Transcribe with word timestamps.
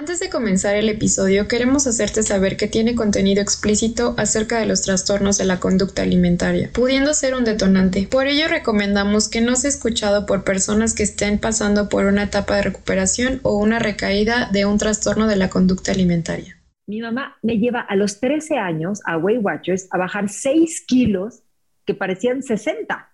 Antes 0.00 0.18
de 0.18 0.30
comenzar 0.30 0.76
el 0.76 0.88
episodio, 0.88 1.46
queremos 1.46 1.86
hacerte 1.86 2.22
saber 2.22 2.56
que 2.56 2.68
tiene 2.68 2.94
contenido 2.94 3.42
explícito 3.42 4.14
acerca 4.16 4.58
de 4.58 4.64
los 4.64 4.80
trastornos 4.80 5.36
de 5.36 5.44
la 5.44 5.60
conducta 5.60 6.00
alimentaria, 6.00 6.70
pudiendo 6.72 7.12
ser 7.12 7.34
un 7.34 7.44
detonante. 7.44 8.08
Por 8.10 8.26
ello 8.26 8.48
recomendamos 8.48 9.28
que 9.28 9.42
no 9.42 9.56
sea 9.56 9.68
escuchado 9.68 10.24
por 10.24 10.42
personas 10.42 10.94
que 10.94 11.02
estén 11.02 11.38
pasando 11.38 11.90
por 11.90 12.06
una 12.06 12.22
etapa 12.22 12.56
de 12.56 12.62
recuperación 12.62 13.40
o 13.42 13.58
una 13.58 13.78
recaída 13.78 14.48
de 14.50 14.64
un 14.64 14.78
trastorno 14.78 15.26
de 15.26 15.36
la 15.36 15.50
conducta 15.50 15.92
alimentaria. 15.92 16.56
Mi 16.86 17.02
mamá 17.02 17.36
me 17.42 17.58
lleva 17.58 17.80
a 17.80 17.94
los 17.94 18.20
13 18.20 18.56
años 18.56 19.00
a 19.04 19.18
Weight 19.18 19.44
Watchers 19.44 19.86
a 19.90 19.98
bajar 19.98 20.30
6 20.30 20.82
kilos 20.86 21.42
que 21.84 21.92
parecían 21.92 22.42
60, 22.42 23.06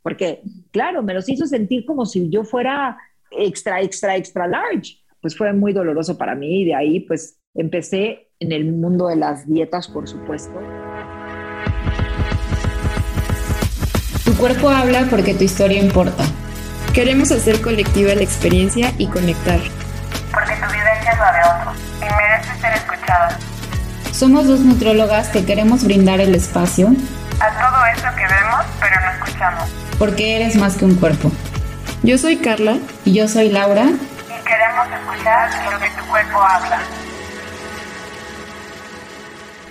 porque 0.00 0.40
claro, 0.72 1.02
me 1.02 1.12
los 1.12 1.28
hizo 1.28 1.46
sentir 1.46 1.84
como 1.84 2.06
si 2.06 2.30
yo 2.30 2.44
fuera 2.44 2.96
extra, 3.30 3.82
extra, 3.82 4.16
extra 4.16 4.46
large 4.46 4.99
pues 5.20 5.36
fue 5.36 5.52
muy 5.52 5.72
doloroso 5.72 6.16
para 6.16 6.34
mí 6.34 6.62
y 6.62 6.64
de 6.66 6.74
ahí 6.74 7.00
pues 7.00 7.40
empecé 7.54 8.30
en 8.38 8.52
el 8.52 8.72
mundo 8.72 9.08
de 9.08 9.16
las 9.16 9.46
dietas, 9.46 9.88
por 9.88 10.08
supuesto. 10.08 10.60
Tu 14.24 14.36
cuerpo 14.36 14.70
habla 14.70 15.06
porque 15.10 15.34
tu 15.34 15.44
historia 15.44 15.80
importa. 15.80 16.24
Queremos 16.94 17.30
hacer 17.30 17.60
colectiva 17.60 18.14
la 18.14 18.22
experiencia 18.22 18.92
y 18.98 19.06
conectar. 19.06 19.60
Porque 20.32 20.54
tu 20.54 20.72
vivencia 20.72 21.12
es 21.12 21.18
la 21.18 21.32
de 21.32 21.60
otros 21.60 21.76
y 21.98 22.04
merece 22.04 22.60
ser 22.60 22.74
escuchada. 22.74 23.38
Somos 24.12 24.46
dos 24.46 24.60
nutrólogas 24.60 25.28
que 25.28 25.44
queremos 25.44 25.84
brindar 25.84 26.20
el 26.20 26.34
espacio 26.34 26.88
a 27.40 27.48
todo 27.58 27.86
eso 27.86 28.16
que 28.16 28.22
vemos 28.22 28.66
pero 28.80 29.00
no 29.00 29.24
escuchamos. 29.24 29.70
Porque 29.98 30.36
eres 30.36 30.56
más 30.56 30.76
que 30.76 30.84
un 30.84 30.94
cuerpo. 30.94 31.30
Yo 32.02 32.16
soy 32.18 32.36
Carla 32.36 32.78
y 33.04 33.12
yo 33.12 33.28
soy 33.28 33.50
Laura 33.50 33.90
queremos 34.50 34.86
escuchar 34.92 35.72
lo 35.72 35.78
que 35.78 35.90
tu 35.90 36.08
cuerpo 36.08 36.42
habla. 36.42 36.82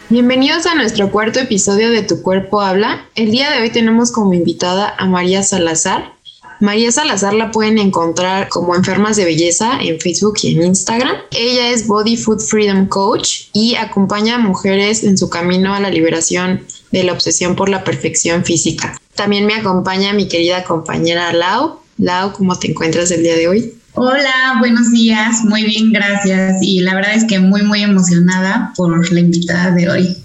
Bienvenidos 0.08 0.66
a 0.66 0.76
nuestro 0.76 1.12
cuarto 1.12 1.40
episodio 1.40 1.92
de 1.92 2.02
Tu 2.02 2.22
cuerpo 2.22 2.62
habla. 2.62 3.06
El 3.16 3.32
día 3.32 3.52
de 3.52 3.62
hoy 3.62 3.72
tenemos 3.72 4.14
como 4.14 4.34
invitada 4.34 4.96
a 4.98 5.06
María 5.06 5.44
Salazar. 5.44 6.14
María 6.62 6.94
Salazar 6.94 7.34
la 7.34 7.52
pueden 7.52 7.78
encontrar 7.78 8.48
como 8.48 8.74
Enfermas 8.74 9.18
de 9.18 9.26
Belleza 9.26 9.80
en 9.82 10.00
Facebook 10.00 10.36
y 10.44 10.56
en 10.56 10.64
Instagram. 10.64 11.16
Ella 11.32 11.72
es 11.72 11.86
Body 11.86 12.16
Food 12.16 12.40
Freedom 12.40 12.88
Coach 12.88 13.50
y 13.52 13.76
acompaña 13.76 14.36
a 14.36 14.40
mujeres 14.40 15.04
en 15.04 15.18
su 15.18 15.30
camino 15.30 15.74
a 15.74 15.82
la 15.82 15.90
liberación 15.90 16.66
de 16.92 17.04
la 17.04 17.12
obsesión 17.12 17.58
por 17.58 17.68
la 17.68 17.84
perfección 17.84 18.46
física. 18.46 18.98
También 19.14 19.46
me 19.46 19.56
acompaña 19.56 20.14
mi 20.14 20.30
querida 20.30 20.64
compañera 20.64 21.34
Lau. 21.34 21.80
Lau, 21.98 22.32
¿cómo 22.32 22.58
te 22.58 22.70
encuentras 22.72 23.12
el 23.12 23.24
día 23.24 23.36
de 23.36 23.48
hoy? 23.50 23.79
Hola, 24.02 24.56
buenos 24.60 24.92
días. 24.92 25.44
Muy 25.44 25.66
bien, 25.66 25.92
gracias. 25.92 26.60
Y 26.62 26.80
la 26.80 26.96
verdad 26.96 27.16
es 27.16 27.26
que 27.26 27.38
muy, 27.40 27.64
muy 27.64 27.84
emocionada 27.84 28.72
por 28.78 29.12
la 29.12 29.20
invitada 29.20 29.72
de 29.72 29.90
hoy. 29.90 30.18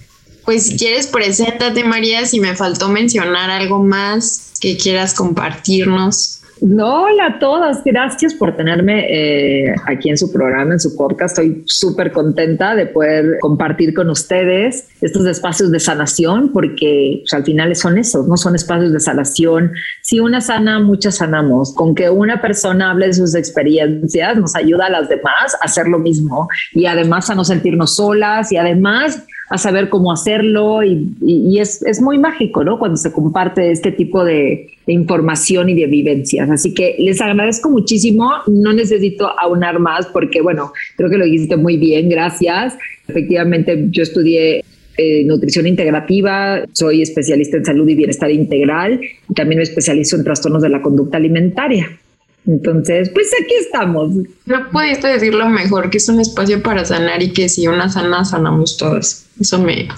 Pues 0.44 0.66
si 0.66 0.76
quieres, 0.76 1.08
preséntate, 1.08 1.82
María, 1.82 2.24
si 2.24 2.38
me 2.38 2.54
faltó 2.54 2.88
mencionar 2.88 3.50
algo 3.50 3.82
más 3.82 4.52
que 4.60 4.76
quieras 4.76 5.12
compartirnos. 5.12 6.38
Hola 6.66 7.26
a 7.26 7.38
todas, 7.38 7.84
gracias 7.84 8.32
por 8.32 8.56
tenerme 8.56 9.04
eh, 9.10 9.74
aquí 9.86 10.08
en 10.08 10.16
su 10.16 10.32
programa, 10.32 10.72
en 10.72 10.80
su 10.80 10.96
podcast. 10.96 11.38
Estoy 11.38 11.62
súper 11.66 12.10
contenta 12.10 12.74
de 12.74 12.86
poder 12.86 13.36
compartir 13.42 13.92
con 13.92 14.08
ustedes 14.08 14.88
estos 15.02 15.26
espacios 15.26 15.70
de 15.70 15.78
sanación, 15.78 16.52
porque 16.54 17.20
pues, 17.20 17.34
al 17.34 17.44
final 17.44 17.76
son 17.76 17.98
esos, 17.98 18.26
no 18.26 18.38
son 18.38 18.54
espacios 18.54 18.94
de 18.94 19.00
sanación. 19.00 19.72
Si 20.00 20.20
una 20.20 20.40
sana, 20.40 20.78
muchas 20.78 21.16
sanamos. 21.16 21.74
Con 21.74 21.94
que 21.94 22.08
una 22.08 22.40
persona 22.40 22.92
hable 22.92 23.08
de 23.08 23.12
sus 23.12 23.34
experiencias, 23.34 24.38
nos 24.38 24.56
ayuda 24.56 24.86
a 24.86 24.90
las 24.90 25.10
demás 25.10 25.54
a 25.60 25.66
hacer 25.66 25.86
lo 25.86 25.98
mismo 25.98 26.48
y 26.72 26.86
además 26.86 27.28
a 27.28 27.34
no 27.34 27.44
sentirnos 27.44 27.96
solas 27.96 28.50
y 28.52 28.56
además 28.56 29.22
a 29.50 29.58
saber 29.58 29.90
cómo 29.90 30.10
hacerlo 30.10 30.82
y, 30.82 31.58
es, 31.58 31.82
es, 31.82 32.00
muy 32.00 32.18
mágico, 32.18 32.64
¿no? 32.64 32.78
Cuando 32.78 32.96
se 32.96 33.12
comparte 33.12 33.70
este 33.70 33.92
tipo 33.92 34.24
de, 34.24 34.73
información 34.92 35.68
y 35.68 35.74
de 35.74 35.86
vivencias. 35.86 36.50
Así 36.50 36.74
que 36.74 36.96
les 36.98 37.20
agradezco 37.20 37.70
muchísimo, 37.70 38.30
no 38.46 38.72
necesito 38.72 39.28
aunar 39.38 39.78
más 39.78 40.06
porque, 40.06 40.40
bueno, 40.40 40.72
creo 40.96 41.10
que 41.10 41.18
lo 41.18 41.26
hiciste 41.26 41.56
muy 41.56 41.76
bien, 41.76 42.08
gracias. 42.08 42.74
Efectivamente, 43.08 43.86
yo 43.90 44.02
estudié 44.02 44.64
eh, 44.96 45.24
nutrición 45.24 45.66
integrativa, 45.66 46.64
soy 46.72 47.02
especialista 47.02 47.56
en 47.56 47.64
salud 47.64 47.88
y 47.88 47.94
bienestar 47.94 48.30
integral 48.30 49.00
y 49.28 49.34
también 49.34 49.58
me 49.58 49.64
especializo 49.64 50.16
en 50.16 50.24
trastornos 50.24 50.62
de 50.62 50.68
la 50.68 50.82
conducta 50.82 51.16
alimentaria. 51.16 51.98
Entonces, 52.46 53.08
pues 53.08 53.30
aquí 53.42 53.54
estamos. 53.58 54.12
No 54.44 54.70
pudiste 54.70 55.08
decirlo 55.08 55.48
mejor, 55.48 55.88
que 55.88 55.96
es 55.96 56.08
un 56.08 56.20
espacio 56.20 56.62
para 56.62 56.84
sanar 56.84 57.22
y 57.22 57.32
que 57.32 57.48
si 57.48 57.66
una 57.66 57.88
sana, 57.88 58.24
sanamos 58.24 58.76
todos. 58.76 59.24
Eso 59.40 59.58
me, 59.58 59.88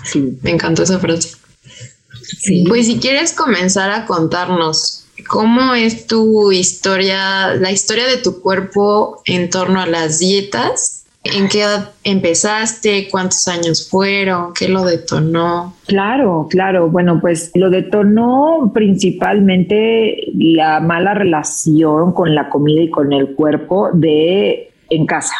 me 0.42 0.50
encantó 0.50 0.84
esa 0.84 0.98
frase. 0.98 1.36
Sí. 2.38 2.64
Pues 2.68 2.86
si 2.86 2.98
quieres 2.98 3.32
comenzar 3.32 3.90
a 3.90 4.06
contarnos 4.06 5.04
cómo 5.28 5.74
es 5.74 6.06
tu 6.06 6.52
historia, 6.52 7.54
la 7.54 7.70
historia 7.70 8.06
de 8.06 8.18
tu 8.18 8.40
cuerpo 8.40 9.22
en 9.24 9.50
torno 9.50 9.80
a 9.80 9.86
las 9.86 10.18
dietas 10.18 10.96
¿En 11.34 11.48
qué 11.48 11.62
edad 11.62 11.90
empezaste? 12.04 13.08
¿Cuántos 13.10 13.48
años 13.48 13.88
fueron? 13.88 14.52
¿Qué 14.54 14.68
lo 14.68 14.84
detonó? 14.84 15.74
Claro, 15.86 16.46
claro. 16.48 16.88
Bueno, 16.88 17.20
pues 17.20 17.50
lo 17.54 17.70
detonó 17.70 18.70
principalmente 18.72 20.32
la 20.34 20.80
mala 20.80 21.14
relación 21.14 22.12
con 22.12 22.34
la 22.34 22.48
comida 22.48 22.82
y 22.82 22.90
con 22.90 23.12
el 23.12 23.34
cuerpo 23.34 23.90
de 23.92 24.70
en 24.88 25.06
casa. 25.06 25.34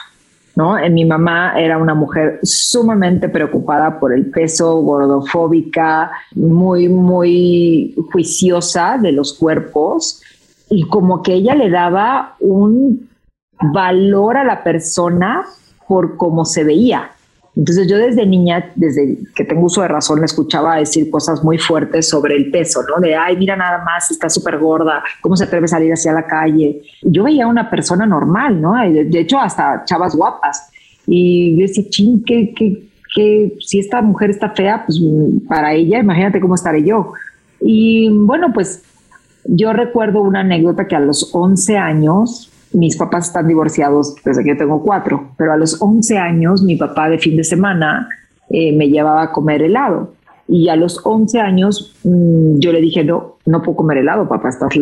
¿No? 0.56 0.77
Mi 0.91 1.05
mamá 1.05 1.61
era 1.61 1.78
una 1.78 1.94
mujer 1.94 2.41
sumamente 2.43 3.28
preocupada 3.28 4.00
por 4.00 4.12
el 4.12 4.31
peso, 4.31 4.81
gordofóbica, 4.81 6.11
muy, 6.34 6.89
muy 6.89 7.94
juiciosa 8.11 8.97
de 8.99 9.12
los 9.12 9.34
cuerpos 9.34 10.22
y 10.71 10.83
como 10.89 11.22
que 11.22 11.34
ella 11.34 11.55
le 11.55 11.71
daba 11.71 12.37
un 12.41 13.09
valor 13.61 14.39
a 14.39 14.45
la 14.45 14.65
persona 14.65 15.45
por 15.87 16.16
cómo 16.16 16.45
se 16.45 16.65
veía. 16.65 17.11
Entonces 17.56 17.89
yo 17.89 17.97
desde 17.97 18.27
niña, 18.27 18.71
desde 18.75 19.17
que 19.34 19.44
tengo 19.44 19.65
uso 19.65 19.81
de 19.81 19.89
razón, 19.89 20.21
le 20.21 20.27
escuchaba 20.27 20.77
decir 20.77 21.11
cosas 21.11 21.43
muy 21.43 21.56
fuertes 21.56 22.06
sobre 22.06 22.37
el 22.37 22.50
peso, 22.50 22.83
¿no? 22.83 23.00
De, 23.00 23.17
ay, 23.17 23.37
mira 23.39 23.56
nada 23.56 23.83
más, 23.83 24.11
está 24.11 24.28
súper 24.28 24.59
gorda, 24.59 25.03
¿cómo 25.22 25.37
se 25.37 25.44
atreve 25.44 25.65
a 25.65 25.69
salir 25.69 25.93
hacia 25.93 26.12
la 26.12 26.27
calle? 26.27 26.83
Yo 27.00 27.25
veía 27.25 27.47
a 27.47 27.49
una 27.49 27.71
persona 27.71 28.05
normal, 28.05 28.61
¿no? 28.61 28.75
De, 28.75 29.19
hecho, 29.19 29.39
hasta 29.39 29.84
chavas 29.87 30.15
guapas. 30.15 30.69
Y 31.06 31.56
yo 31.56 31.62
decía, 31.62 31.84
ching, 31.89 32.22
que, 32.25 32.53
que, 32.55 33.56
si 33.61 33.78
esta 33.78 34.03
mujer 34.03 34.28
está 34.28 34.50
fea, 34.50 34.84
pues 34.84 35.00
para 35.49 35.72
ella, 35.72 35.99
imagínate 35.99 36.41
cómo 36.41 36.55
estaré 36.55 36.84
yo. 36.84 37.15
Y 37.61 38.11
bueno, 38.11 38.53
pues 38.53 38.83
yo 39.45 39.72
recuerdo 39.72 40.21
una 40.21 40.41
anécdota 40.41 40.87
que 40.87 40.97
a 40.97 41.00
los 41.00 41.31
11 41.33 41.78
años 41.78 42.46
mis 42.77 42.95
papás 42.95 43.29
están 43.29 43.49
divorciados 43.49 44.15
desde 44.23 44.43
que 44.45 44.51
yo 44.51 44.57
tengo 44.59 44.83
cuatro, 44.83 45.31
pero 45.39 45.53
a 45.53 45.57
los 45.57 45.81
11 45.81 46.19
años 46.19 46.63
mi 46.63 46.77
papá 46.77 47.09
de 47.09 47.19
fin 47.19 47.35
de 47.35 47.43
semana 47.43 48.07
eh, 48.51 48.71
me 48.77 48.89
llevaba 48.89 49.23
a 49.23 49.33
comer 49.33 49.63
helado. 49.63 50.13
Y 50.47 50.69
a 50.69 50.77
los 50.77 51.01
11 51.03 51.41
años 51.41 51.97
mm, 52.05 52.59
yo 52.59 52.73
le 52.73 52.83
dije, 52.83 53.03
no, 53.03 53.37
no 53.47 53.63
puedo 53.63 53.79
comer 53.79 53.99
helado, 53.99 54.29
papá, 54.29 54.51
estás 54.51 54.75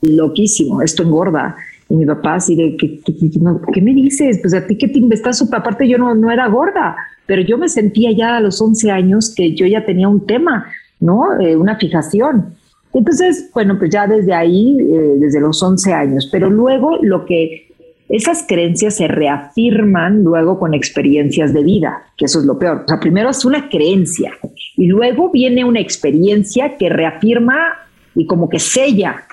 loquísimo, 0.00 0.80
esto 0.80 1.02
engorda. 1.02 1.54
Y 1.90 1.96
mi 1.96 2.06
papá 2.06 2.36
así 2.36 2.56
de, 2.56 2.78
¿qué, 2.78 3.00
qué, 3.04 3.82
me 3.82 3.92
dices? 3.92 4.38
Pues 4.40 4.54
a 4.54 4.66
ti 4.66 4.78
que 4.78 4.88
te 4.88 4.98
investas, 4.98 5.46
aparte 5.52 5.86
yo 5.86 5.98
no, 5.98 6.14
no 6.14 6.30
era 6.30 6.48
gorda, 6.48 6.96
pero 7.26 7.42
yo 7.42 7.58
me 7.58 7.68
sentía 7.68 8.10
ya 8.12 8.38
a 8.38 8.40
los 8.40 8.58
11 8.58 8.90
años 8.90 9.34
que 9.36 9.54
yo 9.54 9.66
ya 9.66 9.84
tenía 9.84 10.08
un 10.08 10.24
tema, 10.24 10.66
¿no? 10.98 11.38
Eh, 11.38 11.56
una 11.56 11.76
fijación. 11.76 12.53
Entonces, 12.94 13.50
bueno, 13.52 13.76
pues 13.76 13.90
ya 13.90 14.06
desde 14.06 14.32
ahí, 14.32 14.78
eh, 14.80 15.16
desde 15.18 15.40
los 15.40 15.60
11 15.60 15.92
años, 15.92 16.28
pero 16.30 16.48
luego 16.48 16.98
lo 17.02 17.26
que 17.26 17.68
esas 18.08 18.44
creencias 18.46 18.96
se 18.96 19.08
reafirman 19.08 20.22
luego 20.22 20.60
con 20.60 20.74
experiencias 20.74 21.52
de 21.52 21.64
vida, 21.64 22.04
que 22.16 22.26
eso 22.26 22.38
es 22.38 22.44
lo 22.44 22.56
peor. 22.56 22.82
O 22.84 22.88
sea, 22.88 23.00
primero 23.00 23.30
es 23.30 23.44
una 23.44 23.68
creencia 23.68 24.32
y 24.76 24.86
luego 24.86 25.30
viene 25.30 25.64
una 25.64 25.80
experiencia 25.80 26.76
que 26.76 26.88
reafirma 26.88 27.78
y 28.14 28.26
como 28.26 28.48
que 28.48 28.60
sella 28.60 29.24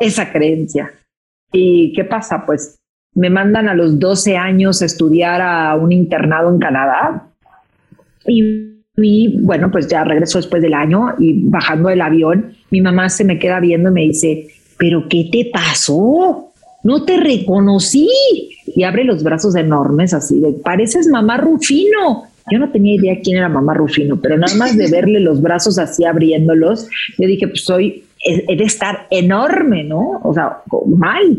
esa 0.00 0.32
creencia. 0.32 0.90
¿Y 1.52 1.92
qué 1.92 2.04
pasa? 2.04 2.46
Pues 2.46 2.78
me 3.14 3.28
mandan 3.28 3.68
a 3.68 3.74
los 3.74 3.98
12 3.98 4.36
años 4.38 4.80
a 4.80 4.86
estudiar 4.86 5.42
a 5.42 5.74
un 5.76 5.92
internado 5.92 6.48
en 6.50 6.58
Canadá 6.58 7.28
y 8.26 8.68
y 9.00 9.40
bueno, 9.42 9.70
pues 9.70 9.86
ya 9.86 10.04
regreso 10.04 10.38
después 10.38 10.60
del 10.60 10.74
año 10.74 11.14
y 11.18 11.48
bajando 11.48 11.88
del 11.88 12.00
avión, 12.00 12.52
mi 12.70 12.80
mamá 12.80 13.08
se 13.08 13.24
me 13.24 13.38
queda 13.38 13.60
viendo 13.60 13.90
y 13.90 13.92
me 13.92 14.00
dice, 14.02 14.48
pero 14.76 15.08
¿qué 15.08 15.28
te 15.30 15.50
pasó? 15.52 16.52
No 16.82 17.04
te 17.04 17.16
reconocí. 17.16 18.08
Y 18.66 18.82
abre 18.84 19.04
los 19.04 19.22
brazos 19.22 19.56
enormes 19.56 20.14
así 20.14 20.40
de, 20.40 20.52
pareces 20.52 21.08
mamá 21.08 21.36
Rufino. 21.38 22.24
Yo 22.50 22.58
no 22.58 22.70
tenía 22.70 22.94
idea 22.94 23.20
quién 23.22 23.38
era 23.38 23.48
mamá 23.48 23.74
Rufino, 23.74 24.20
pero 24.20 24.38
nada 24.38 24.54
más 24.56 24.76
de 24.76 24.88
verle 24.90 25.20
los 25.20 25.42
brazos 25.42 25.78
así 25.78 26.04
abriéndolos, 26.04 26.88
yo 27.18 27.26
dije, 27.26 27.46
pues 27.48 27.62
soy, 27.64 28.04
he 28.24 28.56
de 28.56 28.64
estar 28.64 29.06
enorme, 29.10 29.84
¿no? 29.84 30.20
O 30.22 30.32
sea, 30.32 30.58
mal. 30.86 31.38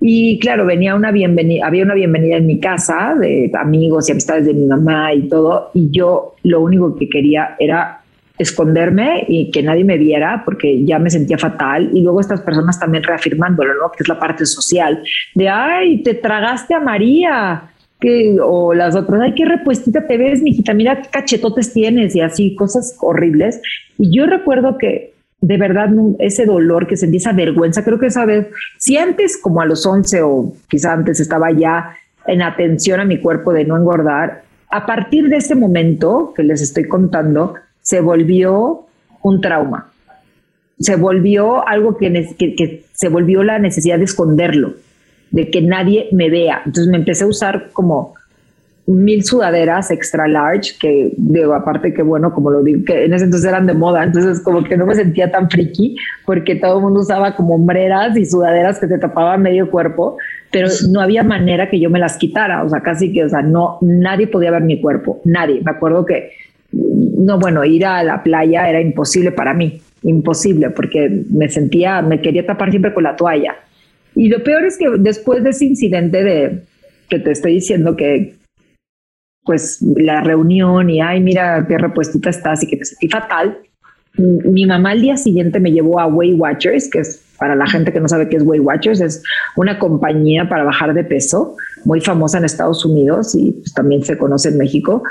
Y 0.00 0.38
claro, 0.38 0.64
venía 0.64 0.94
una 0.94 1.10
bienvenida, 1.10 1.66
había 1.66 1.84
una 1.84 1.94
bienvenida 1.94 2.36
en 2.36 2.46
mi 2.46 2.58
casa 2.58 3.14
de 3.20 3.50
amigos 3.58 4.08
y 4.08 4.12
amistades 4.12 4.46
de 4.46 4.54
mi 4.54 4.66
mamá 4.66 5.12
y 5.12 5.28
todo. 5.28 5.70
Y 5.74 5.90
yo 5.90 6.36
lo 6.42 6.62
único 6.62 6.96
que 6.96 7.08
quería 7.08 7.56
era 7.58 7.99
esconderme 8.40 9.26
y 9.28 9.50
que 9.50 9.62
nadie 9.62 9.84
me 9.84 9.98
viera 9.98 10.42
porque 10.46 10.82
ya 10.84 10.98
me 10.98 11.10
sentía 11.10 11.36
fatal. 11.36 11.90
Y 11.92 12.00
luego 12.00 12.20
estas 12.20 12.40
personas 12.40 12.80
también 12.80 13.04
reafirmándolo, 13.04 13.74
¿no? 13.74 13.92
Que 13.92 14.02
es 14.02 14.08
la 14.08 14.18
parte 14.18 14.46
social 14.46 15.02
de, 15.34 15.48
ay, 15.48 16.02
te 16.02 16.14
tragaste 16.14 16.74
a 16.74 16.80
María. 16.80 17.64
Que, 18.00 18.38
o 18.42 18.72
las 18.72 18.96
otras, 18.96 19.20
ay, 19.20 19.34
qué 19.34 19.44
repuestita 19.44 20.06
te 20.06 20.16
ves, 20.16 20.40
mijita, 20.40 20.72
mira 20.72 21.02
qué 21.02 21.10
cachetotes 21.10 21.74
tienes 21.74 22.16
y 22.16 22.22
así, 22.22 22.54
cosas 22.54 22.96
horribles. 23.00 23.60
Y 23.98 24.16
yo 24.16 24.24
recuerdo 24.24 24.78
que 24.78 25.12
de 25.42 25.58
verdad 25.58 25.90
ese 26.18 26.46
dolor 26.46 26.86
que 26.86 26.96
sentí, 26.96 27.18
esa 27.18 27.34
vergüenza, 27.34 27.84
creo 27.84 27.98
que 27.98 28.06
esa 28.06 28.24
vez, 28.24 28.46
si 28.78 28.96
antes 28.96 29.36
como 29.36 29.60
a 29.60 29.66
los 29.66 29.84
11 29.84 30.22
o 30.22 30.54
quizá 30.70 30.94
antes 30.94 31.20
estaba 31.20 31.52
ya 31.52 31.94
en 32.26 32.40
atención 32.40 33.00
a 33.00 33.04
mi 33.04 33.18
cuerpo 33.18 33.52
de 33.52 33.66
no 33.66 33.76
engordar, 33.76 34.44
a 34.70 34.86
partir 34.86 35.28
de 35.28 35.36
ese 35.36 35.54
momento 35.54 36.32
que 36.34 36.42
les 36.42 36.62
estoy 36.62 36.88
contando, 36.88 37.54
se 37.82 38.00
volvió 38.00 38.86
un 39.22 39.40
trauma. 39.40 39.90
Se 40.78 40.96
volvió 40.96 41.66
algo 41.66 41.96
que, 41.96 42.34
que, 42.38 42.54
que 42.54 42.84
se 42.92 43.08
volvió 43.08 43.42
la 43.42 43.58
necesidad 43.58 43.98
de 43.98 44.04
esconderlo, 44.04 44.74
de 45.30 45.50
que 45.50 45.60
nadie 45.60 46.08
me 46.12 46.30
vea. 46.30 46.62
Entonces 46.64 46.90
me 46.90 46.98
empecé 46.98 47.24
a 47.24 47.28
usar 47.28 47.70
como 47.72 48.14
mil 48.86 49.24
sudaderas 49.24 49.90
extra 49.90 50.26
large, 50.26 50.74
que 50.80 51.12
digo, 51.16 51.54
aparte 51.54 51.94
que 51.94 52.02
bueno, 52.02 52.32
como 52.32 52.50
lo 52.50 52.62
digo, 52.62 52.84
que 52.84 53.04
en 53.04 53.14
ese 53.14 53.24
entonces 53.24 53.48
eran 53.48 53.66
de 53.66 53.74
moda, 53.74 54.02
entonces 54.02 54.40
como 54.40 54.64
que 54.64 54.76
no 54.76 54.86
me 54.86 54.94
sentía 54.94 55.30
tan 55.30 55.48
friki, 55.48 55.96
porque 56.26 56.56
todo 56.56 56.78
el 56.78 56.82
mundo 56.82 57.00
usaba 57.00 57.36
como 57.36 57.54
hombreras 57.54 58.16
y 58.16 58.26
sudaderas 58.26 58.78
que 58.78 58.86
te 58.86 58.98
tapaban 58.98 59.42
medio 59.42 59.70
cuerpo, 59.70 60.16
pero 60.50 60.68
no 60.90 61.00
había 61.00 61.22
manera 61.22 61.70
que 61.70 61.78
yo 61.78 61.90
me 61.90 61.98
las 61.98 62.16
quitara, 62.16 62.64
o 62.64 62.68
sea, 62.68 62.80
casi 62.80 63.12
que, 63.12 63.24
o 63.24 63.28
sea, 63.28 63.42
no, 63.42 63.78
nadie 63.80 64.26
podía 64.26 64.50
ver 64.50 64.62
mi 64.62 64.80
cuerpo, 64.80 65.20
nadie. 65.24 65.60
Me 65.64 65.70
acuerdo 65.70 66.04
que, 66.04 66.32
no, 66.72 67.38
bueno, 67.38 67.64
ir 67.64 67.84
a 67.84 68.02
la 68.02 68.22
playa 68.22 68.68
era 68.68 68.80
imposible 68.80 69.32
para 69.32 69.54
mí, 69.54 69.80
imposible, 70.02 70.70
porque 70.70 71.24
me 71.30 71.48
sentía, 71.48 72.02
me 72.02 72.20
quería 72.20 72.46
tapar 72.46 72.70
siempre 72.70 72.94
con 72.94 73.04
la 73.04 73.16
toalla. 73.16 73.56
Y 74.14 74.28
lo 74.28 74.42
peor 74.42 74.64
es 74.64 74.76
que 74.78 74.88
después 74.98 75.42
de 75.44 75.50
ese 75.50 75.66
incidente 75.66 76.24
de 76.24 76.62
que 77.08 77.18
te 77.18 77.32
estoy 77.32 77.54
diciendo 77.54 77.96
que 77.96 78.34
pues 79.44 79.78
la 79.96 80.20
reunión 80.20 80.90
y, 80.90 81.00
ay, 81.00 81.20
mira 81.20 81.64
qué 81.66 81.78
repuestita 81.78 82.30
estás 82.30 82.62
y 82.62 82.66
que 82.66 82.76
te 82.76 82.84
sentí 82.84 83.08
fatal. 83.08 83.58
Mi 84.16 84.66
mamá 84.66 84.90
al 84.90 85.00
día 85.00 85.16
siguiente 85.16 85.60
me 85.60 85.72
llevó 85.72 85.98
a 85.98 86.06
Weight 86.06 86.38
Watchers, 86.38 86.90
que 86.90 87.00
es 87.00 87.22
para 87.38 87.54
la 87.54 87.66
gente 87.66 87.92
que 87.92 88.00
no 88.00 88.08
sabe 88.08 88.28
qué 88.28 88.36
es 88.36 88.42
Weight 88.42 88.62
Watchers, 88.62 89.00
es 89.00 89.22
una 89.56 89.78
compañía 89.78 90.48
para 90.48 90.62
bajar 90.62 90.92
de 90.92 91.04
peso 91.04 91.56
muy 91.84 92.00
famosa 92.00 92.38
en 92.38 92.44
Estados 92.44 92.84
Unidos 92.84 93.34
y 93.34 93.52
pues, 93.52 93.72
también 93.72 94.04
se 94.04 94.18
conoce 94.18 94.50
en 94.50 94.58
México. 94.58 95.02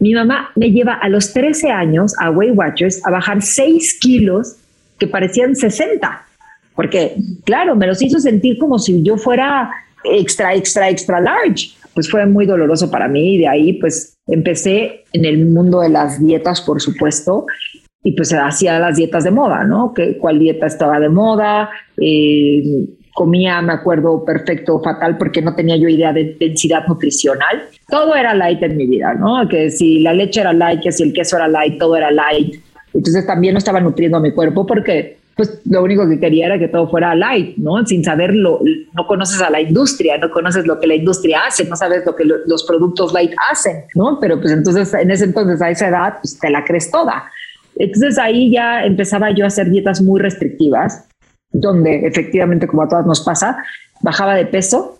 Mi 0.00 0.14
mamá 0.14 0.50
me 0.54 0.70
lleva 0.70 0.94
a 0.94 1.08
los 1.08 1.32
13 1.32 1.70
años 1.70 2.14
a 2.20 2.30
Weight 2.30 2.56
Watchers 2.56 3.04
a 3.06 3.10
bajar 3.10 3.42
6 3.42 3.98
kilos 4.00 4.56
que 4.98 5.06
parecían 5.06 5.56
60, 5.56 6.24
porque 6.74 7.16
claro, 7.44 7.76
me 7.76 7.86
los 7.86 8.00
hizo 8.02 8.18
sentir 8.18 8.58
como 8.58 8.78
si 8.78 9.02
yo 9.02 9.16
fuera 9.16 9.70
extra, 10.04 10.54
extra, 10.54 10.88
extra 10.88 11.20
large 11.20 11.78
pues 11.98 12.08
fue 12.08 12.26
muy 12.26 12.46
doloroso 12.46 12.92
para 12.92 13.08
mí 13.08 13.34
y 13.34 13.38
de 13.38 13.48
ahí 13.48 13.72
pues 13.72 14.16
empecé 14.28 15.02
en 15.12 15.24
el 15.24 15.46
mundo 15.46 15.80
de 15.80 15.88
las 15.88 16.24
dietas, 16.24 16.60
por 16.60 16.80
supuesto, 16.80 17.46
y 18.04 18.12
pues 18.12 18.32
hacía 18.32 18.78
las 18.78 18.98
dietas 18.98 19.24
de 19.24 19.32
moda, 19.32 19.64
¿no? 19.64 19.92
Que, 19.92 20.16
¿Cuál 20.16 20.38
dieta 20.38 20.66
estaba 20.66 21.00
de 21.00 21.08
moda? 21.08 21.70
Eh, 22.00 22.62
comía, 23.18 23.60
me 23.62 23.72
acuerdo 23.72 24.24
perfecto, 24.24 24.80
fatal, 24.80 25.18
porque 25.18 25.42
no 25.42 25.56
tenía 25.56 25.76
yo 25.76 25.88
idea 25.88 26.12
de 26.12 26.36
densidad 26.38 26.86
nutricional. 26.86 27.64
Todo 27.88 28.14
era 28.14 28.32
light 28.32 28.62
en 28.62 28.76
mi 28.76 28.86
vida, 28.86 29.12
¿no? 29.14 29.48
Que 29.48 29.70
si 29.70 29.98
la 29.98 30.14
leche 30.14 30.40
era 30.40 30.52
light, 30.52 30.80
que 30.80 30.92
si 30.92 31.02
el 31.02 31.12
queso 31.12 31.34
era 31.36 31.48
light, 31.48 31.80
todo 31.80 31.96
era 31.96 32.12
light. 32.12 32.62
Entonces 32.94 33.26
también 33.26 33.54
no 33.54 33.58
estaba 33.58 33.80
nutriendo 33.80 34.18
a 34.18 34.20
mi 34.20 34.30
cuerpo 34.30 34.64
porque 34.64 35.18
pues 35.34 35.60
lo 35.66 35.82
único 35.82 36.08
que 36.08 36.20
quería 36.20 36.46
era 36.46 36.58
que 36.60 36.68
todo 36.68 36.88
fuera 36.88 37.14
light, 37.16 37.56
¿no? 37.56 37.84
Sin 37.86 38.04
saberlo, 38.04 38.60
no 38.94 39.06
conoces 39.08 39.42
a 39.42 39.50
la 39.50 39.60
industria, 39.60 40.16
no 40.18 40.30
conoces 40.30 40.64
lo 40.64 40.78
que 40.78 40.86
la 40.86 40.94
industria 40.94 41.40
hace, 41.48 41.64
no 41.64 41.74
sabes 41.74 42.06
lo 42.06 42.14
que 42.14 42.24
los 42.24 42.64
productos 42.64 43.12
light 43.12 43.32
hacen, 43.50 43.84
¿no? 43.96 44.18
Pero 44.20 44.40
pues 44.40 44.52
entonces, 44.52 44.94
en 44.94 45.10
ese 45.10 45.24
entonces, 45.24 45.60
a 45.60 45.70
esa 45.70 45.88
edad, 45.88 46.14
pues 46.20 46.38
te 46.38 46.50
la 46.50 46.64
crees 46.64 46.90
toda. 46.90 47.24
Entonces 47.76 48.16
ahí 48.18 48.52
ya 48.52 48.84
empezaba 48.84 49.30
yo 49.30 49.44
a 49.44 49.48
hacer 49.48 49.70
dietas 49.70 50.02
muy 50.02 50.20
restrictivas, 50.20 51.07
donde 51.50 52.06
efectivamente, 52.06 52.66
como 52.66 52.82
a 52.82 52.88
todas 52.88 53.06
nos 53.06 53.20
pasa, 53.20 53.62
bajaba 54.00 54.34
de 54.34 54.46
peso 54.46 54.98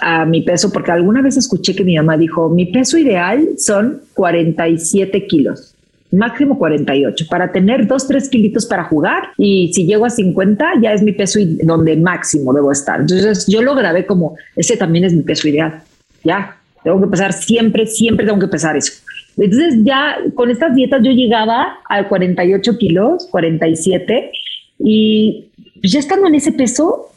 a 0.00 0.24
mi 0.24 0.42
peso, 0.42 0.72
porque 0.72 0.90
alguna 0.90 1.22
vez 1.22 1.36
escuché 1.36 1.76
que 1.76 1.84
mi 1.84 1.96
mamá 1.96 2.16
dijo, 2.16 2.48
mi 2.48 2.66
peso 2.72 2.96
ideal 2.96 3.50
son 3.58 4.02
47 4.14 5.26
kilos 5.26 5.72
máximo 6.12 6.58
48, 6.58 7.26
para 7.28 7.50
tener 7.50 7.86
2, 7.86 8.06
3 8.06 8.28
kilitos 8.28 8.66
para 8.66 8.84
jugar 8.84 9.30
y 9.38 9.72
si 9.72 9.86
llego 9.86 10.04
a 10.04 10.10
50 10.10 10.74
ya 10.82 10.92
es 10.92 11.02
mi 11.02 11.12
peso 11.12 11.40
donde 11.64 11.96
máximo 11.96 12.52
debo 12.52 12.70
estar. 12.70 13.00
Entonces 13.00 13.46
yo 13.46 13.62
lo 13.62 13.74
grabé 13.74 14.06
como, 14.06 14.36
ese 14.54 14.76
también 14.76 15.04
es 15.04 15.14
mi 15.14 15.22
peso 15.22 15.48
ideal. 15.48 15.82
Ya, 16.22 16.56
tengo 16.84 17.00
que 17.00 17.06
pesar 17.08 17.32
siempre, 17.32 17.86
siempre 17.86 18.26
tengo 18.26 18.38
que 18.38 18.48
pesar 18.48 18.76
eso. 18.76 18.92
Entonces 19.38 19.76
ya 19.82 20.16
con 20.34 20.50
estas 20.50 20.74
dietas 20.74 21.02
yo 21.02 21.10
llegaba 21.10 21.78
a 21.88 22.06
48 22.06 22.76
kilos, 22.76 23.26
47 23.30 24.30
y 24.84 25.50
ya 25.82 25.98
estando 25.98 26.26
en 26.28 26.34
ese 26.34 26.52
peso, 26.52 27.08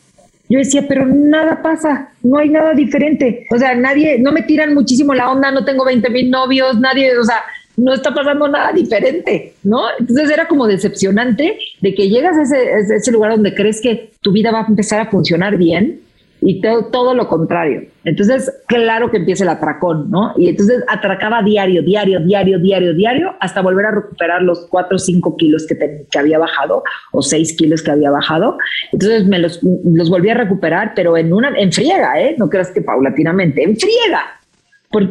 yo 0.47 0.59
decía, 0.59 0.85
pero 0.88 1.06
nada 1.06 1.62
pasa, 1.62 2.09
no 2.21 2.38
hay 2.38 2.50
nada 2.50 2.73
diferente. 2.73 3.47
O 3.51 3.57
sea, 3.57 3.75
nadie, 3.75 4.19
no 4.19 4.31
me 4.31 4.44
tiran 4.44 4.73
muchísimo 4.73 5.13
la 5.13 5.31
onda, 5.31 5.51
no 5.51 5.65
tengo 5.65 5.85
20 5.85 6.09
mil 6.09 6.29
novios, 6.29 6.79
nadie, 6.79 7.17
o 7.17 7.23
sea, 7.23 7.41
no 7.77 7.94
está 7.94 8.13
pasando 8.13 8.47
nada 8.47 8.71
diferente, 8.71 9.53
¿no? 9.63 9.81
Entonces 10.00 10.29
era 10.29 10.47
como 10.47 10.67
decepcionante 10.67 11.57
de 11.81 11.95
que 11.95 12.09
llegas 12.09 12.38
a 12.38 12.44
ese, 12.44 12.95
ese, 12.95 13.12
lugar 13.12 13.31
donde 13.31 13.53
crees 13.53 13.81
que 13.81 14.12
tu 14.21 14.31
vida 14.31 14.51
va 14.51 14.62
a 14.62 14.67
empezar 14.67 15.01
a 15.01 15.09
funcionar 15.09 15.57
bien 15.57 16.00
y 16.45 16.62
todo, 16.62 16.86
todo 16.86 17.13
lo 17.15 17.27
contrario. 17.27 17.83
Entonces, 18.03 18.53
claro 18.68 19.09
que 19.09 19.18
empieza 19.18 19.44
el 19.44 19.50
atracón, 19.50 20.12
¿no? 20.12 20.33
Y 20.38 20.47
entonces 20.47 20.83
atracaba 20.88 21.42
diario, 21.42 21.81
diario, 21.81 22.19
diario, 22.19 22.59
diario, 22.59 22.94
diario, 22.94 23.33
hasta 23.39 23.62
volver 23.62 23.88
a 23.88 23.92
recuperar 23.92 24.44
los 24.44 24.68
cuatro 24.69 24.95
o 24.95 25.00
cinco 25.00 25.36
kilos 25.36 25.65
que, 25.68 26.06
que 26.09 26.19
había 26.19 26.38
bajado 26.38 26.83
o 27.12 27.21
seis 27.21 27.56
kilos 27.57 27.81
que 27.81 27.92
había 27.92 28.12
bajado. 28.12 28.57
Entonces 28.94 29.25
me 29.25 29.39
los, 29.39 29.59
los 29.63 30.09
volví 30.09 30.30
a 30.30 30.36
recuperar, 30.36 30.94
pero 30.95 31.18
en 31.18 31.33
una, 31.33 31.50
en 31.57 31.71
friega, 31.71 32.21
¿eh? 32.21 32.36
No 32.38 32.48
creas 32.48 32.69
que 32.69 32.81
paulatinamente, 32.81 33.63
en 33.63 33.75
friega 33.75 34.21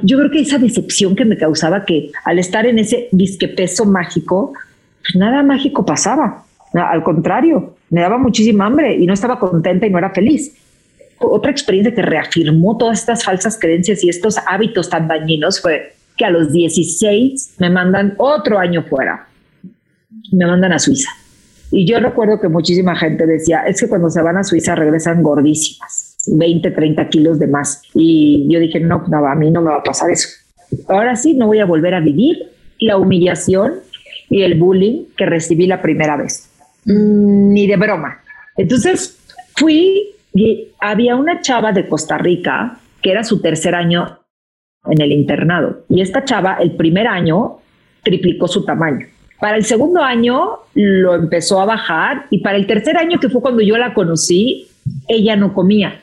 yo 0.02 0.18
creo 0.18 0.30
que 0.30 0.40
esa 0.40 0.58
decepción 0.58 1.14
que 1.14 1.24
me 1.24 1.36
causaba 1.36 1.84
que 1.84 2.10
al 2.24 2.38
estar 2.38 2.66
en 2.66 2.78
ese 2.78 3.08
disque 3.12 3.48
peso 3.48 3.84
mágico, 3.84 4.52
pues 5.00 5.16
nada 5.16 5.42
mágico 5.42 5.84
pasaba. 5.84 6.44
Al 6.72 7.02
contrario, 7.02 7.74
me 7.90 8.00
daba 8.00 8.18
muchísima 8.18 8.66
hambre 8.66 8.96
y 8.96 9.06
no 9.06 9.12
estaba 9.12 9.38
contenta 9.38 9.86
y 9.86 9.90
no 9.90 9.98
era 9.98 10.10
feliz. 10.10 10.56
Otra 11.18 11.50
experiencia 11.50 11.94
que 11.94 12.02
reafirmó 12.02 12.76
todas 12.76 13.00
estas 13.00 13.24
falsas 13.24 13.58
creencias 13.58 14.02
y 14.04 14.08
estos 14.08 14.36
hábitos 14.46 14.90
tan 14.90 15.08
dañinos 15.08 15.60
fue 15.60 15.94
que 16.16 16.24
a 16.24 16.30
los 16.30 16.52
16 16.52 17.54
me 17.58 17.70
mandan 17.70 18.14
otro 18.18 18.58
año 18.58 18.84
fuera. 18.84 19.28
Me 20.32 20.46
mandan 20.46 20.72
a 20.72 20.78
Suiza. 20.78 21.10
Y 21.70 21.86
yo 21.86 21.98
recuerdo 21.98 22.40
que 22.40 22.48
muchísima 22.48 22.94
gente 22.94 23.26
decía, 23.26 23.62
es 23.66 23.80
que 23.80 23.88
cuando 23.88 24.10
se 24.10 24.22
van 24.22 24.36
a 24.36 24.44
Suiza 24.44 24.74
regresan 24.74 25.22
gordísimas 25.22 26.14
20, 26.26 26.70
30 26.70 27.08
kilos 27.08 27.38
de 27.38 27.46
más. 27.46 27.82
Y 27.94 28.46
yo 28.48 28.60
dije, 28.60 28.80
no, 28.80 29.04
no, 29.08 29.26
a 29.26 29.34
mí 29.34 29.50
no 29.50 29.60
me 29.60 29.70
va 29.70 29.78
a 29.78 29.82
pasar 29.82 30.10
eso. 30.10 30.28
Ahora 30.88 31.16
sí, 31.16 31.34
no 31.34 31.46
voy 31.46 31.60
a 31.60 31.64
volver 31.64 31.94
a 31.94 32.00
vivir 32.00 32.50
la 32.80 32.96
humillación 32.96 33.74
y 34.30 34.42
el 34.42 34.58
bullying 34.58 35.06
que 35.16 35.26
recibí 35.26 35.66
la 35.66 35.82
primera 35.82 36.16
vez. 36.16 36.48
Mm, 36.84 37.52
ni 37.52 37.66
de 37.66 37.76
broma. 37.76 38.22
Entonces 38.56 39.18
fui 39.56 40.13
y 40.34 40.72
había 40.80 41.16
una 41.16 41.40
chava 41.40 41.72
de 41.72 41.88
Costa 41.88 42.18
Rica 42.18 42.78
que 43.00 43.12
era 43.12 43.22
su 43.22 43.40
tercer 43.40 43.74
año 43.74 44.18
en 44.86 45.00
el 45.00 45.12
internado. 45.12 45.84
Y 45.88 46.00
esta 46.00 46.24
chava, 46.24 46.58
el 46.60 46.72
primer 46.72 47.06
año, 47.06 47.58
triplicó 48.02 48.48
su 48.48 48.64
tamaño. 48.64 49.06
Para 49.40 49.56
el 49.56 49.64
segundo 49.64 50.02
año 50.02 50.58
lo 50.74 51.14
empezó 51.14 51.60
a 51.60 51.66
bajar 51.66 52.26
y 52.30 52.38
para 52.38 52.56
el 52.56 52.66
tercer 52.66 52.96
año, 52.96 53.18
que 53.20 53.28
fue 53.28 53.40
cuando 53.40 53.62
yo 53.62 53.76
la 53.76 53.94
conocí, 53.94 54.68
ella 55.08 55.36
no 55.36 55.54
comía. 55.54 56.00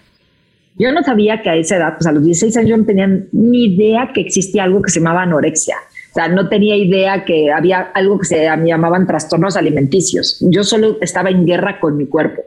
Yo 0.78 0.92
no 0.92 1.04
sabía 1.04 1.42
que 1.42 1.50
a 1.50 1.56
esa 1.56 1.78
edad, 1.78 1.96
pues 1.98 2.08
a 2.08 2.12
los 2.12 2.24
16 2.24 2.56
años, 2.58 2.70
yo 2.70 2.78
no 2.78 2.86
tenía 2.86 3.08
ni 3.32 3.66
idea 3.66 4.12
que 4.14 4.22
existía 4.22 4.64
algo 4.64 4.82
que 4.82 4.90
se 4.90 5.00
llamaba 5.00 5.24
anorexia. 5.24 5.76
O 6.12 6.14
sea, 6.14 6.28
no 6.28 6.50
tenía 6.50 6.76
idea 6.76 7.24
que 7.26 7.52
había 7.52 7.80
algo 7.94 8.20
que 8.20 8.26
se 8.26 8.44
llamaban 8.44 9.08
trastornos 9.08 9.58
alimenticios. 9.58 10.38
Yo 10.50 10.64
solo 10.64 10.98
estaba 11.02 11.30
en 11.30 11.46
guerra 11.46 11.80
con 11.80 11.98
mi 11.98 12.06
cuerpo. 12.06 12.42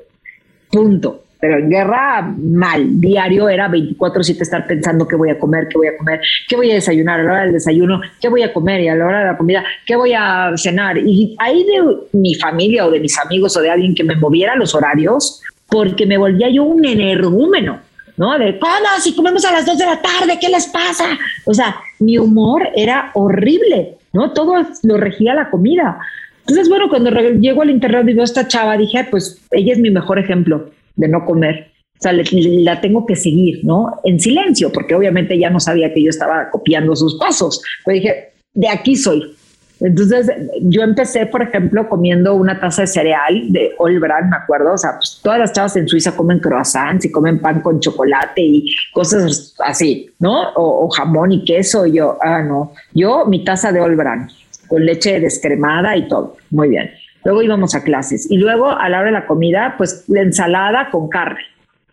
Punto. 0.70 1.23
Pero 1.44 1.58
en 1.58 1.68
guerra 1.68 2.22
mal. 2.38 2.98
Diario 2.98 3.50
era 3.50 3.68
24-7 3.68 4.40
estar 4.40 4.66
pensando 4.66 5.06
qué 5.06 5.14
voy 5.14 5.28
a 5.28 5.38
comer, 5.38 5.68
qué 5.68 5.76
voy 5.76 5.88
a 5.88 5.96
comer, 5.98 6.18
qué 6.48 6.56
voy 6.56 6.70
a 6.70 6.76
desayunar 6.76 7.20
a 7.20 7.22
la 7.22 7.32
hora 7.32 7.42
del 7.42 7.52
desayuno, 7.52 8.00
qué 8.18 8.30
voy 8.30 8.42
a 8.42 8.50
comer 8.50 8.80
y 8.80 8.88
a 8.88 8.94
la 8.94 9.04
hora 9.04 9.18
de 9.18 9.24
la 9.26 9.36
comida, 9.36 9.62
qué 9.84 9.94
voy 9.94 10.14
a 10.14 10.52
cenar. 10.56 10.96
Y 10.96 11.36
ahí 11.38 11.64
de 11.64 12.18
mi 12.18 12.34
familia 12.36 12.86
o 12.86 12.90
de 12.90 12.98
mis 12.98 13.18
amigos 13.18 13.54
o 13.58 13.60
de 13.60 13.68
alguien 13.68 13.94
que 13.94 14.04
me 14.04 14.16
moviera 14.16 14.56
los 14.56 14.74
horarios, 14.74 15.42
porque 15.68 16.06
me 16.06 16.16
volvía 16.16 16.48
yo 16.48 16.62
un 16.62 16.82
energúmeno, 16.82 17.78
¿no? 18.16 18.38
De, 18.38 18.58
¿cómo? 18.58 18.72
Si 19.02 19.14
comemos 19.14 19.44
a 19.44 19.52
las 19.52 19.66
dos 19.66 19.76
de 19.76 19.84
la 19.84 20.00
tarde, 20.00 20.38
¿qué 20.40 20.48
les 20.48 20.66
pasa? 20.68 21.04
O 21.44 21.52
sea, 21.52 21.76
mi 21.98 22.16
humor 22.16 22.70
era 22.74 23.10
horrible, 23.12 23.98
¿no? 24.14 24.32
Todo 24.32 24.66
lo 24.82 24.96
regía 24.96 25.34
la 25.34 25.50
comida. 25.50 25.98
Entonces, 26.46 26.70
bueno, 26.70 26.88
cuando 26.88 27.10
llego 27.10 27.60
al 27.60 27.68
internet 27.68 28.06
y 28.08 28.14
veo 28.14 28.22
a 28.22 28.24
esta 28.24 28.48
chava, 28.48 28.78
dije, 28.78 29.06
pues 29.10 29.42
ella 29.50 29.74
es 29.74 29.78
mi 29.78 29.90
mejor 29.90 30.18
ejemplo 30.18 30.70
de 30.96 31.08
no 31.08 31.24
comer. 31.24 31.70
O 31.98 32.02
sea, 32.02 32.12
la 32.12 32.80
tengo 32.80 33.06
que 33.06 33.16
seguir, 33.16 33.64
¿no? 33.64 34.00
En 34.04 34.20
silencio, 34.20 34.70
porque 34.72 34.94
obviamente 34.94 35.38
ya 35.38 35.48
no 35.48 35.60
sabía 35.60 35.92
que 35.94 36.02
yo 36.02 36.10
estaba 36.10 36.50
copiando 36.50 36.94
sus 36.96 37.16
pasos. 37.18 37.62
Pero 37.84 37.94
dije, 37.94 38.32
de 38.52 38.68
aquí 38.68 38.96
soy. 38.96 39.34
Entonces, 39.80 40.30
yo 40.62 40.82
empecé, 40.82 41.26
por 41.26 41.42
ejemplo, 41.42 41.88
comiendo 41.88 42.34
una 42.34 42.58
taza 42.60 42.82
de 42.82 42.86
cereal 42.86 43.52
de 43.52 43.72
All 43.78 43.98
Brand, 43.98 44.30
me 44.30 44.36
acuerdo. 44.36 44.72
O 44.72 44.78
sea, 44.78 44.92
pues 44.96 45.20
todas 45.22 45.38
las 45.38 45.52
chavas 45.52 45.76
en 45.76 45.88
Suiza 45.88 46.16
comen 46.16 46.38
croissants 46.38 47.04
y 47.04 47.10
comen 47.10 47.40
pan 47.40 47.60
con 47.60 47.80
chocolate 47.80 48.40
y 48.40 48.66
cosas 48.92 49.54
así, 49.64 50.10
¿no? 50.20 50.52
O, 50.54 50.88
jamón 50.90 51.32
y 51.32 51.44
queso. 51.44 51.86
Y 51.86 51.96
yo, 51.96 52.18
ah, 52.22 52.42
no. 52.42 52.72
Yo, 52.94 53.26
mi 53.26 53.44
taza 53.44 53.72
de 53.72 53.80
All 53.80 53.96
Brand, 53.96 54.30
con 54.68 54.84
leche 54.84 55.20
descremada 55.20 55.96
y 55.96 56.08
todo. 56.08 56.36
Muy 56.50 56.68
bien. 56.68 56.90
Luego 57.24 57.42
íbamos 57.42 57.74
a 57.74 57.82
clases. 57.82 58.30
Y 58.30 58.38
luego, 58.38 58.70
a 58.70 58.88
la 58.88 58.98
hora 58.98 59.06
de 59.06 59.12
la 59.12 59.26
comida, 59.26 59.74
pues 59.76 60.04
la 60.08 60.20
ensalada 60.20 60.90
con 60.90 61.08
carne. 61.08 61.40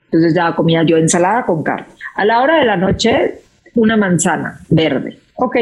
Entonces 0.06 0.34
ya 0.34 0.54
comía 0.56 0.84
yo 0.84 0.98
ensalada 0.98 1.46
con 1.46 1.64
carne. 1.64 1.88
A 2.16 2.26
la 2.26 2.42
hora 2.42 2.58
de 2.58 2.66
la 2.66 2.76
noche, 2.76 3.40
una 3.76 3.96
manzana 3.96 4.60
verde. 4.70 5.18
Ok. 5.36 5.56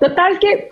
Total 0.00 0.38
que 0.38 0.70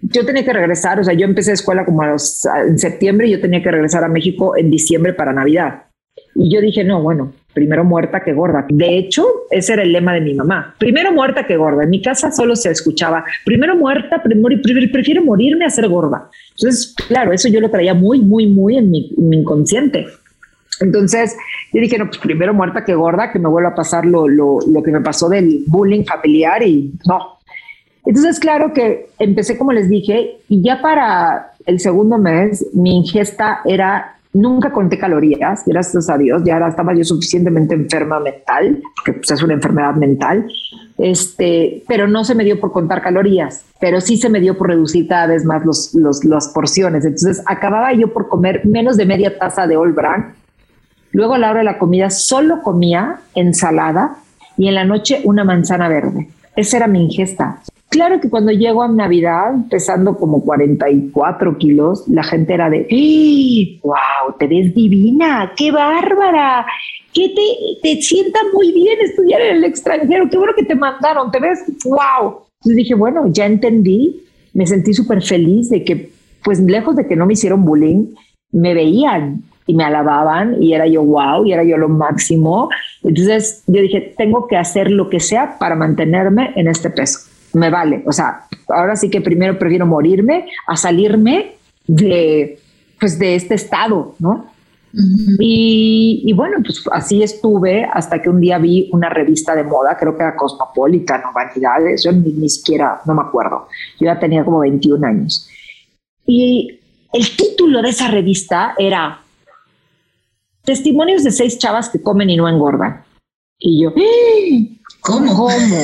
yo 0.00 0.26
tenía 0.26 0.44
que 0.44 0.52
regresar, 0.52 0.98
o 0.98 1.04
sea, 1.04 1.14
yo 1.14 1.24
empecé 1.24 1.52
escuela 1.52 1.84
como 1.84 2.02
en 2.04 2.78
septiembre 2.78 3.28
y 3.28 3.30
yo 3.30 3.40
tenía 3.40 3.62
que 3.62 3.70
regresar 3.70 4.02
a 4.02 4.08
México 4.08 4.56
en 4.56 4.70
diciembre 4.70 5.12
para 5.12 5.32
Navidad. 5.32 5.84
Y 6.34 6.52
yo 6.52 6.60
dije, 6.60 6.82
no, 6.82 7.00
bueno, 7.00 7.32
primero 7.52 7.84
muerta 7.84 8.20
que 8.20 8.32
gorda. 8.32 8.66
De 8.68 8.98
hecho, 8.98 9.24
ese 9.50 9.74
era 9.74 9.82
el 9.82 9.92
lema 9.92 10.14
de 10.14 10.20
mi 10.20 10.34
mamá. 10.34 10.74
Primero 10.78 11.12
muerta 11.12 11.46
que 11.46 11.56
gorda. 11.56 11.84
En 11.84 11.90
mi 11.90 12.02
casa 12.02 12.30
solo 12.30 12.56
se 12.56 12.70
escuchaba, 12.70 13.24
primero 13.44 13.76
muerta, 13.76 14.22
prefiero 14.22 15.24
morirme 15.24 15.64
a 15.64 15.70
ser 15.70 15.88
gorda. 15.88 16.28
Entonces, 16.56 16.94
claro, 17.08 17.32
eso 17.32 17.48
yo 17.48 17.60
lo 17.60 17.70
traía 17.70 17.94
muy, 17.94 18.20
muy, 18.20 18.46
muy 18.46 18.76
en 18.76 18.90
mi, 18.90 19.12
inconsciente. 19.32 20.06
Entonces, 20.80 21.36
yo 21.72 21.80
dije, 21.80 21.98
no, 21.98 22.06
pues 22.06 22.18
primero 22.18 22.54
muerta 22.54 22.84
que 22.84 22.94
gorda, 22.94 23.30
que 23.30 23.38
me 23.38 23.48
vuelva 23.48 23.70
a 23.70 23.74
pasar 23.74 24.04
lo, 24.04 24.26
lo, 24.26 24.58
lo 24.66 24.82
que 24.82 24.90
me 24.90 25.00
pasó 25.00 25.28
del 25.28 25.64
bullying 25.66 26.04
familiar 26.04 26.62
y 26.62 26.92
no, 27.06 27.38
entonces, 28.04 28.40
claro 28.40 28.72
que 28.72 29.10
empecé, 29.18 29.56
como 29.56 29.72
les 29.72 29.88
dije, 29.88 30.38
y 30.48 30.62
ya 30.62 30.82
para 30.82 31.52
el 31.66 31.78
segundo 31.78 32.18
mes 32.18 32.66
mi 32.72 32.96
ingesta 32.96 33.60
era, 33.64 34.16
nunca 34.32 34.72
conté 34.72 34.98
calorías, 34.98 35.62
gracias 35.66 36.08
a 36.08 36.16
Dios, 36.16 36.42
ya 36.44 36.58
estaba 36.66 36.94
yo 36.94 37.04
suficientemente 37.04 37.74
enferma 37.74 38.18
mental, 38.18 38.82
que 39.04 39.12
pues, 39.12 39.30
es 39.30 39.42
una 39.42 39.54
enfermedad 39.54 39.94
mental, 39.94 40.46
este, 40.98 41.82
pero 41.86 42.08
no 42.08 42.24
se 42.24 42.34
me 42.34 42.44
dio 42.44 42.60
por 42.60 42.72
contar 42.72 43.02
calorías, 43.02 43.64
pero 43.80 44.00
sí 44.00 44.16
se 44.16 44.28
me 44.28 44.40
dio 44.40 44.56
por 44.56 44.68
reducir 44.68 45.06
cada 45.08 45.26
vez 45.26 45.44
más 45.44 45.64
los, 45.64 45.94
los, 45.94 46.24
las 46.24 46.48
porciones. 46.48 47.04
Entonces, 47.04 47.42
acababa 47.46 47.92
yo 47.92 48.12
por 48.12 48.28
comer 48.28 48.64
menos 48.64 48.96
de 48.96 49.06
media 49.06 49.38
taza 49.38 49.66
de 49.66 49.76
All 49.76 49.92
Brand. 49.92 50.34
Luego 51.12 51.34
a 51.34 51.38
la 51.38 51.50
hora 51.50 51.58
de 51.58 51.64
la 51.64 51.78
comida 51.78 52.08
solo 52.08 52.62
comía 52.62 53.20
ensalada 53.34 54.16
y 54.56 54.68
en 54.68 54.74
la 54.74 54.84
noche 54.84 55.20
una 55.24 55.44
manzana 55.44 55.88
verde. 55.88 56.28
Esa 56.56 56.78
era 56.78 56.86
mi 56.86 57.04
ingesta. 57.04 57.58
Claro 57.92 58.20
que 58.22 58.30
cuando 58.30 58.52
llego 58.52 58.82
a 58.82 58.88
Navidad, 58.88 59.52
pesando 59.68 60.16
como 60.16 60.42
44 60.42 61.58
kilos, 61.58 62.08
la 62.08 62.22
gente 62.22 62.54
era 62.54 62.70
de, 62.70 62.86
¡Wow! 63.82 64.34
Te 64.38 64.46
ves 64.46 64.74
divina, 64.74 65.52
qué 65.54 65.70
bárbara, 65.70 66.64
que 67.12 67.28
te, 67.28 67.42
te 67.82 68.00
sienta 68.00 68.40
muy 68.54 68.72
bien 68.72 68.98
estudiar 69.02 69.42
en 69.42 69.56
el 69.56 69.64
extranjero, 69.64 70.26
qué 70.30 70.38
bueno 70.38 70.54
que 70.56 70.64
te 70.64 70.74
mandaron, 70.74 71.30
te 71.30 71.38
ves, 71.38 71.64
¡Wow! 71.84 72.44
Entonces 72.60 72.76
dije, 72.76 72.94
bueno, 72.94 73.26
ya 73.26 73.44
entendí, 73.44 74.22
me 74.54 74.66
sentí 74.66 74.94
súper 74.94 75.20
feliz 75.22 75.68
de 75.68 75.84
que, 75.84 76.12
pues 76.42 76.60
lejos 76.60 76.96
de 76.96 77.06
que 77.06 77.14
no 77.14 77.26
me 77.26 77.34
hicieron 77.34 77.62
bullying, 77.62 78.06
me 78.52 78.72
veían 78.72 79.42
y 79.66 79.74
me 79.74 79.84
alababan 79.84 80.62
y 80.62 80.72
era 80.72 80.86
yo 80.86 81.02
wow 81.02 81.44
y 81.44 81.52
era 81.52 81.62
yo 81.62 81.76
lo 81.76 81.90
máximo. 81.90 82.70
Entonces 83.02 83.64
yo 83.66 83.82
dije, 83.82 84.14
tengo 84.16 84.46
que 84.46 84.56
hacer 84.56 84.90
lo 84.90 85.10
que 85.10 85.20
sea 85.20 85.58
para 85.58 85.74
mantenerme 85.74 86.52
en 86.56 86.68
este 86.68 86.88
peso 86.88 87.31
me 87.54 87.70
vale. 87.70 88.02
O 88.06 88.12
sea, 88.12 88.46
ahora 88.68 88.96
sí 88.96 89.10
que 89.10 89.20
primero 89.20 89.58
prefiero 89.58 89.86
morirme 89.86 90.46
a 90.66 90.76
salirme 90.76 91.56
de, 91.86 92.58
pues, 92.98 93.18
de 93.18 93.34
este 93.34 93.54
estado, 93.54 94.14
¿no? 94.18 94.52
y, 95.38 96.32
bueno, 96.34 96.58
pues 96.62 96.82
así 96.92 97.22
estuve 97.22 97.84
hasta 97.84 98.20
que 98.20 98.28
un 98.28 98.40
día 98.40 98.58
vi 98.58 98.90
una 98.92 99.08
revista 99.08 99.54
de 99.54 99.64
moda, 99.64 99.96
creo 99.98 100.14
que 100.14 100.22
era 100.22 100.36
Cosmopolitan 100.36 101.22
o 101.24 101.32
Vanidades, 101.32 102.04
yo 102.04 102.12
ni, 102.12 102.48
siquiera, 102.48 103.00
no 103.06 103.14
me 103.14 103.22
acuerdo, 103.22 103.68
yo 103.98 104.06
ya 104.06 104.18
tenía 104.18 104.44
como 104.44 104.60
21 104.60 105.06
años. 105.06 105.48
Y 106.26 106.78
el 107.12 107.36
título 107.36 107.80
de 107.80 107.88
esa 107.88 108.08
revista 108.08 108.74
era 108.78 109.20
Testimonios 110.64 111.24
de 111.24 111.30
seis 111.30 111.58
chavas 111.58 111.88
que 111.88 112.02
comen 112.02 112.28
y 112.28 112.36
no 112.36 112.48
engordan. 112.48 113.02
Y 113.58 113.82
yo, 113.82 113.90
¡Ah! 113.96 114.88
¿cómo? 115.00 115.34
¿Cómo? 115.34 115.76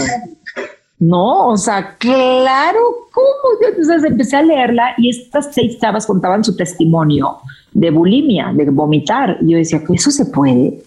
No, 1.00 1.48
o 1.48 1.56
sea, 1.56 1.96
claro, 1.96 2.80
¿cómo? 3.12 3.68
Entonces 3.68 4.02
empecé 4.02 4.36
a 4.36 4.42
leerla 4.42 4.94
y 4.98 5.10
estas 5.10 5.54
seis 5.54 5.78
chavas 5.78 6.06
contaban 6.06 6.42
su 6.42 6.56
testimonio 6.56 7.38
de 7.72 7.90
bulimia, 7.90 8.52
de 8.52 8.68
vomitar. 8.70 9.38
Y 9.40 9.52
yo 9.52 9.58
decía, 9.58 9.82
¿eso 9.94 10.10
se 10.10 10.26
puede? 10.26 10.82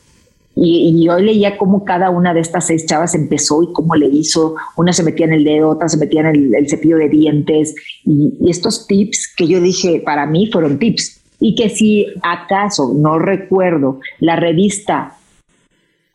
Y, 0.54 1.06
yo 1.06 1.18
leía 1.18 1.58
cómo 1.58 1.86
cada 1.86 2.10
una 2.10 2.34
de 2.34 2.42
estas 2.42 2.68
seis 2.68 2.86
chavas 2.86 3.16
empezó 3.16 3.64
y 3.64 3.72
cómo 3.72 3.96
le 3.96 4.08
hizo. 4.08 4.56
Una 4.76 4.92
se 4.92 5.04
metía 5.04 5.26
en 5.26 5.34
el 5.34 5.44
dedo, 5.46 5.70
otra 5.70 5.88
se 5.88 5.98
metía 5.98 6.22
en 6.22 6.54
el, 6.56 6.70
cepillo 6.70 6.98
de 6.98 7.08
dientes. 7.08 7.74
Y, 8.06 8.34
estos 8.50 8.88
tips 8.88 9.34
que 9.36 9.48
yo 9.48 9.62
dije, 9.62 10.02
para 10.06 10.26
mí 10.26 10.50
fueron 10.52 10.78
tips. 10.78 11.22
Y 11.40 11.56
que 11.56 11.70
si 11.70 12.06
acaso, 12.22 12.94
no 12.94 13.18
recuerdo, 13.18 14.00
la 14.20 14.36
revista 14.36 15.18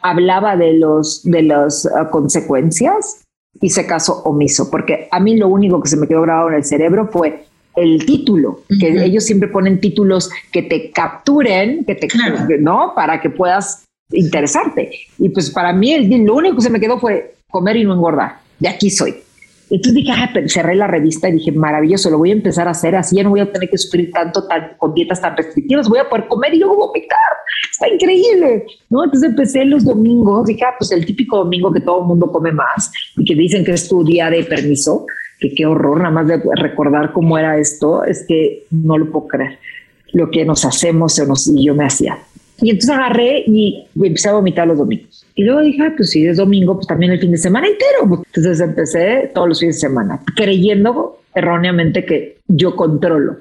hablaba 0.00 0.56
de, 0.56 0.74
los, 0.74 1.22
de 1.24 1.42
las 1.42 1.86
uh, 1.86 2.10
consecuencias, 2.10 3.25
hice 3.60 3.86
caso 3.86 4.22
omiso, 4.24 4.70
porque 4.70 5.08
a 5.10 5.20
mí 5.20 5.36
lo 5.36 5.48
único 5.48 5.80
que 5.80 5.88
se 5.88 5.96
me 5.96 6.06
quedó 6.06 6.22
grabado 6.22 6.48
en 6.48 6.54
el 6.56 6.64
cerebro 6.64 7.08
fue 7.12 7.44
el 7.76 8.04
título, 8.06 8.62
que 8.80 9.04
ellos 9.04 9.24
siempre 9.24 9.48
ponen 9.48 9.80
títulos 9.80 10.30
que 10.50 10.62
te 10.62 10.90
capturen, 10.90 11.84
que 11.84 11.94
te, 11.94 12.08
¿no? 12.58 12.92
Para 12.94 13.20
que 13.20 13.28
puedas 13.28 13.84
interesarte. 14.10 14.90
Y 15.18 15.28
pues 15.28 15.50
para 15.50 15.72
mí 15.72 15.92
el, 15.92 16.24
lo 16.24 16.34
único 16.34 16.56
que 16.56 16.62
se 16.62 16.70
me 16.70 16.80
quedó 16.80 16.98
fue 16.98 17.34
comer 17.50 17.76
y 17.76 17.84
no 17.84 17.92
engordar. 17.92 18.38
De 18.58 18.68
aquí 18.68 18.90
soy. 18.90 19.16
Entonces 19.68 19.94
dije, 19.94 20.12
ah, 20.12 20.32
cerré 20.46 20.76
la 20.76 20.86
revista 20.86 21.28
y 21.28 21.32
dije, 21.32 21.50
maravilloso, 21.50 22.08
lo 22.08 22.18
voy 22.18 22.30
a 22.30 22.34
empezar 22.34 22.68
a 22.68 22.70
hacer 22.70 22.94
así, 22.94 23.16
ya 23.16 23.24
no 23.24 23.30
voy 23.30 23.40
a 23.40 23.50
tener 23.50 23.68
que 23.68 23.76
sufrir 23.76 24.12
tanto 24.12 24.46
tan, 24.46 24.76
con 24.78 24.94
dietas 24.94 25.20
tan 25.20 25.36
restrictivas, 25.36 25.88
voy 25.88 25.98
a 25.98 26.08
poder 26.08 26.28
comer 26.28 26.54
y 26.54 26.58
luego 26.58 26.76
vomitar, 26.76 27.18
está 27.70 27.88
increíble, 27.88 28.64
¿no? 28.90 29.02
Entonces 29.02 29.30
empecé 29.30 29.64
los 29.64 29.84
domingos, 29.84 30.46
dije, 30.46 30.64
ah, 30.64 30.74
pues 30.78 30.92
el 30.92 31.04
típico 31.04 31.38
domingo 31.38 31.72
que 31.72 31.80
todo 31.80 32.00
el 32.00 32.06
mundo 32.06 32.30
come 32.30 32.52
más 32.52 32.92
y 33.16 33.24
que 33.24 33.34
dicen 33.34 33.64
que 33.64 33.72
es 33.72 33.88
tu 33.88 34.04
día 34.04 34.30
de 34.30 34.44
permiso, 34.44 35.04
que 35.40 35.52
qué 35.52 35.66
horror, 35.66 35.98
nada 35.98 36.10
más 36.10 36.28
de 36.28 36.40
recordar 36.54 37.12
cómo 37.12 37.36
era 37.36 37.58
esto, 37.58 38.04
es 38.04 38.24
que 38.26 38.66
no 38.70 38.96
lo 38.96 39.10
puedo 39.10 39.26
creer, 39.26 39.58
lo 40.12 40.30
que 40.30 40.44
nos 40.44 40.64
hacemos 40.64 41.18
o 41.18 41.26
nos, 41.26 41.48
y 41.48 41.64
yo 41.64 41.74
me 41.74 41.84
hacía. 41.84 42.18
Y 42.60 42.70
entonces 42.70 42.90
agarré 42.90 43.44
y 43.46 43.86
empecé 43.94 44.28
a 44.28 44.32
vomitar 44.32 44.66
los 44.66 44.78
domingos. 44.78 45.26
Y 45.34 45.44
luego 45.44 45.60
dije, 45.60 45.82
ah, 45.82 45.92
pues 45.96 46.10
si 46.10 46.26
es 46.26 46.38
domingo, 46.38 46.74
pues 46.74 46.86
también 46.86 47.12
el 47.12 47.20
fin 47.20 47.30
de 47.30 47.38
semana 47.38 47.66
entero. 47.66 48.24
Entonces 48.26 48.60
empecé 48.60 49.30
todos 49.34 49.48
los 49.48 49.60
fines 49.60 49.76
de 49.76 49.88
semana, 49.88 50.20
creyendo 50.34 51.20
erróneamente 51.34 52.04
que 52.04 52.38
yo 52.48 52.74
controlo 52.74 53.36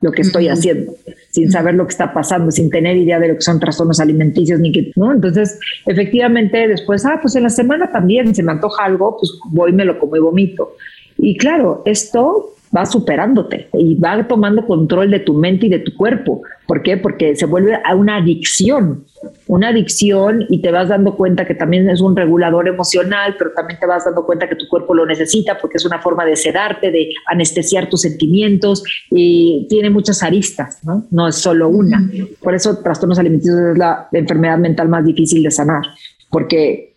lo 0.00 0.12
que 0.12 0.22
estoy 0.22 0.48
haciendo, 0.48 0.92
sin 1.30 1.50
saber 1.50 1.74
lo 1.74 1.84
que 1.86 1.90
está 1.90 2.12
pasando, 2.12 2.50
sin 2.50 2.70
tener 2.70 2.96
idea 2.96 3.18
de 3.18 3.28
lo 3.28 3.34
que 3.34 3.42
son 3.42 3.58
trastornos 3.58 4.00
alimenticios, 4.00 4.60
ni 4.60 4.70
que, 4.70 4.92
¿no? 4.96 5.12
Entonces, 5.12 5.58
efectivamente, 5.86 6.68
después, 6.68 7.04
ah, 7.04 7.18
pues 7.20 7.34
en 7.36 7.44
la 7.44 7.50
semana 7.50 7.90
también, 7.90 8.34
se 8.34 8.42
me 8.42 8.52
antoja 8.52 8.84
algo, 8.84 9.16
pues 9.18 9.32
voy, 9.46 9.72
me 9.72 9.84
lo 9.84 9.98
como 9.98 10.16
y 10.16 10.20
vomito. 10.20 10.76
Y 11.16 11.36
claro, 11.36 11.82
esto 11.84 12.54
va 12.76 12.86
superándote 12.86 13.68
y 13.72 13.94
va 13.94 14.26
tomando 14.26 14.66
control 14.66 15.10
de 15.10 15.20
tu 15.20 15.34
mente 15.34 15.66
y 15.66 15.68
de 15.70 15.78
tu 15.78 15.94
cuerpo. 15.96 16.42
¿Por 16.66 16.82
qué? 16.82 16.96
Porque 16.96 17.34
se 17.34 17.46
vuelve 17.46 17.78
a 17.82 17.94
una 17.94 18.16
adicción, 18.16 19.04
una 19.46 19.68
adicción 19.68 20.44
y 20.50 20.60
te 20.60 20.70
vas 20.70 20.88
dando 20.88 21.16
cuenta 21.16 21.46
que 21.46 21.54
también 21.54 21.88
es 21.88 22.00
un 22.00 22.14
regulador 22.14 22.68
emocional, 22.68 23.36
pero 23.38 23.52
también 23.52 23.80
te 23.80 23.86
vas 23.86 24.04
dando 24.04 24.26
cuenta 24.26 24.48
que 24.48 24.56
tu 24.56 24.68
cuerpo 24.68 24.94
lo 24.94 25.06
necesita 25.06 25.58
porque 25.58 25.78
es 25.78 25.86
una 25.86 26.00
forma 26.00 26.24
de 26.24 26.36
sedarte, 26.36 26.90
de 26.90 27.10
anestesiar 27.26 27.88
tus 27.88 28.02
sentimientos 28.02 28.84
y 29.10 29.66
tiene 29.70 29.88
muchas 29.88 30.22
aristas, 30.22 30.84
¿no? 30.84 31.06
No 31.10 31.28
es 31.28 31.36
solo 31.36 31.68
una. 31.68 32.10
Por 32.42 32.54
eso 32.54 32.78
trastornos 32.82 33.18
alimenticios 33.18 33.58
es 33.72 33.78
la 33.78 34.08
enfermedad 34.12 34.58
mental 34.58 34.88
más 34.88 35.04
difícil 35.04 35.42
de 35.42 35.50
sanar, 35.50 35.82
porque 36.30 36.87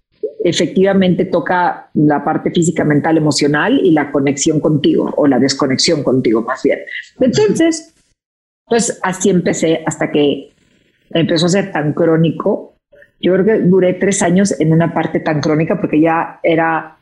efectivamente 0.43 1.25
toca 1.25 1.89
la 1.93 2.23
parte 2.23 2.51
física, 2.51 2.83
mental, 2.83 3.17
emocional 3.17 3.79
y 3.83 3.91
la 3.91 4.11
conexión 4.11 4.59
contigo 4.59 5.13
o 5.17 5.27
la 5.27 5.39
desconexión 5.39 6.03
contigo 6.03 6.41
más 6.41 6.63
bien. 6.63 6.79
Entonces, 7.19 7.93
pues 8.65 8.99
así 9.03 9.29
empecé 9.29 9.83
hasta 9.85 10.11
que 10.11 10.51
empezó 11.11 11.45
a 11.45 11.49
ser 11.49 11.71
tan 11.71 11.93
crónico. 11.93 12.73
Yo 13.19 13.33
creo 13.33 13.45
que 13.45 13.59
duré 13.59 13.93
tres 13.93 14.21
años 14.23 14.59
en 14.59 14.73
una 14.73 14.93
parte 14.93 15.19
tan 15.19 15.41
crónica 15.41 15.79
porque 15.79 15.99
ya 15.99 16.39
era, 16.41 16.97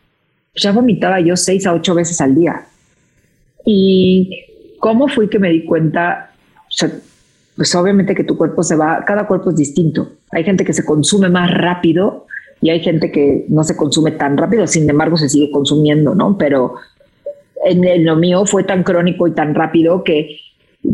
ya 0.56 0.72
vomitaba 0.72 1.20
yo 1.20 1.38
seis 1.38 1.66
a 1.66 1.74
ocho 1.74 1.96
veces 1.96 2.20
al 2.22 2.36
día. 2.36 2.66
Y 3.66 4.76
cómo 4.80 5.08
fui 5.08 5.30
que 5.30 5.40
me 5.40 5.50
di 5.50 5.64
cuenta, 5.64 6.32
pues 7.56 7.76
obviamente 7.76 8.16
que 8.16 8.24
tu 8.24 8.36
cuerpo 8.36 8.64
se 8.64 8.76
va, 8.76 9.04
cada 9.06 9.28
cuerpo 9.28 9.52
es 9.52 9.56
distinto. 9.56 10.10
Hay 10.32 10.44
gente 10.44 10.66
que 10.66 10.74
se 10.74 10.84
consume 10.84 11.30
más 11.30 11.54
rápido 11.54 12.26
y 12.62 12.70
hay 12.70 12.82
gente 12.82 13.12
que 13.12 13.46
no 13.48 13.64
se 13.64 13.76
consume 13.76 14.12
tan 14.12 14.38
rápido, 14.38 14.68
sin 14.68 14.90
embargo 14.90 15.18
se 15.18 15.30
sigue 15.30 15.52
consumiendo, 15.52 16.14
¿no? 16.16 16.38
Pero 16.38 16.76
en, 17.64 18.06
lo 18.06 18.16
mío 18.16 18.46
fue 18.46 18.64
tan 18.64 18.84
crónico 18.84 19.28
y 19.28 19.32
tan 19.32 19.56
rápido 19.56 20.04
que 20.04 20.38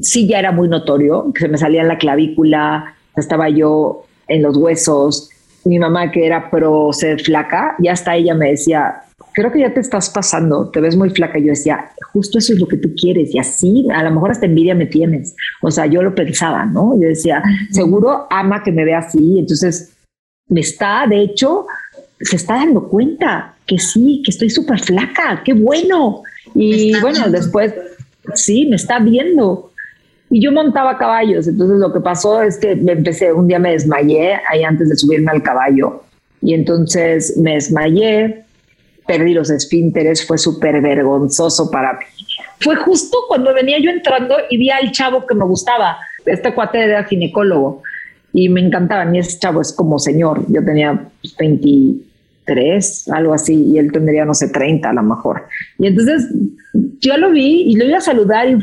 sí 0.02 0.28
ya 0.28 0.40
era 0.40 0.52
muy 0.52 0.68
notorio, 0.68 1.32
que 1.34 1.42
se 1.42 1.48
me 1.48 1.58
salía 1.58 1.82
en 1.82 1.88
la 1.88 1.98
clavícula, 1.98 2.96
estaba 3.16 3.50
yo 3.50 4.06
en 4.28 4.42
los 4.42 4.58
huesos. 4.58 5.30
Mi 5.64 5.80
mamá, 5.80 6.12
que 6.12 6.28
era 6.28 6.52
pro 6.52 6.94
ser 6.94 7.20
flaca, 7.22 7.76
ya 7.80 7.94
hasta 7.94 8.16
ella 8.16 8.36
me 8.36 8.52
decía, 8.52 9.02
creo 9.34 9.52
que 9.52 9.62
ya 9.62 9.74
te 9.74 9.80
estás 9.80 10.12
pasando, 10.12 10.70
te 10.70 10.80
ves 10.80 10.96
muy 10.96 11.10
flaca. 11.10 11.40
Yo 11.40 11.48
decía, 11.48 11.92
justo 12.14 12.38
eso 12.38 12.54
es 12.54 12.60
lo 12.60 12.68
que 12.68 12.78
tú 12.78 12.90
quieres 12.96 13.34
y 13.34 13.40
así, 13.40 13.88
a 13.92 14.04
lo 14.04 14.12
mejor 14.12 14.30
hasta 14.30 14.46
envidia 14.46 14.76
me 14.76 14.86
tienes. 14.86 15.36
O 15.64 15.72
sea, 15.72 15.88
yo 15.88 16.04
lo 16.04 16.14
pensaba, 16.14 16.66
¿no? 16.66 16.94
Yo 17.00 17.08
decía, 17.08 17.42
seguro 17.72 18.28
ama 18.30 18.62
que 18.64 18.72
me 18.72 18.86
vea 18.86 19.00
así. 19.00 19.40
Entonces, 19.40 19.95
está, 20.56 21.06
de 21.08 21.22
hecho, 21.22 21.66
se 22.20 22.36
está 22.36 22.56
dando 22.56 22.88
cuenta 22.88 23.56
que 23.66 23.80
sí, 23.80 24.22
que 24.24 24.32
estoy 24.32 24.50
súper 24.50 24.80
flaca, 24.80 25.42
qué 25.44 25.54
bueno. 25.54 26.24
Y 26.54 26.98
bueno, 27.00 27.30
después, 27.30 27.74
sí, 28.34 28.68
me 28.70 28.76
está 28.76 29.00
viendo. 29.00 29.72
Y 30.30 30.42
yo 30.42 30.52
montaba 30.52 30.98
caballos, 30.98 31.48
entonces 31.48 31.78
lo 31.78 31.94
que 31.94 32.00
pasó 32.00 32.42
es 32.42 32.58
que 32.58 32.76
me 32.76 32.94
empecé, 32.94 33.32
un 33.32 33.48
día 33.48 33.60
me 33.60 33.72
desmayé 33.72 34.40
ahí 34.50 34.64
antes 34.64 34.90
de 34.90 34.96
subirme 34.96 35.32
al 35.32 35.44
caballo. 35.44 36.04
Y 36.42 36.54
entonces 36.54 37.38
me 37.38 37.54
desmayé, 37.56 38.44
perdí 39.08 39.34
los 39.34 39.50
esfínteres, 39.50 40.26
fue 40.26 40.38
súper 40.38 40.82
vergonzoso 40.82 41.70
para 41.72 41.94
mí. 41.94 42.06
Fue 42.60 42.76
justo 42.76 43.18
cuando 43.28 43.54
venía 43.54 43.80
yo 43.80 43.90
entrando 43.90 44.36
y 44.50 44.58
vi 44.58 44.70
al 44.70 44.92
chavo 44.92 45.26
que 45.26 45.36
me 45.36 45.46
gustaba. 45.46 45.98
Este 46.26 46.54
cuate 46.54 46.84
era 46.84 47.04
ginecólogo 47.04 47.84
y 48.36 48.50
me 48.50 48.60
encantaba. 48.60 49.04
A 49.04 49.06
mí 49.06 49.18
ese 49.18 49.40
chavo 49.40 49.62
es 49.62 49.72
como 49.72 49.98
señor. 49.98 50.44
Yo 50.50 50.64
tenía 50.64 51.10
20, 51.40 52.04
tres, 52.44 53.08
algo 53.10 53.34
así, 53.34 53.72
y 53.72 53.78
él 53.78 53.92
tendría, 53.92 54.26
no 54.26 54.34
sé, 54.34 54.50
30 54.50 54.90
a 54.90 54.94
lo 54.94 55.04
mejor. 55.04 55.46
Y 55.80 55.88
entonces 55.88 56.28
yo 57.00 57.18
lo 57.18 57.32
vi 57.32 57.64
y 57.64 57.76
lo 57.76 57.86
iba 57.86 57.98
a 57.98 58.02
saludar 58.02 58.48
y 58.50 58.58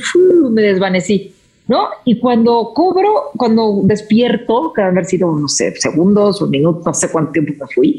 me 0.51 0.63
desvanecí, 0.63 1.35
¿no? 1.69 1.87
Y 2.05 2.21
cuando 2.21 2.73
cobro, 2.75 3.31
cuando 3.37 3.81
despierto, 3.85 4.73
que 4.75 4.83
haber 4.83 5.07
sido, 5.07 5.35
no 5.35 5.49
sé, 5.49 5.75
segundos 5.77 6.43
o 6.43 6.47
minutos, 6.47 6.85
no 6.85 6.95
sé 6.95 7.11
cuánto 7.11 7.33
tiempo 7.33 7.53
me 7.59 7.67
fui, 7.75 7.99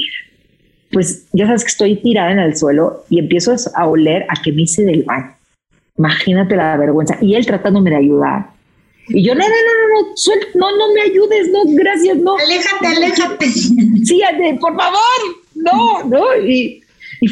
pues 0.91 1.25
ya 1.33 1.47
sabes 1.47 1.63
que 1.63 1.69
estoy 1.69 1.95
tirada 1.97 2.31
en 2.31 2.39
el 2.39 2.55
suelo 2.55 3.03
y 3.09 3.17
empiezo 3.17 3.55
a 3.75 3.87
oler 3.87 4.25
a 4.29 4.41
que 4.41 4.53
me 4.53 4.61
hice 4.61 4.85
del 4.85 5.03
baño. 5.03 5.33
Imagínate 5.97 6.55
la 6.55 6.77
vergüenza. 6.77 7.17
Y 7.19 7.35
él 7.35 7.45
tratándome 7.45 7.89
de 7.89 7.95
ayudar. 7.97 8.49
Y 9.09 9.23
yo, 9.23 9.35
no, 9.35 9.41
no, 9.41 9.47
no, 9.47 9.53
no, 9.93 10.09
no, 10.09 10.71
no, 10.71 10.77
no 10.77 10.93
me 10.93 11.01
ayudes, 11.01 11.49
no, 11.51 11.59
gracias, 11.67 12.17
no. 12.17 12.35
Aléjate, 12.37 12.87
aléjate. 12.87 13.45
Sí, 13.47 14.21
por 14.59 14.75
favor, 14.75 15.43
no, 15.55 16.03
no, 16.05 16.37
y, 16.37 16.81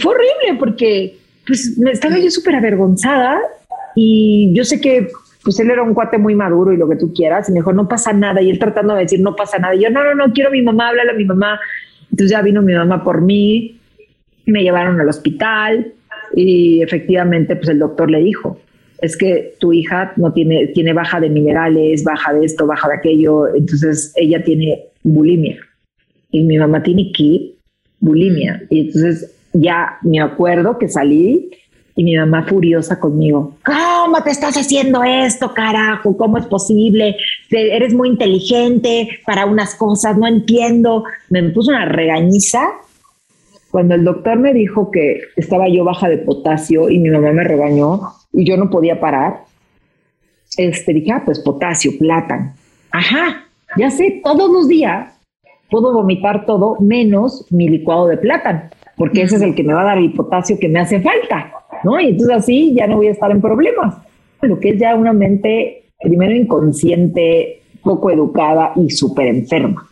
fue 0.01 0.13
horrible 0.13 0.57
porque 0.57 1.17
pues 1.45 1.77
me 1.77 1.91
estaba 1.91 2.17
yo 2.17 2.31
súper 2.31 2.55
avergonzada 2.55 3.41
y 3.93 4.53
yo 4.55 4.63
sé 4.63 4.79
que 4.79 5.09
pues 5.43 5.59
él 5.59 5.69
era 5.69 5.83
un 5.83 5.93
cuate 5.93 6.17
muy 6.17 6.33
maduro 6.33 6.71
y 6.71 6.77
lo 6.77 6.87
que 6.87 6.95
tú 6.95 7.13
quieras, 7.13 7.49
y 7.49 7.51
me 7.51 7.59
dijo, 7.59 7.73
no 7.73 7.87
pasa 7.87 8.13
nada, 8.13 8.41
y 8.41 8.49
él 8.51 8.59
tratando 8.59 8.93
de 8.93 9.01
decir, 9.01 9.19
no 9.19 9.35
pasa 9.35 9.57
nada, 9.57 9.73
y 9.73 9.81
yo, 9.81 9.89
no, 9.89 10.03
no, 10.03 10.13
no, 10.13 10.31
quiero 10.33 10.49
a 10.49 10.51
mi 10.51 10.61
mamá, 10.61 10.89
háblale 10.89 11.11
a 11.11 11.15
mi 11.15 11.25
mamá, 11.25 11.59
entonces 12.11 12.29
ya 12.29 12.43
vino 12.43 12.61
mi 12.61 12.73
mamá 12.73 13.03
por 13.03 13.21
mí, 13.21 13.79
me 14.45 14.61
llevaron 14.61 15.01
al 15.01 15.09
hospital, 15.09 15.93
y 16.35 16.83
efectivamente, 16.83 17.55
pues 17.55 17.69
el 17.69 17.79
doctor 17.79 18.11
le 18.11 18.19
dijo, 18.19 18.59
es 19.01 19.17
que 19.17 19.55
tu 19.59 19.73
hija 19.73 20.13
no 20.15 20.31
tiene, 20.31 20.67
tiene 20.67 20.93
baja 20.93 21.19
de 21.19 21.29
minerales, 21.29 22.03
baja 22.03 22.33
de 22.33 22.45
esto, 22.45 22.67
baja 22.67 22.87
de 22.87 22.95
aquello, 22.95 23.53
entonces 23.53 24.13
ella 24.15 24.43
tiene 24.43 24.85
bulimia, 25.03 25.57
y 26.31 26.43
mi 26.43 26.57
mamá 26.57 26.81
tiene 26.83 27.11
que 27.11 27.55
bulimia. 27.99 28.61
Y 28.69 28.81
entonces 28.81 29.35
ya 29.53 29.97
me 30.01 30.21
acuerdo 30.21 30.77
que 30.77 30.87
salí 30.87 31.49
y 31.95 32.03
mi 32.03 32.15
mamá 32.15 32.45
furiosa 32.47 32.99
conmigo. 32.99 33.55
¿Cómo 33.65 34.23
te 34.23 34.31
estás 34.31 34.55
haciendo 34.55 35.03
esto, 35.03 35.53
carajo? 35.53 36.15
¿Cómo 36.15 36.37
es 36.37 36.45
posible? 36.45 37.17
Eres 37.49 37.93
muy 37.93 38.09
inteligente 38.09 39.19
para 39.25 39.45
unas 39.45 39.75
cosas, 39.75 40.17
no 40.17 40.27
entiendo. 40.27 41.03
Me 41.29 41.43
puso 41.49 41.71
una 41.71 41.85
regañiza. 41.85 42.61
Cuando 43.71 43.95
el 43.95 44.03
doctor 44.03 44.37
me 44.37 44.53
dijo 44.53 44.91
que 44.91 45.21
estaba 45.37 45.69
yo 45.69 45.85
baja 45.85 46.09
de 46.09 46.17
potasio 46.17 46.89
y 46.89 46.99
mi 46.99 47.09
mamá 47.09 47.31
me 47.31 47.43
regañó 47.43 48.01
y 48.33 48.45
yo 48.45 48.57
no 48.57 48.69
podía 48.69 48.99
parar, 48.99 49.45
este, 50.57 50.93
dije, 50.93 51.11
ah, 51.11 51.21
pues 51.23 51.39
potasio, 51.39 51.91
plátano. 51.97 52.53
Ajá, 52.91 53.45
ya 53.77 53.89
sé, 53.89 54.19
todos 54.23 54.51
los 54.51 54.67
días 54.67 55.17
puedo 55.69 55.93
vomitar 55.93 56.45
todo 56.45 56.75
menos 56.81 57.45
mi 57.49 57.69
licuado 57.69 58.07
de 58.07 58.17
plátano, 58.17 58.63
porque 58.97 59.21
ese 59.21 59.37
es 59.37 59.41
el 59.41 59.55
que 59.55 59.63
me 59.63 59.73
va 59.73 59.81
a 59.81 59.85
dar 59.85 59.97
el 59.97 60.11
potasio 60.11 60.59
que 60.59 60.67
me 60.67 60.81
hace 60.81 60.99
falta, 60.99 61.53
¿no? 61.85 61.97
Y 61.99 62.09
entonces 62.09 62.35
así 62.35 62.73
ya 62.75 62.87
no 62.87 62.97
voy 62.97 63.07
a 63.07 63.11
estar 63.11 63.31
en 63.31 63.39
problemas. 63.39 63.95
Lo 64.41 64.59
que 64.59 64.71
es 64.71 64.79
ya 64.79 64.95
una 64.95 65.13
mente 65.13 65.85
primero 66.01 66.35
inconsciente, 66.35 67.61
poco 67.81 68.11
educada 68.11 68.73
y 68.75 68.89
súper 68.89 69.27
enferma. 69.27 69.87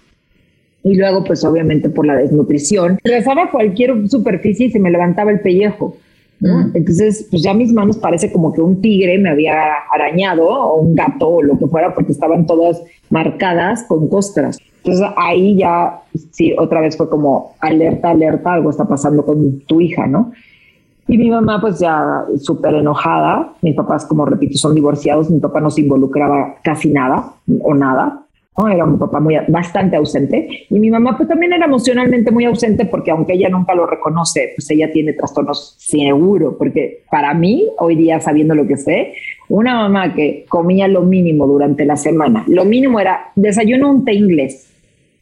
Y 0.89 0.95
luego, 0.95 1.23
pues 1.23 1.45
obviamente 1.45 1.87
por 1.89 2.07
la 2.07 2.15
desnutrición, 2.15 2.97
rezaba 3.03 3.51
cualquier 3.51 4.09
superficie 4.09 4.67
y 4.67 4.71
se 4.71 4.79
me 4.79 4.89
levantaba 4.89 5.29
el 5.29 5.39
pellejo. 5.39 5.95
¿no? 6.39 6.71
Entonces, 6.73 7.27
pues 7.29 7.43
ya 7.43 7.53
mis 7.53 7.71
manos 7.71 7.97
parece 7.97 8.31
como 8.31 8.51
que 8.51 8.61
un 8.61 8.81
tigre 8.81 9.19
me 9.19 9.29
había 9.29 9.53
arañado 9.93 10.47
o 10.47 10.81
un 10.81 10.95
gato 10.95 11.27
o 11.27 11.43
lo 11.43 11.59
que 11.59 11.67
fuera 11.67 11.93
porque 11.93 12.11
estaban 12.11 12.47
todas 12.47 12.81
marcadas 13.11 13.83
con 13.83 14.07
costras. 14.07 14.57
Entonces 14.83 15.05
ahí 15.15 15.57
ya, 15.57 16.01
sí, 16.31 16.55
otra 16.57 16.81
vez 16.81 16.97
fue 16.97 17.07
como 17.07 17.53
alerta, 17.59 18.09
alerta, 18.09 18.53
algo 18.53 18.71
está 18.71 18.87
pasando 18.87 19.23
con 19.25 19.59
tu 19.67 19.79
hija, 19.79 20.07
¿no? 20.07 20.31
Y 21.07 21.17
mi 21.17 21.29
mamá 21.29 21.59
pues 21.61 21.79
ya 21.79 22.23
súper 22.37 22.73
enojada, 22.75 23.53
mis 23.61 23.75
papás 23.75 24.05
como 24.05 24.25
repito 24.25 24.57
son 24.57 24.73
divorciados, 24.73 25.29
mi 25.29 25.39
papá 25.39 25.59
no 25.59 25.69
se 25.69 25.81
involucraba 25.81 26.55
casi 26.63 26.89
nada 26.89 27.33
o 27.61 27.75
nada, 27.75 28.23
¿no? 28.59 28.67
Era 28.67 28.85
un 28.85 28.99
papá 28.99 29.19
muy, 29.19 29.35
bastante 29.47 29.95
ausente. 29.95 30.65
Y 30.69 30.79
mi 30.79 30.89
mamá 30.89 31.15
pues 31.17 31.29
también 31.29 31.53
era 31.53 31.65
emocionalmente 31.65 32.31
muy 32.31 32.45
ausente 32.45 32.85
porque 32.85 33.11
aunque 33.11 33.33
ella 33.33 33.49
nunca 33.49 33.73
lo 33.73 33.85
reconoce, 33.85 34.53
pues 34.55 34.69
ella 34.71 34.91
tiene 34.91 35.13
trastornos 35.13 35.75
seguro, 35.77 36.57
porque 36.57 37.03
para 37.09 37.33
mí, 37.33 37.67
hoy 37.79 37.95
día 37.95 38.19
sabiendo 38.19 38.55
lo 38.55 38.67
que 38.67 38.77
sé, 38.77 39.13
una 39.47 39.75
mamá 39.75 40.13
que 40.13 40.45
comía 40.47 40.87
lo 40.87 41.01
mínimo 41.01 41.47
durante 41.47 41.85
la 41.85 41.95
semana, 41.95 42.43
lo 42.47 42.65
mínimo 42.65 42.99
era 42.99 43.31
desayuno 43.35 43.91
un 43.91 44.05
té 44.05 44.13
inglés, 44.13 44.71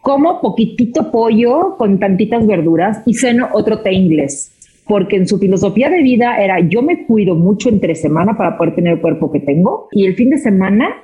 como 0.01 0.41
poquitito 0.41 1.11
pollo 1.11 1.75
con 1.77 1.99
tantitas 1.99 2.45
verduras 2.45 3.01
y 3.05 3.13
ceno 3.13 3.49
otro 3.53 3.79
té 3.79 3.93
inglés. 3.93 4.53
Porque 4.87 5.17
en 5.17 5.27
su 5.27 5.37
filosofía 5.37 5.89
de 5.89 6.01
vida 6.01 6.41
era 6.41 6.61
yo 6.61 6.81
me 6.81 7.05
cuido 7.05 7.35
mucho 7.35 7.67
entre 7.67 7.93
semana 7.93 8.37
para 8.37 8.57
poder 8.57 8.73
tener 8.73 8.93
el 8.93 9.01
cuerpo 9.01 9.29
que 9.29 9.41
tengo 9.41 9.89
y 9.91 10.05
el 10.05 10.15
fin 10.15 10.29
de 10.29 10.37
semana 10.37 11.03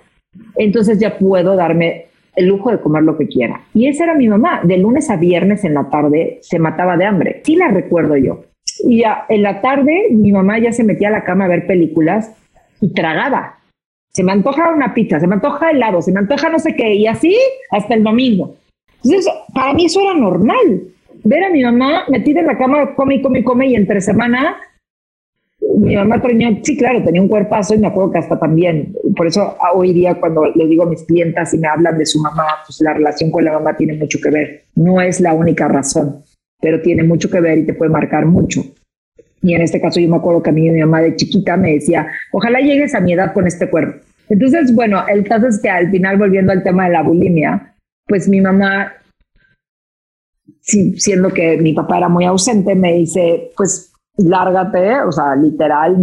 entonces 0.55 0.99
ya 0.99 1.17
puedo 1.17 1.57
darme 1.57 2.05
el 2.35 2.47
lujo 2.47 2.71
de 2.71 2.79
comer 2.79 3.03
lo 3.03 3.17
que 3.17 3.27
quiera. 3.27 3.61
Y 3.73 3.87
esa 3.87 4.05
era 4.05 4.15
mi 4.15 4.27
mamá. 4.27 4.61
De 4.63 4.77
lunes 4.77 5.09
a 5.09 5.17
viernes 5.17 5.63
en 5.63 5.73
la 5.73 5.89
tarde 5.89 6.39
se 6.41 6.59
mataba 6.59 6.97
de 6.97 7.05
hambre. 7.05 7.41
Sí 7.43 7.55
la 7.55 7.69
recuerdo 7.69 8.17
yo. 8.17 8.45
Y 8.85 9.01
ya 9.01 9.25
en 9.29 9.43
la 9.43 9.61
tarde 9.61 10.07
mi 10.11 10.31
mamá 10.31 10.59
ya 10.59 10.71
se 10.71 10.83
metía 10.83 11.09
a 11.09 11.11
la 11.11 11.23
cama 11.23 11.45
a 11.45 11.49
ver 11.49 11.67
películas 11.67 12.31
y 12.81 12.93
tragaba. 12.93 13.59
Se 14.11 14.23
me 14.23 14.31
antoja 14.31 14.71
una 14.71 14.93
pizza, 14.93 15.19
se 15.19 15.27
me 15.27 15.35
antoja 15.35 15.71
helado, 15.71 16.01
se 16.01 16.11
me 16.11 16.19
antoja 16.19 16.49
no 16.49 16.59
sé 16.59 16.75
qué, 16.75 16.93
y 16.93 17.07
así 17.07 17.35
hasta 17.71 17.95
el 17.95 18.03
domingo. 18.03 18.55
Entonces, 19.03 19.31
para 19.53 19.73
mí 19.73 19.85
eso 19.85 20.01
era 20.01 20.13
normal. 20.13 20.83
Ver 21.23 21.43
a 21.43 21.49
mi 21.49 21.63
mamá 21.63 22.03
metida 22.09 22.41
en 22.41 22.47
la 22.47 22.57
cama, 22.57 22.93
come 22.95 23.15
y 23.15 23.21
come 23.21 23.39
y 23.39 23.43
come, 23.43 23.67
y 23.67 23.75
entre 23.75 24.01
semana, 24.01 24.57
mi 25.77 25.95
mamá 25.95 26.21
tenía, 26.21 26.49
sí, 26.61 26.77
claro, 26.77 27.03
tenía 27.03 27.21
un 27.21 27.27
cuerpazo 27.27 27.75
y 27.75 27.79
me 27.79 27.87
acuerdo 27.87 28.11
que 28.11 28.17
hasta 28.19 28.39
también, 28.39 28.95
por 29.15 29.27
eso 29.27 29.55
hoy 29.73 29.93
día 29.93 30.15
cuando 30.15 30.45
le 30.45 30.67
digo 30.67 30.83
a 30.83 30.89
mis 30.89 31.03
clientas 31.03 31.53
y 31.53 31.57
me 31.57 31.67
hablan 31.67 31.97
de 31.97 32.05
su 32.05 32.19
mamá, 32.19 32.45
pues 32.65 32.79
la 32.81 32.93
relación 32.93 33.31
con 33.31 33.43
la 33.45 33.53
mamá 33.53 33.75
tiene 33.75 33.97
mucho 33.97 34.19
que 34.21 34.29
ver. 34.29 34.65
No 34.75 35.01
es 35.01 35.19
la 35.19 35.33
única 35.33 35.67
razón, 35.67 36.23
pero 36.61 36.81
tiene 36.81 37.03
mucho 37.03 37.29
que 37.29 37.39
ver 37.39 37.59
y 37.59 37.65
te 37.65 37.73
puede 37.73 37.91
marcar 37.91 38.25
mucho. 38.25 38.61
Y 39.41 39.53
en 39.53 39.61
este 39.61 39.81
caso 39.81 39.99
yo 39.99 40.09
me 40.09 40.15
acuerdo 40.15 40.41
que 40.41 40.51
a 40.51 40.53
mí 40.53 40.69
mi 40.69 40.79
mamá 40.79 41.01
de 41.01 41.15
chiquita 41.15 41.57
me 41.57 41.73
decía, 41.73 42.07
ojalá 42.31 42.59
llegues 42.59 42.95
a 42.95 43.01
mi 43.01 43.13
edad 43.13 43.33
con 43.33 43.45
este 43.45 43.69
cuerpo. 43.69 43.99
Entonces, 44.29 44.73
bueno, 44.73 45.05
el 45.07 45.23
caso 45.27 45.47
es 45.47 45.61
que 45.61 45.69
al 45.69 45.91
final, 45.91 46.17
volviendo 46.17 46.51
al 46.51 46.63
tema 46.63 46.85
de 46.85 46.93
la 46.93 47.03
bulimia, 47.03 47.75
pues 48.07 48.29
mi 48.29 48.39
mamá, 48.41 48.93
siendo 50.61 51.29
que 51.29 51.57
mi 51.57 51.73
papá 51.73 51.97
era 51.97 52.09
muy 52.09 52.25
ausente, 52.25 52.73
me 52.73 52.93
dice, 52.93 53.51
pues 53.57 53.92
lárgate, 54.17 55.01
o 55.01 55.11
sea, 55.11 55.35
literal, 55.35 55.95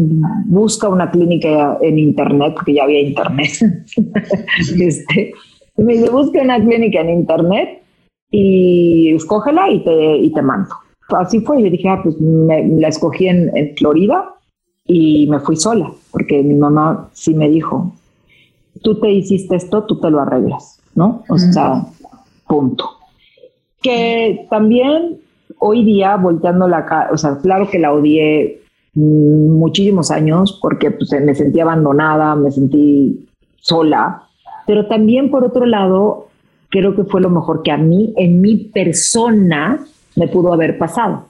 busca 0.47 0.89
una 0.89 1.11
clínica 1.11 1.79
en 1.81 1.99
internet, 1.99 2.55
porque 2.55 2.75
ya 2.75 2.85
había 2.85 3.01
internet. 3.01 3.51
este, 4.81 5.33
Me 5.77 5.95
dice, 5.95 6.11
busca 6.11 6.43
una 6.43 6.61
clínica 6.61 7.01
en 7.01 7.11
internet 7.11 7.83
y 8.31 9.15
escógela 9.15 9.71
y 9.71 9.85
te, 9.85 10.17
y 10.17 10.33
te 10.33 10.43
mando. 10.43 10.75
Así 11.09 11.41
fue, 11.41 11.63
yo 11.63 11.71
dije, 11.71 11.89
ah, 11.89 12.01
pues 12.03 12.21
me, 12.21 12.67
la 12.79 12.89
escogí 12.89 13.27
en, 13.27 13.57
en 13.57 13.77
Florida 13.77 14.35
y 14.87 15.27
me 15.29 15.41
fui 15.41 15.57
sola, 15.57 15.91
porque 16.11 16.43
mi 16.43 16.55
mamá 16.55 17.09
sí 17.13 17.35
me 17.35 17.49
dijo, 17.49 17.93
tú 18.83 18.99
te 18.99 19.11
hiciste 19.11 19.57
esto, 19.57 19.85
tú 19.85 20.01
te 20.01 20.11
lo 20.11 20.21
arreglas, 20.21 20.81
¿no? 20.95 21.25
O 21.29 21.39
sea, 21.39 21.85
punto. 22.47 22.91
Que 23.83 24.47
también 24.51 25.21
hoy 25.61 25.85
día, 25.85 26.17
volteando 26.17 26.67
la 26.67 26.85
cara, 26.85 27.11
o 27.13 27.17
sea, 27.17 27.39
claro 27.39 27.69
que 27.71 27.79
la 27.79 27.93
odié 27.93 28.61
muchísimos 28.95 30.11
años 30.11 30.59
porque 30.61 30.91
pues, 30.91 31.13
me 31.23 31.35
sentí 31.35 31.61
abandonada, 31.61 32.35
me 32.35 32.51
sentí 32.51 33.29
sola, 33.61 34.25
pero 34.67 34.87
también 34.87 35.31
por 35.31 35.45
otro 35.45 35.65
lado, 35.67 36.29
creo 36.71 36.97
que 36.97 37.05
fue 37.05 37.21
lo 37.21 37.31
mejor 37.31 37.63
que 37.63 37.71
a 37.71 37.77
mí, 37.77 38.13
en 38.17 38.41
mi 38.41 38.57
persona, 38.57 39.85
me 40.17 40.29
pudo 40.29 40.53
haber 40.53 40.77
pasado 40.79 41.25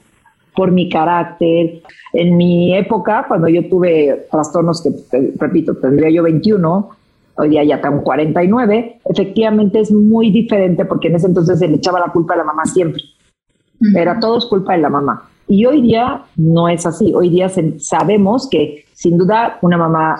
por 0.55 0.71
mi 0.71 0.89
carácter. 0.89 1.81
En 2.13 2.35
mi 2.37 2.75
época, 2.75 3.25
cuando 3.27 3.47
yo 3.47 3.67
tuve 3.69 4.27
trastornos 4.29 4.81
que, 4.83 5.33
repito, 5.37 5.75
tendría 5.77 6.09
yo 6.09 6.23
21, 6.23 6.89
hoy 7.35 7.49
día 7.49 7.63
ya 7.63 7.81
tengo 7.81 8.03
49, 8.03 8.99
efectivamente 9.05 9.79
es 9.79 9.91
muy 9.91 10.29
diferente 10.31 10.85
porque 10.85 11.07
en 11.07 11.15
ese 11.15 11.27
entonces 11.27 11.59
se 11.59 11.67
le 11.67 11.77
echaba 11.77 11.99
la 11.99 12.11
culpa 12.11 12.33
a 12.33 12.37
la 12.37 12.43
mamá 12.43 12.65
siempre. 12.65 13.01
Era 13.95 14.19
todo 14.19 14.37
es 14.37 14.45
culpa 14.45 14.73
de 14.73 14.79
la 14.79 14.89
mamá. 14.89 15.29
Y 15.47 15.65
hoy 15.65 15.81
día 15.81 16.23
no 16.37 16.69
es 16.69 16.85
así. 16.85 17.13
Hoy 17.13 17.29
día 17.29 17.49
sabemos 17.79 18.47
que 18.49 18.85
sin 18.93 19.17
duda 19.17 19.57
una 19.61 19.77
mamá 19.77 20.17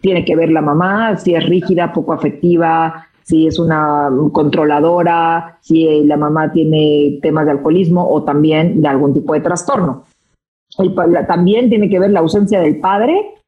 tiene 0.00 0.24
que 0.24 0.36
ver 0.36 0.50
la 0.50 0.62
mamá, 0.62 1.16
si 1.16 1.34
es 1.34 1.46
rígida, 1.46 1.92
poco 1.92 2.12
afectiva, 2.12 3.06
si 3.22 3.46
es 3.46 3.58
una 3.58 4.10
controladora, 4.32 5.58
si 5.60 6.04
la 6.04 6.16
mamá 6.16 6.52
tiene 6.52 7.18
temas 7.22 7.44
de 7.44 7.52
alcoholismo 7.52 8.08
o 8.08 8.24
también 8.24 8.80
de 8.80 8.88
algún 8.88 9.14
tipo 9.14 9.34
de 9.34 9.40
trastorno. 9.40 10.04
también 11.28 11.68
tiene 11.68 11.88
que 11.88 12.00
ver 12.00 12.10
la 12.10 12.20
ausencia 12.20 12.60
del 12.60 12.80
padre 12.80 13.39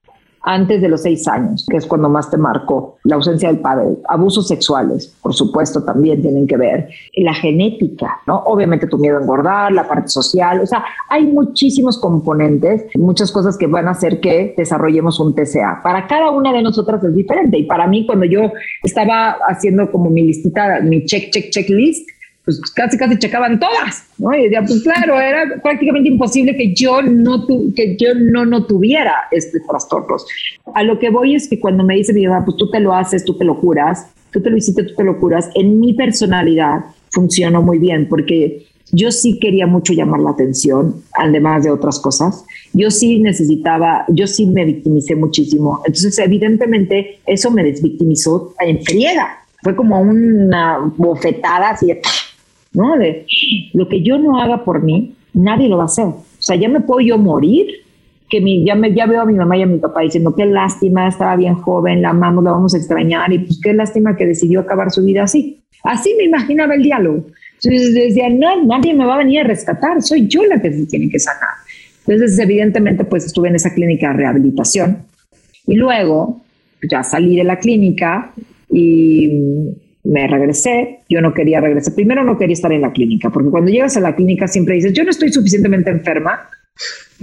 antes 0.43 0.81
de 0.81 0.89
los 0.89 1.03
seis 1.03 1.27
años, 1.29 1.67
que 1.71 1.77
es 1.77 1.87
cuando 1.87 2.09
más 2.09 2.31
te 2.31 2.37
marcó. 2.37 2.97
La 3.05 3.17
ausencia 3.17 3.49
del 3.49 3.61
padre, 3.61 3.97
abusos 4.09 4.49
sexuales, 4.49 5.15
por 5.23 5.35
supuesto, 5.35 5.85
también 5.85 6.23
tienen 6.23 6.47
que 6.47 6.57
ver. 6.57 6.89
La 7.17 7.35
genética, 7.35 8.21
¿no? 8.27 8.39
Obviamente 8.47 8.87
tu 8.87 8.99
miedo 8.99 9.19
a 9.19 9.23
engordar, 9.23 9.73
la 9.73 9.87
parte 9.87 10.09
social, 10.09 10.61
o 10.61 10.67
sea, 10.67 10.85
hay 11.09 11.27
muchísimos 11.27 11.99
componentes, 11.99 12.87
muchas 12.95 13.31
cosas 13.33 13.57
que 13.57 13.67
van 13.67 13.89
a 13.89 13.93
hacer 13.93 14.21
que 14.21 14.55
desarrollemos 14.57 15.21
un 15.21 15.35
TCA. 15.35 15.81
Para 15.83 16.07
cada 16.07 16.31
una 16.31 16.53
de 16.53 16.63
nosotras 16.63 17.03
es 17.05 17.15
diferente 17.15 17.59
y 17.59 17.65
para 17.65 17.87
mí 17.87 18.07
cuando 18.07 18.25
yo 18.25 18.53
estaba 18.83 19.37
haciendo 19.49 19.91
como 19.91 20.11
mi 20.11 20.23
listita, 20.23 20.81
mi 20.81 21.05
check, 21.05 21.31
check, 21.31 21.51
checklist, 21.51 22.09
pues 22.45 22.61
casi 22.75 22.99
casi 22.99 23.19
checaban 23.19 23.61
todas, 23.61 24.05
¿no? 24.19 24.35
Y 24.35 24.45
decía, 24.45 24.63
pues 24.67 24.83
claro, 24.83 25.21
era 25.21 25.61
prácticamente 25.63 26.09
imposible 26.09 26.57
que 26.57 26.75
yo 26.75 27.03
no 27.03 27.47
que 27.75 27.97
yo 27.97 28.15
no 28.15 28.45
no 28.45 28.67
tuviera 28.67 29.15
este 29.31 29.61
trastornos. 29.61 30.27
A 30.75 30.83
lo 30.83 30.99
que 30.99 31.11
voy 31.11 31.37
es 31.37 31.49
que 31.49 31.61
cuando 31.61 31.85
me 31.85 31.95
dice 31.95 32.13
mi 32.13 32.27
mamá, 32.27 32.45
pues 32.45 32.57
tú 32.57 32.71
te 32.71 32.81
lo 32.81 32.95
haces, 32.95 33.25
tú 33.25 33.37
te 33.37 33.45
lo 33.45 33.61
curas, 33.61 34.09
tú 34.33 34.41
te 34.41 34.51
lo 34.51 34.57
hiciste, 34.57 34.83
tú 34.83 34.95
te 34.95 35.05
lo 35.05 35.19
curas, 35.21 35.51
en 35.55 35.79
mi 35.79 35.95
personalidad 35.95 36.81
funcionó 37.11 37.63
muy 37.63 37.79
bien 37.79 38.09
porque 38.09 38.67
yo 38.91 39.11
sí 39.11 39.39
quería 39.39 39.67
mucho 39.67 39.95
llamar 39.95 40.21
la 40.21 40.31
atención, 40.31 41.03
además 41.15 41.65
de 41.65 41.71
otras 41.71 41.99
cosas. 41.99 42.45
Yo 42.75 42.91
sí 42.91 43.21
necesitaba, 43.21 44.05
yo 44.09 44.27
sí 44.27 44.47
me 44.47 44.67
victimicé 44.67 45.15
muchísimo. 45.15 45.81
Entonces, 45.87 46.19
evidentemente, 46.19 47.21
eso 47.25 47.51
me 47.51 47.65
desvictimizó 47.65 48.55
en 48.61 48.83
friega. 48.85 49.39
Fue 49.63 49.75
como 49.75 49.99
una 50.01 50.93
bofetada 50.97 51.71
así 51.71 51.87
de 51.87 52.03
¿no? 52.75 52.97
De 52.97 53.27
lo 53.73 53.89
que 53.89 54.03
yo 54.03 54.19
no 54.19 54.41
haga 54.41 54.65
por 54.65 54.83
mí, 54.83 55.15
nadie 55.35 55.69
lo 55.69 55.77
va 55.77 55.85
a 55.85 55.87
hacer. 55.87 56.05
O 56.05 56.25
sea, 56.39 56.57
ya 56.57 56.69
me 56.69 56.81
puedo 56.81 57.01
yo 57.01 57.19
morir, 57.19 57.67
que 58.29 58.41
mi, 58.41 58.65
ya, 58.65 58.75
me, 58.75 58.95
ya 58.95 59.07
veo 59.07 59.21
a 59.21 59.27
mi 59.27 59.35
mamá 59.35 59.57
y 59.59 59.63
a 59.63 59.67
mi 59.67 59.79
papá 59.79 60.01
diciendo, 60.01 60.35
qué 60.35 60.47
lástima, 60.47 61.09
estaba 61.09 61.37
bien 61.37 61.55
joven, 61.57 62.01
la 62.01 62.11
amamos, 62.11 62.43
la 62.43 62.53
vamos 62.53 62.75
a 62.75 62.79
extrañar, 62.79 63.33
y 63.33 63.41
pues 63.41 63.61
qué 63.63 63.75
lástima 63.75 64.17
que 64.17 64.27
decidió 64.27 64.61
acabar 64.61 64.91
su 64.91 65.05
vida 65.05 65.25
así. 65.25 65.61
Así 65.85 66.15
me 66.17 66.25
imaginaba 66.25 66.75
el 66.75 66.83
diálogo. 66.83 67.27
Entonces 67.63 67.95
decía, 67.95 68.29
no, 68.31 68.65
nadie 68.65 68.95
me 68.95 69.05
va 69.05 69.17
a 69.17 69.19
venir 69.19 69.41
a 69.41 69.45
rescatar, 69.45 70.03
soy 70.03 70.27
yo 70.29 70.43
la 70.45 70.61
que 70.61 70.73
se 70.73 70.87
tiene 70.87 71.09
que 71.09 71.19
sanar. 71.19 71.51
Entonces, 72.07 72.39
evidentemente, 72.39 73.05
pues 73.05 73.25
estuve 73.27 73.49
en 73.49 73.57
esa 73.57 73.73
clínica 73.73 74.09
de 74.09 74.15
rehabilitación. 74.15 75.05
Y 75.67 75.77
luego, 75.77 76.43
ya 76.91 77.03
salí 77.05 77.37
de 77.37 77.45
la 77.45 77.59
clínica 77.59 78.33
y 78.71 79.31
me 80.05 80.27
regresé, 80.27 81.01
yo 81.09 81.21
no 81.21 81.33
quería 81.33 81.61
regresar. 81.61 81.95
Primero 81.95 82.25
no 82.25 82.39
quería 82.39 82.55
estar 82.55 82.73
en 82.73 82.83
la 82.83 82.93
clínica, 82.93 83.31
porque 83.31 83.51
cuando 83.51 83.71
llegas 83.71 83.97
a 83.97 84.01
la 84.01 84.15
clínica 84.15 84.49
siempre 84.49 84.75
dices, 84.75 84.93
yo 84.93 85.05
no 85.05 85.11
estoy 85.11 85.33
suficientemente 85.33 85.91
enferma 85.91 86.49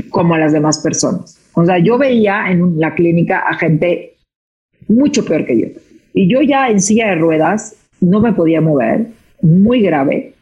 como 0.09 0.37
las 0.37 0.53
demás 0.53 0.79
personas. 0.79 1.37
O 1.53 1.65
sea, 1.65 1.77
yo 1.79 1.97
veía 1.97 2.49
en 2.49 2.79
la 2.79 2.95
clínica 2.95 3.39
a 3.39 3.55
gente 3.55 4.13
mucho 4.87 5.25
peor 5.25 5.45
que 5.45 5.59
yo. 5.59 5.67
Y 6.13 6.29
yo 6.29 6.41
ya 6.41 6.69
en 6.69 6.81
silla 6.81 7.09
de 7.09 7.15
ruedas 7.15 7.75
no 7.99 8.21
me 8.21 8.33
podía 8.33 8.61
mover, 8.61 9.07
muy 9.41 9.81
grave. 9.81 10.33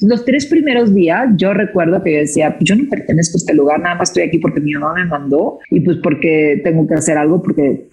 Los 0.00 0.24
tres 0.24 0.46
primeros 0.46 0.94
días 0.94 1.28
yo 1.36 1.54
recuerdo 1.54 2.02
que 2.02 2.12
yo 2.12 2.18
decía, 2.18 2.56
yo 2.60 2.76
no 2.76 2.88
pertenezco 2.90 3.36
a 3.36 3.38
este 3.38 3.54
lugar, 3.54 3.80
nada 3.80 3.94
más 3.94 4.10
estoy 4.10 4.24
aquí 4.24 4.38
porque 4.38 4.60
mi 4.60 4.72
mamá 4.72 4.94
me 4.94 5.06
mandó 5.06 5.60
y 5.70 5.80
pues 5.80 5.98
porque 6.02 6.60
tengo 6.62 6.86
que 6.86 6.94
hacer 6.94 7.16
algo, 7.16 7.42
porque 7.42 7.86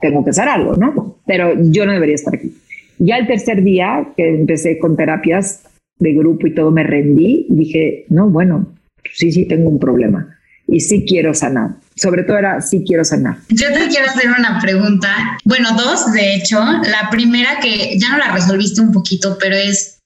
tengo 0.00 0.22
que 0.22 0.30
hacer 0.30 0.48
algo, 0.48 0.76
¿no? 0.76 1.16
Pero 1.26 1.54
yo 1.58 1.86
no 1.86 1.92
debería 1.92 2.14
estar 2.14 2.34
aquí. 2.34 2.54
Ya 3.00 3.16
el 3.16 3.26
tercer 3.26 3.62
día 3.64 4.12
que 4.16 4.28
empecé 4.28 4.78
con 4.78 4.96
terapias 4.96 5.62
de 5.98 6.12
grupo 6.12 6.46
y 6.46 6.54
todo, 6.54 6.70
me 6.70 6.82
rendí 6.82 7.46
dije, 7.48 8.04
no, 8.10 8.28
bueno, 8.28 8.74
sí, 9.14 9.32
sí 9.32 9.46
tengo 9.46 9.70
un 9.70 9.80
problema 9.80 10.36
y 10.68 10.80
sí 10.80 11.04
quiero 11.06 11.34
sanar. 11.34 11.70
Sobre 11.96 12.22
todo 12.22 12.38
era, 12.38 12.60
sí 12.60 12.84
quiero 12.86 13.04
sanar. 13.04 13.38
Yo 13.48 13.68
te 13.72 13.88
quiero 13.88 14.06
hacer 14.06 14.30
una 14.38 14.60
pregunta, 14.60 15.38
bueno, 15.44 15.70
dos, 15.76 16.12
de 16.12 16.34
hecho. 16.34 16.60
La 16.60 17.08
primera 17.10 17.58
que 17.60 17.98
ya 17.98 18.10
no 18.10 18.18
la 18.18 18.32
resolviste 18.34 18.80
un 18.80 18.92
poquito, 18.92 19.36
pero 19.40 19.56
es, 19.56 19.99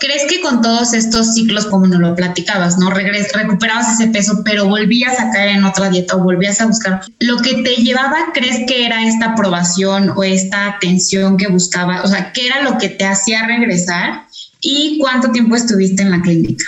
¿Crees 0.00 0.26
que 0.30 0.40
con 0.40 0.62
todos 0.62 0.94
estos 0.94 1.34
ciclos, 1.34 1.66
como 1.66 1.88
nos 1.88 1.98
lo 1.98 2.14
platicabas, 2.14 2.78
¿no? 2.78 2.88
Regres, 2.90 3.32
recuperabas 3.32 4.00
ese 4.00 4.12
peso, 4.12 4.42
pero 4.44 4.68
volvías 4.68 5.18
a 5.18 5.32
caer 5.32 5.56
en 5.56 5.64
otra 5.64 5.90
dieta 5.90 6.14
o 6.14 6.22
volvías 6.22 6.60
a 6.60 6.66
buscar. 6.66 7.00
Lo 7.18 7.38
que 7.38 7.62
te 7.64 7.82
llevaba, 7.82 8.16
¿crees 8.32 8.60
que 8.68 8.86
era 8.86 9.04
esta 9.04 9.32
aprobación 9.32 10.10
o 10.10 10.22
esta 10.22 10.68
atención 10.68 11.36
que 11.36 11.48
buscaba? 11.48 12.02
O 12.02 12.06
sea, 12.06 12.32
¿qué 12.32 12.46
era 12.46 12.62
lo 12.62 12.78
que 12.78 12.90
te 12.90 13.04
hacía 13.04 13.44
regresar? 13.44 14.22
¿Y 14.60 14.98
cuánto 15.00 15.32
tiempo 15.32 15.56
estuviste 15.56 16.00
en 16.04 16.12
la 16.12 16.20
clínica? 16.20 16.64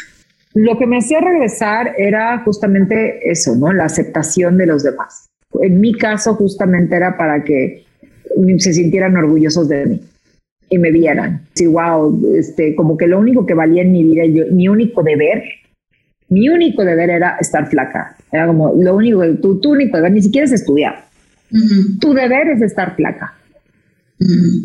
Lo 0.54 0.76
que 0.76 0.88
me 0.88 0.98
hacía 0.98 1.20
regresar 1.20 1.94
era 1.98 2.42
justamente 2.44 3.30
eso, 3.30 3.54
¿no? 3.54 3.72
La 3.72 3.84
aceptación 3.84 4.56
de 4.56 4.66
los 4.66 4.82
demás. 4.82 5.28
En 5.60 5.80
mi 5.80 5.94
caso, 5.94 6.34
justamente 6.34 6.96
era 6.96 7.16
para 7.16 7.44
que 7.44 7.84
se 8.58 8.74
sintieran 8.74 9.16
orgullosos 9.16 9.68
de 9.68 9.86
mí 9.86 10.09
y 10.70 10.78
me 10.78 10.90
vieran. 10.90 11.42
Sí, 11.54 11.66
wow, 11.66 12.34
este, 12.36 12.74
como 12.74 12.96
que 12.96 13.08
lo 13.08 13.18
único 13.18 13.44
que 13.44 13.54
valía 13.54 13.82
en 13.82 13.92
mi 13.92 14.04
vida, 14.04 14.24
yo, 14.24 14.44
mi 14.52 14.68
único 14.68 15.02
deber, 15.02 15.42
mi 16.28 16.48
único 16.48 16.84
deber 16.84 17.10
era 17.10 17.36
estar 17.40 17.68
flaca. 17.68 18.16
Era 18.32 18.46
como 18.46 18.72
lo 18.80 18.96
único, 18.96 19.22
tu, 19.36 19.60
tu 19.60 19.72
único 19.72 19.96
deber, 19.96 20.12
ni 20.12 20.22
siquiera 20.22 20.46
es 20.46 20.52
estudiar. 20.52 21.04
Tu 22.00 22.14
deber 22.14 22.48
es 22.48 22.62
estar 22.62 22.94
flaca. 22.94 23.34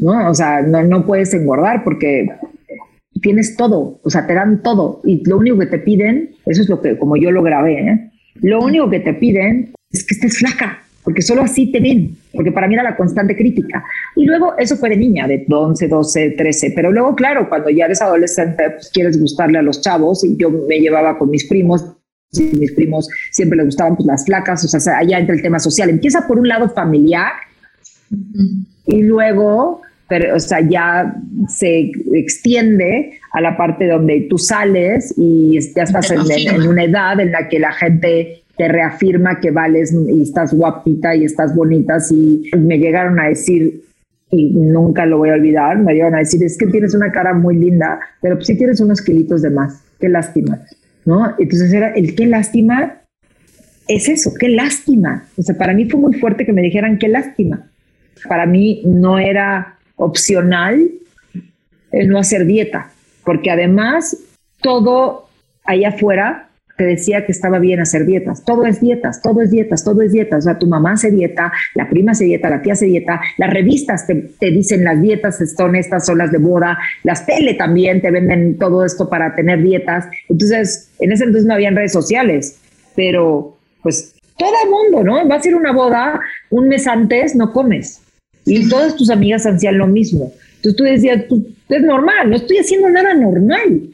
¿No? 0.01 0.29
O 0.29 0.33
sea, 0.35 0.61
no, 0.61 0.83
no 0.83 1.05
puedes 1.05 1.33
engordar 1.33 1.83
porque 1.83 2.29
tienes 3.21 3.55
todo, 3.57 3.99
o 4.03 4.09
sea, 4.09 4.27
te 4.27 4.33
dan 4.33 4.61
todo 4.61 5.01
y 5.03 5.27
lo 5.27 5.37
único 5.37 5.57
que 5.57 5.65
te 5.65 5.79
piden, 5.79 6.35
eso 6.45 6.61
es 6.61 6.69
lo 6.69 6.81
que, 6.81 6.97
como 6.97 7.15
yo 7.15 7.31
lo 7.31 7.41
grabé, 7.41 7.79
¿eh? 7.79 8.11
lo 8.41 8.59
único 8.61 8.89
que 8.89 8.99
te 8.99 9.13
piden 9.13 9.73
es 9.89 10.05
que 10.05 10.15
estés 10.15 10.37
flaca 10.37 10.84
porque 11.05 11.21
solo 11.21 11.43
así 11.43 11.71
te 11.71 11.79
ven, 11.79 12.17
porque 12.33 12.51
para 12.51 12.67
mí 12.67 12.73
era 12.73 12.83
la 12.83 12.97
constante 12.97 13.35
crítica. 13.35 13.85
Y 14.15 14.25
luego 14.25 14.57
eso 14.57 14.75
fue 14.75 14.89
de 14.89 14.97
niña, 14.97 15.27
de 15.27 15.45
11, 15.47 15.87
12, 15.87 16.31
13, 16.31 16.73
pero 16.75 16.91
luego, 16.91 17.15
claro, 17.15 17.47
cuando 17.47 17.69
ya 17.69 17.85
eres 17.85 18.01
adolescente, 18.01 18.71
pues 18.71 18.89
quieres 18.91 19.21
gustarle 19.21 19.59
a 19.59 19.61
los 19.61 19.81
chavos 19.81 20.23
y 20.25 20.35
yo 20.35 20.49
me 20.49 20.79
llevaba 20.79 21.17
con 21.17 21.29
mis 21.29 21.47
primos. 21.47 21.85
Y 22.31 22.57
mis 22.57 22.73
primos 22.73 23.07
siempre 23.31 23.55
les 23.55 23.67
gustaban 23.67 23.95
pues, 23.95 24.07
las 24.07 24.25
flacas, 24.25 24.65
o 24.65 24.67
sea, 24.67 24.97
allá 24.97 25.19
entra 25.19 25.35
el 25.35 25.41
tema 25.41 25.59
social. 25.59 25.89
Empieza 25.89 26.27
por 26.27 26.39
un 26.39 26.47
lado 26.47 26.67
familiar 26.69 27.31
y 28.87 29.03
luego 29.03 29.81
pero, 30.07 30.35
o 30.35 30.39
sea, 30.39 30.61
ya 30.61 31.15
se 31.47 31.91
extiende 32.13 33.19
a 33.31 33.41
la 33.41 33.57
parte 33.57 33.87
donde 33.87 34.27
tú 34.29 34.37
sales 34.37 35.13
y 35.17 35.59
ya 35.75 35.83
estás 35.83 36.11
en, 36.11 36.19
en, 36.29 36.67
una 36.67 36.83
edad 36.83 37.19
en 37.19 37.31
la 37.31 37.49
que 37.49 37.59
la 37.59 37.71
gente 37.71 38.44
te 38.57 38.67
reafirma 38.67 39.39
que 39.39 39.51
vales 39.51 39.93
y 39.93 40.21
estás 40.21 40.53
guapita 40.53 41.15
y 41.15 41.25
estás 41.25 41.55
bonita. 41.55 41.97
Y 42.11 42.49
me 42.57 42.77
llegaron 42.77 43.19
a 43.19 43.27
decir, 43.27 43.83
y 44.31 44.53
nunca 44.53 45.05
lo 45.05 45.17
voy 45.17 45.29
a 45.29 45.33
olvidar, 45.33 45.77
me 45.77 45.93
llegaron 45.93 46.15
a 46.15 46.19
decir, 46.19 46.43
es 46.43 46.57
que 46.57 46.67
tienes 46.67 46.93
una 46.95 47.11
cara 47.11 47.33
muy 47.33 47.55
linda, 47.55 47.99
pero 48.21 48.35
pues 48.35 48.47
sí 48.47 48.57
tienes 48.57 48.79
unos 48.79 49.01
kilitos 49.01 49.41
de 49.41 49.49
más, 49.49 49.83
qué 49.99 50.09
lástima, 50.09 50.61
¿no? 51.05 51.33
Entonces 51.37 51.71
era 51.73 51.89
el 51.91 52.15
qué 52.15 52.25
lástima, 52.25 53.01
es 53.87 54.09
eso, 54.09 54.31
qué 54.39 54.49
lástima. 54.49 55.25
O 55.37 55.41
sea, 55.41 55.57
para 55.57 55.73
mí 55.73 55.89
fue 55.89 55.99
muy 55.99 56.13
fuerte 56.19 56.45
que 56.45 56.53
me 56.53 56.61
dijeran 56.61 56.97
qué 56.97 57.07
lástima. 57.07 57.69
Para 58.27 58.45
mí 58.45 58.81
no 58.85 59.19
era 59.19 59.77
opcional 59.95 60.89
el 61.91 62.09
no 62.09 62.19
hacer 62.19 62.45
dieta, 62.45 62.91
porque 63.23 63.51
además 63.51 64.17
todo 64.61 65.27
allá 65.63 65.89
afuera 65.89 66.49
te 66.77 66.83
decía 66.83 67.25
que 67.25 67.31
estaba 67.31 67.59
bien 67.59 67.79
hacer 67.79 68.05
dietas. 68.05 68.43
Todo 68.43 68.65
es 68.65 68.81
dietas, 68.81 69.21
todo 69.21 69.41
es 69.41 69.51
dietas, 69.51 69.83
todo 69.83 70.01
es 70.01 70.11
dietas. 70.11 70.39
O 70.39 70.49
sea, 70.49 70.59
tu 70.59 70.67
mamá 70.67 70.93
hace 70.93 71.11
dieta, 71.11 71.51
la 71.73 71.89
prima 71.89 72.11
hace 72.11 72.25
dieta, 72.25 72.49
la 72.49 72.61
tía 72.61 72.73
hace 72.73 72.85
dieta, 72.85 73.21
las 73.38 73.53
revistas 73.53 74.05
te, 74.07 74.15
te, 74.15 74.51
dicen 74.51 74.83
las 74.83 75.01
dietas 75.01 75.39
son 75.55 75.75
estas, 75.75 76.05
son 76.05 76.17
las 76.17 76.31
de 76.31 76.38
boda, 76.38 76.77
las 77.03 77.25
tele 77.25 77.53
también 77.53 78.01
te 78.01 78.11
venden 78.11 78.57
todo 78.57 78.83
esto 78.85 79.09
para 79.09 79.35
tener 79.35 79.61
dietas. 79.61 80.05
Entonces, 80.29 80.91
en 80.99 81.11
ese 81.11 81.23
entonces 81.23 81.47
no 81.47 81.53
habían 81.53 81.75
redes 81.75 81.93
sociales, 81.93 82.59
pero 82.95 83.57
pues 83.81 84.15
todo 84.38 84.53
el 84.63 84.69
mundo, 84.69 85.03
¿no? 85.03 85.27
Va 85.27 85.35
a 85.35 85.41
ser 85.41 85.55
una 85.55 85.71
boda, 85.71 86.19
un 86.49 86.67
mes 86.67 86.88
antes 86.88 87.35
no 87.35 87.53
comes. 87.53 88.01
Y 88.45 88.67
todas 88.69 88.95
tus 88.95 89.09
amigas 89.09 89.45
hacían 89.45 89.77
lo 89.77 89.88
mismo. 89.88 90.31
Entonces 90.57 90.75
tú 90.75 90.83
decías, 90.83 91.23
pues, 91.29 91.41
es 91.69 91.81
normal, 91.81 92.29
no 92.29 92.35
estoy 92.35 92.57
haciendo 92.57 92.89
nada 92.89 93.13
normal. 93.13 93.89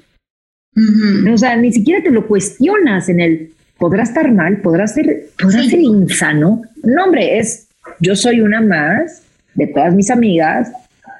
O 1.31 1.37
sea, 1.37 1.55
ni 1.55 1.71
siquiera 1.71 2.01
te 2.01 2.11
lo 2.11 2.27
cuestionas 2.27 3.09
en 3.09 3.19
el, 3.19 3.51
podrá 3.77 4.03
estar 4.03 4.31
mal, 4.31 4.57
podrá 4.57 4.87
ser, 4.87 5.27
podrá 5.41 5.63
ser 5.63 5.79
insano. 5.79 6.61
No, 6.83 7.05
hombre, 7.05 7.39
es, 7.39 7.67
yo 7.99 8.15
soy 8.15 8.41
una 8.41 8.61
más 8.61 9.23
de 9.53 9.67
todas 9.67 9.93
mis 9.93 10.09
amigas 10.09 10.71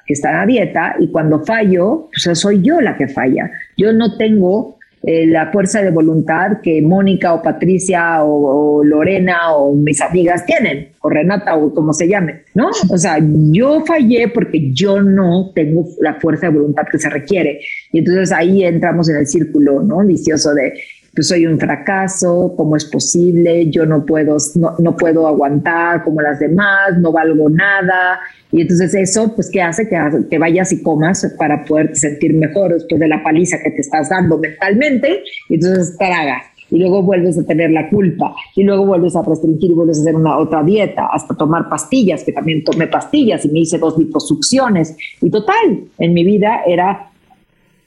que 0.06 0.14
están 0.14 0.36
a 0.36 0.46
dieta 0.46 0.96
y 0.98 1.08
cuando 1.08 1.44
fallo, 1.44 2.08
pues 2.24 2.38
soy 2.38 2.62
yo 2.62 2.80
la 2.80 2.96
que 2.96 3.08
falla. 3.08 3.50
Yo 3.76 3.92
no 3.92 4.16
tengo 4.16 4.78
eh, 5.04 5.26
la 5.26 5.50
fuerza 5.50 5.82
de 5.82 5.90
voluntad 5.90 6.60
que 6.62 6.80
Mónica 6.80 7.34
o 7.34 7.42
Patricia 7.42 8.22
o, 8.22 8.84
Lorena 8.84 9.54
o 9.54 9.74
mis 9.74 10.00
amigas 10.00 10.46
tienen, 10.46 10.90
o 11.00 11.10
Renata 11.10 11.56
o 11.56 11.74
como 11.74 11.92
se 11.92 12.08
llame, 12.08 12.42
¿no? 12.54 12.70
O 12.88 12.96
sea, 12.96 13.18
yo 13.20 13.84
fallé 13.84 14.28
porque 14.28 14.72
yo 14.72 15.02
no 15.02 15.50
tengo 15.54 15.84
la 16.00 16.14
fuerza 16.20 16.46
de 16.46 16.52
voluntad 16.52 16.84
que 16.90 16.98
se 16.98 17.10
requiere. 17.10 17.60
Y 17.92 17.98
entonces 17.98 18.30
ahí 18.32 18.64
entramos 18.64 19.08
en 19.08 19.16
el 19.16 19.26
círculo, 19.26 19.82
¿no? 19.82 20.04
Vicioso 20.06 20.54
de, 20.54 20.74
pues 21.14 21.28
soy 21.28 21.46
un 21.46 21.58
fracaso, 21.58 22.54
¿cómo 22.56 22.76
es 22.76 22.86
posible? 22.86 23.68
Yo 23.70 23.84
no 23.84 24.06
puedo, 24.06 24.38
no, 24.54 24.74
no 24.78 24.96
puedo 24.96 25.26
aguantar 25.26 26.04
como 26.04 26.22
las 26.22 26.38
demás, 26.38 26.98
no 26.98 27.12
valgo 27.12 27.50
nada, 27.50 28.20
y 28.50 28.62
entonces 28.62 28.94
eso, 28.94 29.34
pues, 29.34 29.50
¿qué 29.50 29.60
hace? 29.60 29.88
Que, 29.88 29.98
que 30.30 30.38
vayas 30.38 30.72
y 30.72 30.82
comas 30.82 31.26
para 31.38 31.64
poder 31.64 31.94
sentir 31.96 32.34
mejor 32.34 32.72
después 32.72 32.98
de 32.98 33.08
la 33.08 33.22
paliza 33.22 33.58
que 33.62 33.70
te 33.70 33.82
estás 33.82 34.08
dando 34.08 34.38
mentalmente, 34.38 35.22
y 35.50 35.54
entonces 35.54 35.96
tragas. 35.98 36.44
Y 36.70 36.78
luego 36.78 37.02
vuelves 37.02 37.38
a 37.38 37.44
tener 37.44 37.70
la 37.70 37.90
culpa, 37.90 38.34
y 38.56 38.62
luego 38.62 38.86
vuelves 38.86 39.14
a 39.14 39.22
restringir 39.22 39.70
y 39.70 39.74
vuelves 39.74 39.98
a 39.98 40.02
hacer 40.02 40.16
una 40.16 40.38
otra 40.38 40.62
dieta, 40.62 41.08
hasta 41.12 41.34
tomar 41.34 41.68
pastillas, 41.68 42.24
que 42.24 42.32
también 42.32 42.64
tomé 42.64 42.86
pastillas 42.86 43.44
y 43.44 43.50
me 43.50 43.60
hice 43.60 43.76
dos 43.76 43.98
liposucciones. 43.98 44.96
Y 45.20 45.28
total, 45.28 45.84
en 45.98 46.14
mi 46.14 46.24
vida 46.24 46.62
era 46.66 47.10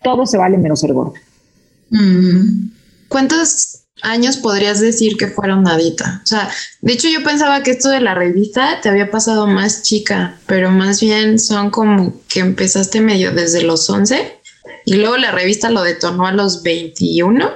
todo 0.03 0.27
se 0.27 0.38
vale 0.38 0.59
menos 0.59 0.79
ser 0.79 0.93
gordo. 0.93 1.13
Mm. 1.89 2.74
¿Cuántos 3.07 3.85
años 4.01 4.37
podrías 4.37 4.79
decir 4.79 5.17
que 5.17 5.27
fueron 5.27 5.63
nadita. 5.63 6.21
O 6.23 6.27
sea, 6.27 6.49
de 6.81 6.93
hecho 6.93 7.07
yo 7.09 7.23
pensaba 7.23 7.63
que 7.63 7.71
esto 7.71 7.89
de 7.89 8.01
la 8.01 8.13
revista 8.13 8.79
te 8.81 8.89
había 8.89 9.09
pasado 9.09 9.47
más 9.47 9.83
chica, 9.83 10.37
pero 10.45 10.71
más 10.71 11.01
bien 11.01 11.39
son 11.39 11.71
como 11.71 12.21
que 12.27 12.39
empezaste 12.39 13.01
medio 13.01 13.31
desde 13.31 13.63
los 13.63 13.89
11 13.89 14.39
y 14.85 14.95
luego 14.95 15.17
la 15.17 15.31
revista 15.31 15.69
lo 15.69 15.81
detonó 15.81 16.27
a 16.27 16.31
los 16.31 16.61
21. 16.63 17.49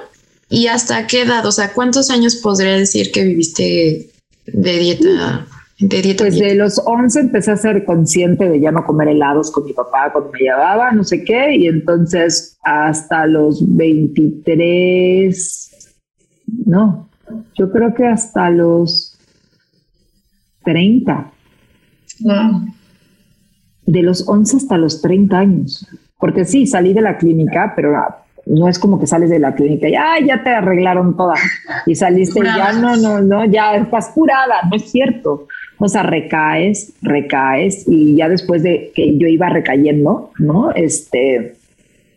¿Y 0.48 0.66
hasta 0.66 1.06
qué 1.06 1.22
edad? 1.22 1.46
O 1.46 1.52
sea, 1.52 1.72
¿cuántos 1.72 2.10
años 2.10 2.36
podría 2.36 2.76
decir 2.76 3.12
que 3.12 3.22
viviste 3.22 4.10
de 4.46 4.78
dieta? 4.78 5.46
De 5.80 6.02
dieta, 6.02 6.24
pues 6.24 6.56
los 6.56 6.82
11 6.84 7.20
empecé 7.20 7.52
a 7.52 7.56
ser 7.56 7.86
consciente 7.86 8.46
de 8.48 8.60
ya 8.60 8.70
no 8.70 8.84
comer 8.84 9.08
helados 9.08 9.50
con 9.50 9.64
mi 9.64 9.72
papá 9.72 10.12
cuando 10.12 10.30
me 10.30 10.40
llevaba, 10.40 10.92
no 10.92 11.04
sé 11.04 11.24
qué, 11.24 11.56
y 11.56 11.68
entonces 11.68 12.58
hasta 12.62 13.26
los 13.26 13.64
23, 13.76 15.96
no, 16.66 17.08
yo 17.54 17.72
creo 17.72 17.94
que 17.94 18.06
hasta 18.06 18.50
los 18.50 19.18
30. 20.64 21.32
De 23.86 24.02
los 24.02 24.28
11 24.28 24.58
hasta 24.58 24.76
los 24.76 25.00
30 25.00 25.38
años. 25.38 25.88
Porque 26.18 26.44
sí, 26.44 26.66
salí 26.66 26.92
de 26.92 27.00
la 27.00 27.16
clínica, 27.16 27.72
pero 27.74 27.94
no 28.46 28.68
es 28.68 28.78
como 28.78 29.00
que 29.00 29.06
sales 29.06 29.30
de 29.30 29.38
la 29.38 29.54
clínica 29.54 29.88
y 29.88 30.26
ya 30.26 30.42
te 30.42 30.50
arreglaron 30.50 31.16
toda 31.16 31.34
y 31.86 31.94
saliste 31.94 32.40
y 32.40 32.44
ya 32.44 32.72
no, 32.72 32.96
no, 32.96 33.20
no, 33.20 33.44
ya 33.44 33.76
estás 33.76 34.08
curada, 34.08 34.56
no 34.68 34.76
es 34.76 34.90
cierto. 34.90 35.46
O 35.80 35.88
sea, 35.88 36.04
recaes, 36.04 36.92
recaes 37.02 37.84
y 37.88 38.14
ya 38.14 38.28
después 38.28 38.62
de 38.62 38.92
que 38.94 39.18
yo 39.18 39.26
iba 39.26 39.48
recayendo, 39.48 40.30
¿no? 40.38 40.70
Este, 40.72 41.54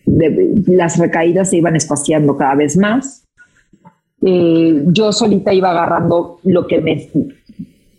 las 0.06 0.99
recaídas 0.99 1.49
se 1.49 1.58
iban 1.58 1.76
espaciando 1.76 2.38
cada 2.38 2.54
vez 2.54 2.78
más 2.78 3.23
eh, 4.26 4.84
yo 4.88 5.12
solita 5.12 5.54
iba 5.54 5.71
agarrando 5.71 6.39
lo 6.43 6.65
que 6.65 6.80
me, 6.80 7.10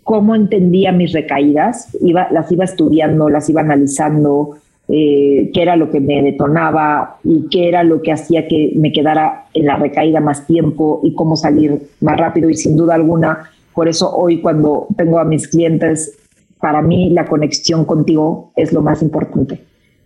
cómo 0.03 0.35
entendía 0.35 0.91
mis 0.91 1.13
recaídas, 1.13 1.95
iba, 2.01 2.29
las 2.31 2.51
iba 2.51 2.65
estudiando, 2.65 3.29
las 3.29 3.51
iba 3.51 3.61
analizando, 3.61 4.57
eh, 4.89 5.51
qué 5.53 5.63
era 5.63 5.77
lo 5.77 5.91
que 5.91 6.01
me 6.01 6.23
detonaba 6.23 7.19
y 7.25 7.47
qué 7.51 7.69
era 7.69 7.85
lo 7.85 8.01
que 8.01 8.13
hacía 8.13 8.49
que 8.49 8.73
me 8.77 8.91
quedara 8.91 9.47
en 9.53 9.67
la 9.67 9.77
recaída 9.77 10.21
más 10.21 10.47
tiempo 10.47 11.01
y 11.05 11.15
cómo 11.15 11.37
salir 11.37 11.79
más 12.01 12.17
rápido. 12.17 12.49
Y 12.49 12.55
sin 12.55 12.77
duda 12.77 12.95
alguna, 12.95 13.51
por 13.75 13.89
eso 13.89 14.15
hoy 14.17 14.41
cuando 14.41 14.87
tengo 14.97 15.19
a 15.19 15.25
mis 15.25 15.49
clientes, 15.49 16.17
para 16.61 16.81
mí 16.83 17.11
la 17.11 17.27
conexión 17.27 17.85
contigo 17.85 18.53
es 18.57 18.73
lo 18.73 18.83
más 18.83 19.03
importante 19.03 19.61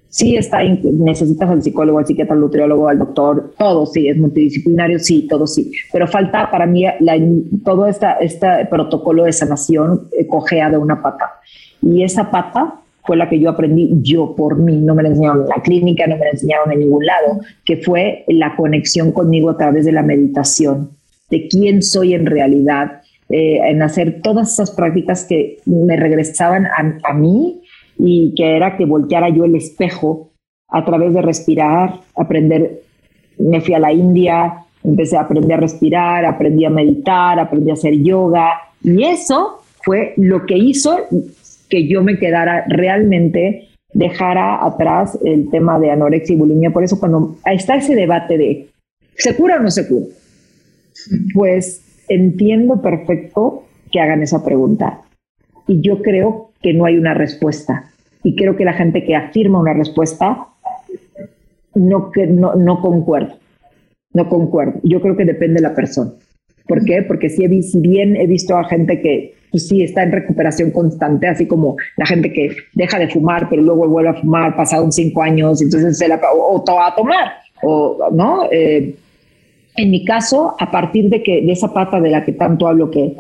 sí 0.09 0.37
está, 0.37 0.63
necesitas 0.63 1.49
al 1.51 1.63
psicólogo, 1.63 1.99
al 1.99 2.07
psiquiatra, 2.07 2.35
al 2.35 2.41
nutriólogo, 2.41 2.89
al 2.89 2.99
doctor, 2.99 3.53
todo 3.59 3.87
sí, 3.87 4.09
es 4.09 4.17
multidisciplinario, 4.17 4.99
sí, 4.99 5.27
todo 5.29 5.47
sí, 5.47 5.71
pero 5.93 6.07
falta 6.07 6.51
para 6.51 6.67
mí 6.67 6.85
todo 7.65 7.87
esta, 7.87 8.15
este 8.15 8.67
protocolo 8.71 9.25
de 9.25 9.33
sanación 9.33 10.09
eh, 10.19 10.27
cojea 10.27 10.71
de 10.71 10.79
una 10.79 11.03
pata. 11.03 11.33
Y 11.83 12.03
esa 12.03 12.31
pata 12.31 12.81
fue 13.05 13.17
la 13.17 13.29
que 13.29 13.39
yo 13.39 13.51
aprendí 13.51 13.91
yo 14.03 14.35
por 14.35 14.59
mí, 14.59 14.77
no 14.79 14.95
me 14.95 15.03
la 15.03 15.11
enseñaron 15.11 15.43
en 15.43 15.49
la 15.49 15.63
clínica, 15.63 16.07
no 16.07 16.17
me 16.17 16.25
la 16.25 16.31
enseñaron 16.31 16.73
en 16.73 16.81
ningún 16.81 17.07
lado, 17.07 17.41
que 17.65 17.77
fue 17.77 18.25
la 18.29 18.57
conexión 18.57 19.13
conmigo 19.13 19.51
a 19.51 19.57
través 19.57 19.85
de 19.85 19.93
la 19.93 20.03
meditación, 20.03 20.91
de 21.31 21.49
quién 21.49 21.83
soy 21.83 22.15
en 22.15 22.27
realidad, 22.27 23.03
eh, 23.31 23.61
en 23.71 23.83
hacer 23.83 24.21
todas 24.23 24.53
esas 24.53 24.71
prácticas 24.71 25.25
que 25.25 25.59
me 25.67 25.97
regresaban 25.97 26.67
a, 26.67 26.99
a 27.05 27.15
mí 27.15 27.61
y 27.99 28.35
que 28.35 28.57
era 28.57 28.77
que 28.77 28.85
volteara 28.85 29.29
yo 29.29 29.45
el 29.45 29.57
espejo 29.57 30.31
a 30.69 30.85
través 30.85 31.15
de 31.15 31.23
respirar, 31.23 32.01
aprender, 32.17 32.83
me 33.39 33.61
fui 33.61 33.75
a 33.75 33.79
la 33.79 33.93
India, 33.93 34.65
empecé 34.85 35.17
a 35.17 35.23
aprender 35.23 35.57
a 35.57 35.61
respirar, 35.61 36.25
aprendí 36.25 36.65
a 36.65 36.71
meditar, 36.71 37.39
aprendí 37.39 37.71
a 37.71 37.75
hacer 37.75 37.95
yoga 38.03 38.51
y 38.83 39.05
eso 39.05 39.63
fue 39.83 40.15
lo 40.17 40.47
que 40.47 40.57
hizo 40.57 41.07
que 41.69 41.87
yo 41.87 42.03
me 42.03 42.19
quedara 42.19 42.65
realmente, 42.69 43.69
dejara 43.93 44.65
atrás 44.65 45.19
el 45.25 45.51
tema 45.51 45.79
de 45.79 45.91
anorexia 45.91 46.35
y 46.35 46.39
bulimia. 46.39 46.71
Por 46.71 46.85
eso 46.85 46.99
cuando 46.99 47.37
está 47.45 47.77
ese 47.77 47.95
debate 47.95 48.39
de, 48.39 48.69
¿se 49.17 49.37
cura 49.37 49.57
o 49.57 49.61
no 49.61 49.71
se 49.71 49.87
cura? 49.87 50.07
Pues 51.35 51.83
entiendo 52.09 52.81
perfecto 52.81 53.65
que 53.91 54.01
hagan 54.01 54.23
esa 54.23 54.45
pregunta. 54.45 55.03
Y 55.67 55.81
yo 55.81 56.03
creo 56.03 56.51
que 56.63 56.73
no 56.75 56.85
hay 56.85 56.97
una 56.97 57.15
respuesta 57.15 57.91
y 58.23 58.35
creo 58.35 58.57
que 58.57 58.65
la 58.65 58.73
gente 58.73 59.05
que 59.05 59.15
afirma 59.15 59.61
una 59.61 59.75
respuesta 59.75 60.49
no, 61.75 62.11
que, 62.11 62.27
no, 62.27 62.55
no 62.55 62.81
concuerdo. 62.81 63.37
No 64.13 64.29
concuerdo. 64.29 64.81
Yo 64.83 65.01
creo 65.01 65.17
que 65.17 65.25
depende 65.25 65.61
de 65.61 65.69
la 65.69 65.75
persona. 65.75 66.13
¿Por 66.67 66.85
qué? 66.85 67.03
Porque 67.03 67.31
si, 67.31 67.63
si 67.63 67.81
bien 67.81 68.17
he 68.17 68.27
visto 68.27 68.57
a 68.57 68.65
gente 68.65 69.01
que 69.01 69.35
pues 69.51 69.67
sí 69.67 69.83
está 69.83 70.03
en 70.03 70.13
recuperación 70.13 70.71
constante, 70.71 71.27
así 71.27 71.47
como 71.47 71.77
la 71.97 72.05
gente 72.05 72.33
que 72.33 72.55
deja 72.75 72.99
de 72.99 73.09
fumar, 73.09 73.49
pero 73.49 73.63
luego 73.63 73.89
vuelve 73.89 74.11
a 74.11 74.15
fumar 74.15 74.55
pasado 74.57 74.91
cinco 74.93 75.23
años, 75.23 75.63
entonces 75.63 75.97
se 75.97 76.07
la 76.07 76.21
o, 76.35 76.57
o 76.57 76.81
a 76.81 76.95
tomar, 76.95 77.33
o 77.63 78.11
no. 78.13 78.47
Eh, 78.51 78.95
en 79.79 79.91
mi 79.91 80.05
caso, 80.05 80.57
a 80.59 80.73
partir 80.73 81.09
de 81.09 81.23
que 81.23 81.41
de 81.41 81.53
esa 81.53 81.73
pata 81.73 82.01
de 82.01 82.11
la 82.11 82.25
que 82.25 82.33
tanto 82.33 82.67
hablo, 82.67 82.91
que 82.91 83.15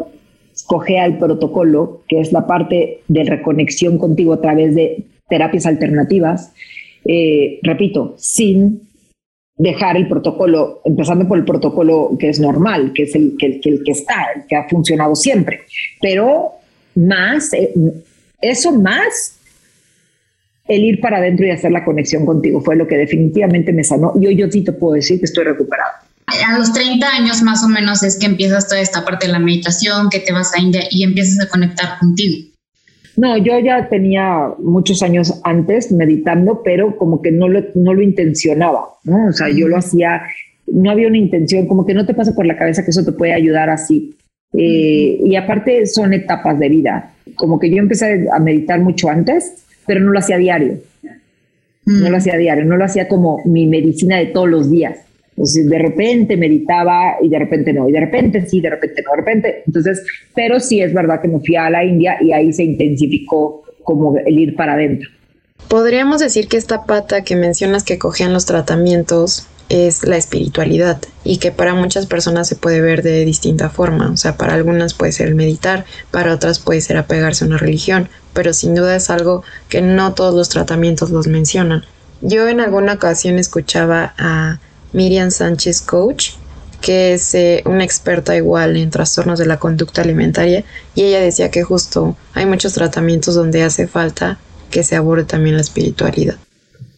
cogea 0.67 1.07
el 1.07 1.17
protocolo, 1.17 2.03
que 2.09 2.19
es 2.19 2.33
la 2.33 2.49
parte 2.49 3.03
de 3.07 3.23
reconexión 3.23 3.97
contigo 3.97 4.33
a 4.33 4.41
través 4.41 4.75
de 4.75 5.05
terapias 5.29 5.67
alternativas, 5.67 6.53
eh, 7.05 7.61
repito, 7.63 8.17
sin 8.19 8.81
dejar 9.57 9.97
el 9.97 10.09
protocolo, 10.09 10.81
empezando 10.85 11.29
por 11.29 11.39
el 11.39 11.45
protocolo 11.45 12.17
que 12.19 12.29
es 12.29 12.41
normal, 12.41 12.93
que 12.93 13.05
es 13.05 13.15
el 13.15 13.37
que, 13.39 13.61
el 13.63 13.83
que 13.85 13.93
está, 13.93 14.27
el 14.35 14.47
que 14.49 14.57
ha 14.57 14.69
funcionado 14.69 15.15
siempre, 15.15 15.61
pero 16.03 16.55
más, 16.97 17.55
eh, 17.55 17.73
eso 18.41 18.73
más 18.73 19.39
el 20.67 20.85
ir 20.85 21.01
para 21.01 21.19
adentro 21.19 21.47
y 21.47 21.51
hacer 21.51 21.71
la 21.71 21.85
conexión 21.85 22.27
contigo 22.27 22.61
fue 22.61 22.75
lo 22.75 22.87
que 22.89 22.97
definitivamente 22.97 23.73
me 23.73 23.85
sanó. 23.85 24.13
Hoy 24.17 24.37
yo 24.37 24.51
sí 24.51 24.65
te 24.65 24.73
puedo 24.73 24.95
decir 24.95 25.21
que 25.21 25.25
estoy 25.25 25.45
recuperada 25.45 26.08
a 26.47 26.59
los 26.59 26.73
30 26.73 27.07
años 27.07 27.43
más 27.43 27.65
o 27.65 27.69
menos 27.69 28.03
es 28.03 28.19
que 28.19 28.27
empiezas 28.27 28.69
toda 28.69 28.81
esta 28.81 29.05
parte 29.05 29.27
de 29.27 29.33
la 29.33 29.39
meditación, 29.39 30.09
que 30.11 30.21
te 30.21 30.33
vas 30.33 30.55
a 30.55 30.61
India 30.61 30.83
y 30.91 31.03
empiezas 31.03 31.47
a 31.47 31.49
conectar 31.49 31.99
contigo. 31.99 32.49
No, 33.17 33.37
yo 33.37 33.59
ya 33.59 33.89
tenía 33.89 34.53
muchos 34.59 35.03
años 35.03 35.41
antes 35.43 35.91
meditando, 35.91 36.63
pero 36.63 36.97
como 36.97 37.21
que 37.21 37.33
no 37.33 37.49
lo, 37.49 37.65
no 37.75 37.95
lo 37.95 38.03
intencionaba, 38.03 38.91
¿no? 39.03 39.27
O 39.27 39.33
sea, 39.33 39.49
yo 39.49 39.67
lo 39.67 39.77
hacía, 39.77 40.23
no 40.69 40.91
había 40.91 41.09
una 41.09 41.19
intención, 41.19 41.67
como 41.67 41.85
que 41.85 41.95
no 41.95 42.07
te 42.07 42.15
pasa 42.15 42.35
por 42.35 42.47
la 42.47 42.57
cabeza 42.57 42.85
que 42.85 42.91
eso 42.91 43.05
te 43.05 43.11
puede 43.11 43.33
ayudar 43.33 43.71
así. 43.71 44.15
Eh, 44.53 45.21
y 45.25 45.35
aparte 45.35 45.87
son 45.87 46.15
etapas 46.15 46.59
de 46.61 46.69
vida. 46.69 47.13
Como 47.35 47.59
que 47.59 47.71
yo 47.71 47.79
empecé 47.79 48.29
a 48.33 48.39
meditar 48.39 48.81
mucho 48.81 49.09
antes, 49.09 49.65
pero 49.85 50.01
no 50.01 50.13
lo 50.13 50.19
hacía 50.21 50.39
diario. 50.39 50.79
No 51.87 52.11
lo 52.11 52.19
hacía 52.19 52.37
diario, 52.37 52.67
no 52.67 52.77
lo 52.77 52.85
hacía 52.85 53.09
como 53.09 53.41
mi 53.47 53.67
medicina 53.67 54.19
de 54.19 54.27
todos 54.27 54.49
los 54.49 54.71
días. 54.71 55.08
Entonces, 55.39 55.71
de 55.71 55.79
repente 55.79 56.37
meditaba 56.37 57.15
y 57.23 57.29
de 57.29 57.39
repente 57.39 57.73
no, 57.73 57.89
y 57.89 57.93
de 57.93 58.01
repente 58.01 58.45
sí, 58.45 58.61
de 58.61 58.71
repente 58.71 59.03
no, 59.05 59.13
de 59.13 59.17
repente. 59.19 59.63
Entonces, 59.67 60.05
pero 60.35 60.59
sí 60.59 60.81
es 60.81 60.93
verdad 60.93 61.23
que 61.23 61.29
me 61.29 61.39
fui 61.39 61.55
a 61.55 61.71
la 61.71 61.85
India 61.85 62.17
y 62.21 62.33
ahí 62.33 62.53
se 62.53 62.65
intensificó 62.65 63.63
como 63.85 64.19
el 64.19 64.37
ir 64.37 64.57
para 64.57 64.73
adentro. 64.73 65.09
Podríamos 65.69 66.19
decir 66.19 66.49
que 66.49 66.57
esta 66.57 66.87
pata 66.87 67.23
que 67.23 67.37
mencionas 67.37 67.85
que 67.85 67.99
cogían 67.99 68.33
los 68.33 68.47
tratamientos 68.47 69.47
es 69.69 70.05
la 70.05 70.17
espiritualidad 70.17 70.99
y 71.23 71.37
que 71.37 71.53
para 71.53 71.75
muchas 71.75 72.07
personas 72.07 72.49
se 72.49 72.57
puede 72.57 72.81
ver 72.81 73.05
de 73.05 73.25
distinta 73.25 73.71
forma. 73.71 74.11
O 74.11 74.17
sea, 74.17 74.37
para 74.37 74.55
algunas 74.55 74.93
puede 74.93 75.13
ser 75.13 75.37
meditar, 75.37 75.85
para 76.11 76.35
otras 76.35 76.59
puede 76.59 76.81
ser 76.81 76.97
apegarse 76.97 77.45
a 77.45 77.47
una 77.47 77.59
religión, 77.59 78.09
pero 78.33 78.53
sin 78.53 78.75
duda 78.75 78.97
es 78.97 79.09
algo 79.09 79.45
que 79.69 79.83
no 79.83 80.15
todos 80.15 80.35
los 80.35 80.49
tratamientos 80.49 81.11
los 81.11 81.29
mencionan. 81.29 81.85
Yo 82.23 82.49
en 82.49 82.59
alguna 82.59 82.95
ocasión 82.95 83.39
escuchaba 83.39 84.15
a 84.19 84.59
Miriam 84.93 85.31
Sánchez 85.31 85.81
Coach, 85.83 86.31
que 86.81 87.15
es 87.15 87.35
eh, 87.35 87.63
una 87.67 87.85
experta 87.85 88.37
igual 88.37 88.77
en 88.77 88.91
trastornos 88.91 89.39
de 89.39 89.47
la 89.47 89.59
conducta 89.59 90.03
alimentaria, 90.03 90.65
y 90.95 91.03
ella 91.03 91.21
decía 91.21 91.51
que 91.51 91.63
justo 91.63 92.17
hay 92.35 92.47
muchos 92.47 92.75
tratamientos 92.75 93.35
donde 93.35 93.63
hace 93.63 93.87
falta 93.87 94.39
que 94.71 94.83
se 94.83 94.97
aborde 94.97 95.25
también 95.25 95.57
la 95.57 95.63
espiritualidad. 95.63 96.37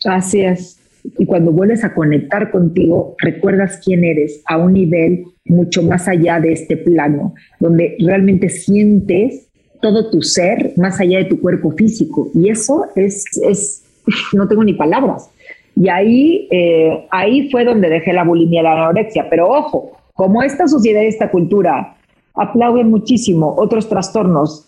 Así 0.05 0.41
es. 0.43 0.79
Y 1.19 1.25
cuando 1.25 1.51
vuelves 1.51 1.83
a 1.85 1.95
conectar 1.95 2.51
contigo, 2.51 3.15
recuerdas 3.19 3.81
quién 3.83 4.05
eres 4.05 4.43
a 4.47 4.59
un 4.59 4.75
nivel 4.75 5.25
mucho 5.45 5.83
más 5.83 6.09
allá 6.09 6.41
de 6.41 6.53
este 6.53 6.77
plano, 6.77 7.35
donde 7.59 7.97
realmente 7.99 8.51
sientes 8.51 9.47
todo 9.81 10.11
tu 10.11 10.21
ser 10.23 10.75
más 10.77 11.01
allá 11.01 11.19
de 11.19 11.25
tu 11.25 11.41
cuerpo 11.41 11.73
físico. 11.73 12.31
Y 12.35 12.51
eso 12.51 12.87
es, 12.97 13.25
es 13.49 13.83
no 14.33 14.47
tengo 14.47 14.65
ni 14.65 14.75
palabras. 14.75 15.30
Y 15.77 15.89
ahí, 15.89 16.49
eh, 16.51 17.07
ahí 17.11 17.51
fue 17.51 17.65
donde 17.65 17.89
dejé 17.89 18.13
la 18.13 18.25
bulimia 18.25 18.61
y 18.61 18.65
la 18.65 18.73
anorexia. 18.73 19.29
Pero 19.31 19.49
ojo, 19.49 19.93
como 20.15 20.43
esta 20.43 20.67
sociedad 20.67 21.03
y 21.03 21.07
esta 21.07 21.31
cultura 21.31 21.97
aplauden 22.35 22.91
muchísimo 22.91 23.55
otros 23.57 23.89
trastornos 23.89 24.67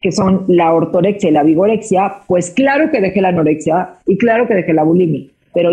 que 0.00 0.12
son 0.12 0.44
la 0.48 0.72
ortorexia 0.72 1.28
y 1.28 1.32
la 1.32 1.42
vigorexia, 1.42 2.22
pues 2.26 2.50
claro 2.50 2.90
que 2.90 3.02
dejé 3.02 3.20
la 3.20 3.28
anorexia 3.28 3.96
y 4.06 4.16
claro 4.16 4.46
que 4.46 4.54
dejé 4.54 4.72
la 4.72 4.82
bulimia. 4.82 5.28
Pero 5.52 5.70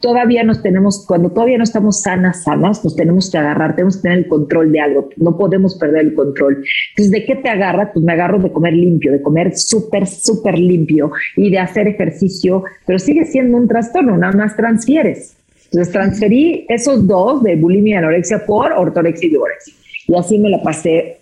todavía 0.00 0.42
nos 0.44 0.62
tenemos, 0.62 1.04
cuando 1.06 1.30
todavía 1.30 1.58
no 1.58 1.64
estamos 1.64 2.02
sanas, 2.02 2.44
sanas, 2.44 2.84
nos 2.84 2.96
tenemos 2.96 3.30
que 3.30 3.38
agarrar, 3.38 3.74
tenemos 3.74 3.96
que 3.96 4.02
tener 4.02 4.18
el 4.18 4.28
control 4.28 4.72
de 4.72 4.80
algo, 4.80 5.08
no 5.16 5.36
podemos 5.36 5.76
perder 5.76 6.06
el 6.06 6.14
control. 6.14 6.64
Entonces, 6.90 7.10
¿de 7.10 7.24
qué 7.24 7.36
te 7.36 7.48
agarras? 7.48 7.90
Pues 7.92 8.04
me 8.04 8.12
agarro 8.12 8.38
de 8.38 8.52
comer 8.52 8.74
limpio, 8.74 9.12
de 9.12 9.22
comer 9.22 9.56
súper, 9.56 10.06
súper 10.06 10.58
limpio 10.58 11.10
y 11.36 11.50
de 11.50 11.58
hacer 11.58 11.88
ejercicio, 11.88 12.64
pero 12.86 12.98
sigue 12.98 13.24
siendo 13.24 13.56
un 13.56 13.68
trastorno, 13.68 14.16
nada 14.16 14.36
más 14.36 14.56
transfieres. 14.56 15.36
Entonces, 15.66 15.92
transferí 15.92 16.66
esos 16.68 17.06
dos 17.06 17.42
de 17.42 17.56
bulimia 17.56 17.94
y 17.94 17.98
anorexia 17.98 18.44
por 18.46 18.72
ortorexia 18.72 19.26
y 19.26 19.30
vigorexia. 19.30 19.74
Y 20.08 20.14
así 20.14 20.38
me 20.38 20.50
la 20.50 20.62
pasé 20.62 21.20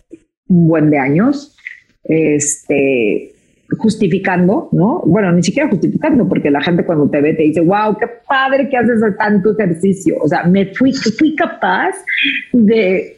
un 0.49 0.69
buen 0.69 0.91
de 0.91 0.99
años. 0.99 1.57
Este, 2.05 3.34
justificando, 3.79 4.69
¿no? 4.73 5.03
Bueno, 5.07 5.33
ni 5.33 5.43
siquiera 5.43 5.69
justificando, 5.69 6.29
porque 6.29 6.51
la 6.51 6.61
gente 6.61 6.85
cuando 6.85 7.09
te 7.09 7.21
ve 7.21 7.35
te 7.35 7.45
dice, 7.45 7.61
wow, 7.61 7.97
qué 7.99 8.07
padre 8.29 8.69
que 8.69 8.77
haces 8.77 9.01
tanto 9.19 9.53
ejercicio. 9.53 10.17
O 10.23 10.29
sea, 10.29 10.45
me 10.45 10.67
fui, 10.75 10.93
fui 10.93 11.35
capaz 11.35 11.95
de 12.53 13.17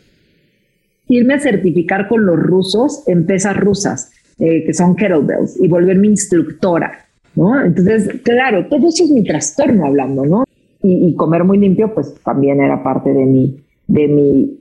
irme 1.08 1.34
a 1.34 1.38
certificar 1.38 2.08
con 2.08 2.24
los 2.24 2.38
rusos 2.38 3.06
en 3.06 3.26
pesas 3.26 3.56
rusas, 3.56 4.12
eh, 4.38 4.64
que 4.64 4.74
son 4.74 4.96
kettlebells, 4.96 5.60
y 5.60 5.68
volverme 5.68 6.08
instructora, 6.08 7.04
¿no? 7.34 7.64
Entonces, 7.64 8.20
claro, 8.22 8.66
todo 8.66 8.88
eso 8.88 9.04
es 9.04 9.10
mi 9.10 9.24
trastorno 9.24 9.86
hablando, 9.86 10.24
¿no? 10.24 10.44
Y, 10.82 11.08
y 11.08 11.14
comer 11.14 11.44
muy 11.44 11.58
limpio, 11.58 11.92
pues 11.94 12.14
también 12.24 12.60
era 12.60 12.82
parte 12.82 13.12
de 13.12 13.24
mi, 13.24 13.60
de 13.86 14.08
mi, 14.08 14.58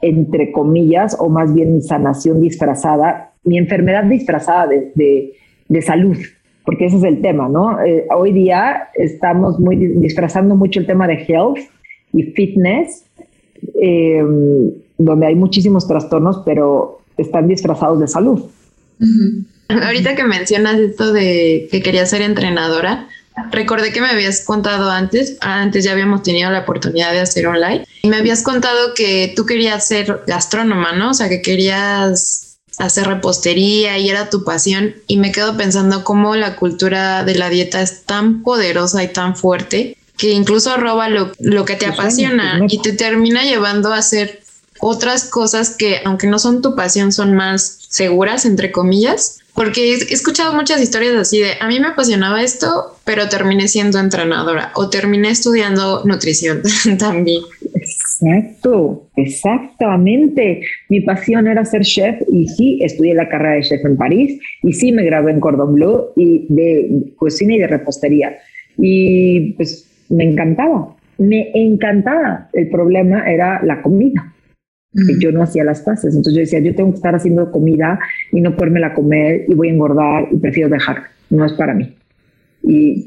entre 0.00 0.52
comillas, 0.52 1.16
o 1.18 1.28
más 1.28 1.54
bien 1.54 1.74
mi 1.74 1.82
sanación 1.82 2.40
disfrazada 2.40 3.27
mi 3.48 3.58
enfermedad 3.58 4.04
disfrazada 4.04 4.66
de, 4.66 5.32
de, 5.68 5.82
salud, 5.82 6.16
porque 6.64 6.86
ese 6.86 6.98
es 6.98 7.04
el 7.04 7.20
tema, 7.22 7.48
¿no? 7.48 7.82
Eh, 7.82 8.06
hoy 8.14 8.32
día 8.32 8.88
estamos 8.94 9.58
muy 9.58 9.76
disfrazando 9.76 10.54
mucho 10.54 10.80
el 10.80 10.86
tema 10.86 11.06
de 11.06 11.24
health 11.26 11.58
y 12.12 12.22
fitness, 12.24 13.04
em, 13.80 14.70
donde 14.98 15.26
hay 15.26 15.34
muchísimos 15.34 15.86
trastornos, 15.88 16.42
pero 16.44 17.00
están 17.16 17.48
disfrazados 17.48 18.00
de 18.00 18.08
salud. 18.08 18.42
Ahorita 19.68 20.14
que 20.14 20.24
mencionas 20.24 20.78
esto 20.78 21.12
de 21.12 21.68
que 21.70 21.82
quería 21.82 22.06
ser 22.06 22.22
entrenadora, 22.22 23.08
recordé 23.50 23.92
que 23.92 24.00
me 24.00 24.08
habías 24.08 24.44
contado 24.44 24.90
antes, 24.90 25.36
antes 25.40 25.84
ya 25.84 25.92
habíamos 25.92 26.22
tenido 26.22 26.50
la 26.50 26.60
oportunidad 26.60 27.12
de 27.12 27.20
hacer 27.20 27.46
online, 27.46 27.84
y 28.02 28.08
me 28.08 28.16
habías 28.16 28.42
contado 28.42 28.94
que 28.94 29.32
tú 29.36 29.46
querías 29.46 29.86
ser 29.86 30.22
gastrónoma, 30.26 30.92
¿no? 30.92 31.10
O 31.10 31.14
sea, 31.14 31.28
que 31.28 31.42
querías 31.42 32.47
hacer 32.78 33.06
repostería 33.06 33.98
y 33.98 34.08
era 34.10 34.30
tu 34.30 34.44
pasión. 34.44 34.94
Y 35.06 35.16
me 35.16 35.32
quedo 35.32 35.56
pensando 35.56 36.04
cómo 36.04 36.36
la 36.36 36.56
cultura 36.56 37.24
de 37.24 37.34
la 37.34 37.50
dieta 37.50 37.82
es 37.82 38.02
tan 38.04 38.42
poderosa 38.42 39.02
y 39.02 39.08
tan 39.08 39.36
fuerte 39.36 39.96
que 40.16 40.30
incluso 40.30 40.76
roba 40.76 41.08
lo, 41.08 41.32
que 41.64 41.76
te 41.76 41.86
apasiona 41.86 42.60
y 42.68 42.82
te 42.82 42.92
termina 42.92 43.44
llevando 43.44 43.92
a 43.92 43.98
hacer 43.98 44.40
otras 44.80 45.24
cosas 45.24 45.70
que 45.70 46.00
aunque 46.04 46.26
no 46.26 46.38
son 46.38 46.60
tu 46.60 46.74
pasión 46.74 47.12
son 47.12 47.34
más 47.34 47.78
seguras 47.88 48.44
entre 48.44 48.72
comillas. 48.72 49.38
Porque 49.54 49.94
he 49.94 50.14
escuchado 50.14 50.52
muchas 50.52 50.80
historias 50.80 51.16
así 51.16 51.40
de 51.40 51.54
a 51.60 51.66
mí 51.66 51.80
me 51.80 51.88
apasionaba 51.88 52.42
esto 52.42 52.96
pero 53.04 53.28
terminé 53.28 53.66
siendo 53.66 53.98
entrenadora 53.98 54.70
o 54.76 54.88
terminé 54.88 55.30
estudiando 55.30 56.02
nutrición 56.04 56.62
también 56.98 57.42
Exacto, 58.20 59.10
exactamente. 59.16 60.62
Mi 60.88 61.00
pasión 61.02 61.46
era 61.46 61.64
ser 61.64 61.82
chef 61.82 62.20
y 62.32 62.48
sí, 62.48 62.78
estudié 62.82 63.14
la 63.14 63.28
carrera 63.28 63.54
de 63.54 63.62
chef 63.62 63.84
en 63.84 63.96
París 63.96 64.40
y 64.62 64.72
sí 64.72 64.90
me 64.90 65.04
gradué 65.04 65.32
en 65.32 65.40
Cordon 65.40 65.74
Bleu 65.74 66.08
y 66.16 66.46
de 66.48 67.12
cocina 67.16 67.54
y 67.54 67.58
de 67.58 67.68
repostería. 67.68 68.36
Y 68.76 69.52
pues 69.52 69.88
me 70.08 70.24
encantaba, 70.24 70.96
me 71.18 71.50
encantaba. 71.54 72.48
El 72.52 72.68
problema 72.70 73.30
era 73.30 73.62
la 73.62 73.82
comida. 73.82 74.34
Que 74.90 75.20
yo 75.20 75.30
no 75.30 75.42
hacía 75.42 75.64
las 75.64 75.82
paces. 75.82 76.14
Entonces 76.14 76.34
yo 76.34 76.40
decía, 76.40 76.58
yo 76.60 76.74
tengo 76.74 76.90
que 76.90 76.96
estar 76.96 77.14
haciendo 77.14 77.52
comida 77.52 78.00
y 78.32 78.40
no 78.40 78.56
la 78.56 78.94
comer 78.94 79.44
y 79.46 79.54
voy 79.54 79.68
a 79.68 79.72
engordar 79.72 80.28
y 80.32 80.38
prefiero 80.38 80.70
dejar. 80.70 81.04
No 81.30 81.44
es 81.44 81.52
para 81.52 81.74
mí 81.74 81.97
y, 82.68 83.06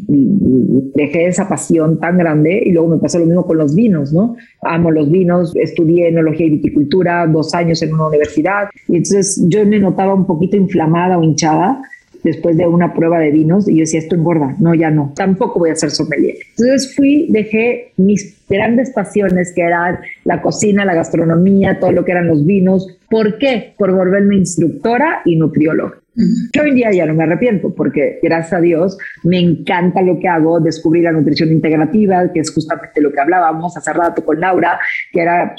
dejé 0.96 1.28
esa 1.28 1.48
pasión 1.48 2.00
tan 2.00 2.18
grande 2.18 2.62
y 2.66 2.72
luego 2.72 2.90
me 2.90 2.98
pasó 2.98 3.20
lo 3.20 3.26
mismo 3.26 3.46
con 3.46 3.58
los 3.58 3.76
vinos, 3.76 4.12
¿no? 4.12 4.36
Amo 4.62 4.92
los 4.92 5.10
vinos, 5.10 5.56
estudié 5.56 6.10
enología 6.10 6.48
y 6.48 6.52
viticultura 6.52 7.26
dos 7.28 7.54
años 7.54 7.82
en 7.82 7.94
una 7.94 8.08
universidad 8.08 8.70
y 8.88 8.98
entonces 8.98 9.44
yo 9.48 9.66
me 9.66 9.80
notaba 9.80 10.14
un 10.14 10.26
poquito 10.26 10.58
inflamada 10.58 11.18
o 11.18 11.24
hinchada 11.24 11.82
después 12.24 12.58
de 12.58 12.68
una 12.68 12.94
prueba 12.94 13.20
de 13.20 13.32
vinos 13.32 13.68
y 13.68 13.76
yo 13.76 13.82
decía, 13.82 14.00
esto 14.00 14.16
engorda, 14.16 14.56
no, 14.60 14.74
ya 14.74 14.92
no, 14.92 15.14
tampoco 15.16 15.60
voy 15.60 15.70
a 15.70 15.76
ser 15.76 15.92
sommelier. 15.92 16.36
Entonces 16.58 16.96
fui, 16.96 17.28
dejé 17.30 17.94
mis 17.98 18.38
grandes 18.50 18.92
pasiones 18.92 19.54
que 19.56 19.62
eran 19.62 20.00
la 20.26 20.42
cocina, 20.42 20.86
la 20.86 20.96
gastronomía, 20.96 21.80
todo 21.80 21.92
lo 21.92 22.04
que 22.04 22.12
eran 22.12 22.28
los 22.28 22.46
vinos. 22.46 22.88
¿Por 23.10 23.38
qué? 23.38 23.74
Por 23.78 23.94
volverme 23.94 24.36
instructora 24.36 25.22
y 25.26 25.36
nutrióloga. 25.36 26.01
Yo 26.16 26.64
hoy 26.64 26.70
en 26.70 26.76
día 26.76 26.92
ya 26.92 27.06
no 27.06 27.14
me 27.14 27.24
arrepiento 27.24 27.74
porque 27.74 28.20
gracias 28.22 28.54
a 28.54 28.62
Dios 28.62 28.98
me 29.24 29.40
encanta 29.40 30.02
lo 30.02 30.20
que 30.20 30.28
hago, 30.28 30.60
descubrí 30.60 31.02
la 31.02 31.12
nutrición 31.12 31.52
integrativa, 31.52 32.32
que 32.34 32.42
es 32.42 32.54
justamente 32.54 33.00
lo 33.00 33.12
que 33.12 33.20
hablábamos 33.22 33.78
hace 33.78 33.94
rato 33.94 34.24
con 34.26 34.40
Laura, 34.40 34.80
que 35.14 35.22
era 35.22 35.56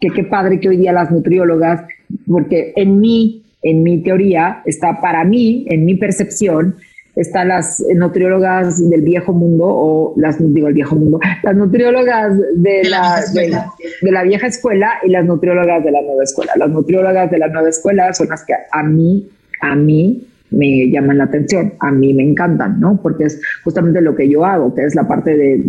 que 0.00 0.10
qué 0.10 0.24
padre 0.24 0.60
que 0.60 0.68
hoy 0.68 0.76
día 0.76 0.92
las 0.92 1.10
nutriólogas, 1.10 1.82
porque 2.26 2.72
en 2.76 3.00
mí, 3.00 3.42
en 3.62 3.82
mi 3.82 4.02
teoría, 4.02 4.62
está 4.64 5.00
para 5.00 5.24
mí, 5.24 5.66
en 5.68 5.84
mi 5.84 5.96
percepción, 5.96 6.76
están 7.16 7.48
las 7.48 7.82
nutriólogas 7.94 8.88
del 8.90 9.00
viejo 9.00 9.32
mundo 9.32 9.64
o 9.66 10.14
las 10.18 10.36
digo 10.38 10.68
el 10.68 10.74
viejo 10.74 10.96
mundo 10.96 11.18
las 11.42 11.56
nutriólogas 11.56 12.38
de, 12.56 12.84
la, 12.84 13.24
de, 13.32 14.12
la 14.12 14.22
vieja 14.22 14.46
escuela 14.46 14.98
y 15.02 15.08
las 15.08 15.24
nutriólogas 15.24 15.82
de 15.82 15.92
la 15.92 16.02
nueva 16.02 16.22
escuela. 16.22 16.52
Las 16.56 16.68
nutriólogas 16.68 17.30
de 17.30 17.38
la 17.38 17.48
nueva 17.48 17.70
escuela 17.70 18.12
son 18.12 18.28
las 18.28 18.44
que 18.44 18.52
a 18.70 18.82
mí 18.82 19.26
a 19.60 19.74
mí 19.74 20.26
me 20.50 20.90
llaman 20.90 21.18
la 21.18 21.24
atención, 21.24 21.74
a 21.80 21.90
mí 21.90 22.14
me 22.14 22.22
encantan, 22.22 22.78
¿no? 22.80 23.00
Porque 23.02 23.24
es 23.24 23.40
justamente 23.64 24.00
lo 24.00 24.14
que 24.14 24.28
yo 24.28 24.44
hago, 24.44 24.74
que 24.74 24.84
es 24.84 24.94
la 24.94 25.06
parte 25.06 25.36
de 25.36 25.62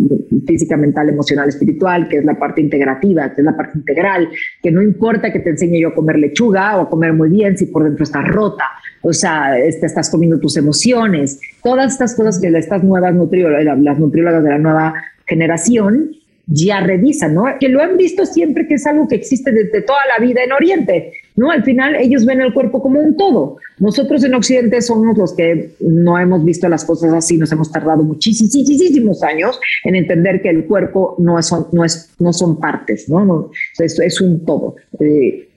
física, 0.46 0.76
mental, 0.76 1.08
emocional, 1.08 1.48
espiritual, 1.48 2.08
que 2.08 2.18
es 2.18 2.24
la 2.24 2.38
parte 2.38 2.60
integrativa, 2.60 3.34
que 3.34 3.40
es 3.40 3.44
la 3.44 3.56
parte 3.56 3.78
integral, 3.78 4.28
que 4.62 4.70
no 4.70 4.82
importa 4.82 5.32
que 5.32 5.40
te 5.40 5.50
enseñe 5.50 5.80
yo 5.80 5.88
a 5.88 5.94
comer 5.94 6.18
lechuga 6.18 6.76
o 6.76 6.82
a 6.82 6.90
comer 6.90 7.12
muy 7.12 7.28
bien 7.28 7.58
si 7.58 7.66
por 7.66 7.84
dentro 7.84 8.04
estás 8.04 8.26
rota, 8.28 8.64
o 9.02 9.12
sea, 9.12 9.52
te 9.54 9.68
este, 9.68 9.86
estás 9.86 10.10
comiendo 10.10 10.38
tus 10.38 10.56
emociones, 10.56 11.40
todas 11.62 11.92
estas 11.92 12.14
cosas 12.14 12.40
que 12.40 12.48
estas 12.48 12.82
nuevas 12.82 13.14
nutriólogas, 13.14 13.78
las 13.78 13.98
nutriólogas 13.98 14.42
de 14.42 14.50
la 14.50 14.58
nueva 14.58 14.94
generación 15.26 16.10
ya 16.46 16.80
revisan, 16.80 17.34
¿no? 17.34 17.44
Que 17.60 17.68
lo 17.68 17.82
han 17.82 17.96
visto 17.96 18.24
siempre 18.24 18.66
que 18.66 18.74
es 18.74 18.86
algo 18.86 19.06
que 19.06 19.16
existe 19.16 19.52
desde 19.52 19.82
toda 19.82 20.00
la 20.16 20.24
vida 20.24 20.42
en 20.42 20.52
Oriente, 20.52 21.12
¿no? 21.38 21.50
Al 21.50 21.62
final 21.62 21.94
ellos 21.96 22.26
ven 22.26 22.40
el 22.40 22.52
cuerpo 22.52 22.82
como 22.82 23.00
un 23.00 23.16
todo. 23.16 23.56
Nosotros 23.78 24.24
en 24.24 24.34
Occidente 24.34 24.82
somos 24.82 25.16
los 25.16 25.34
que 25.34 25.70
no 25.80 26.18
hemos 26.18 26.44
visto 26.44 26.68
las 26.68 26.84
cosas 26.84 27.12
así, 27.14 27.38
nos 27.38 27.52
hemos 27.52 27.70
tardado 27.70 28.02
muchísimos 28.02 29.22
años 29.22 29.58
en 29.84 29.94
entender 29.94 30.42
que 30.42 30.50
el 30.50 30.64
cuerpo 30.64 31.14
no, 31.18 31.38
es, 31.38 31.52
no, 31.72 31.84
es, 31.84 32.10
no 32.18 32.32
son 32.32 32.58
partes, 32.58 33.08
¿no? 33.08 33.24
no 33.24 33.50
es, 33.78 33.98
es 33.98 34.20
un 34.20 34.44
todo 34.44 34.76
eh, 34.98 35.48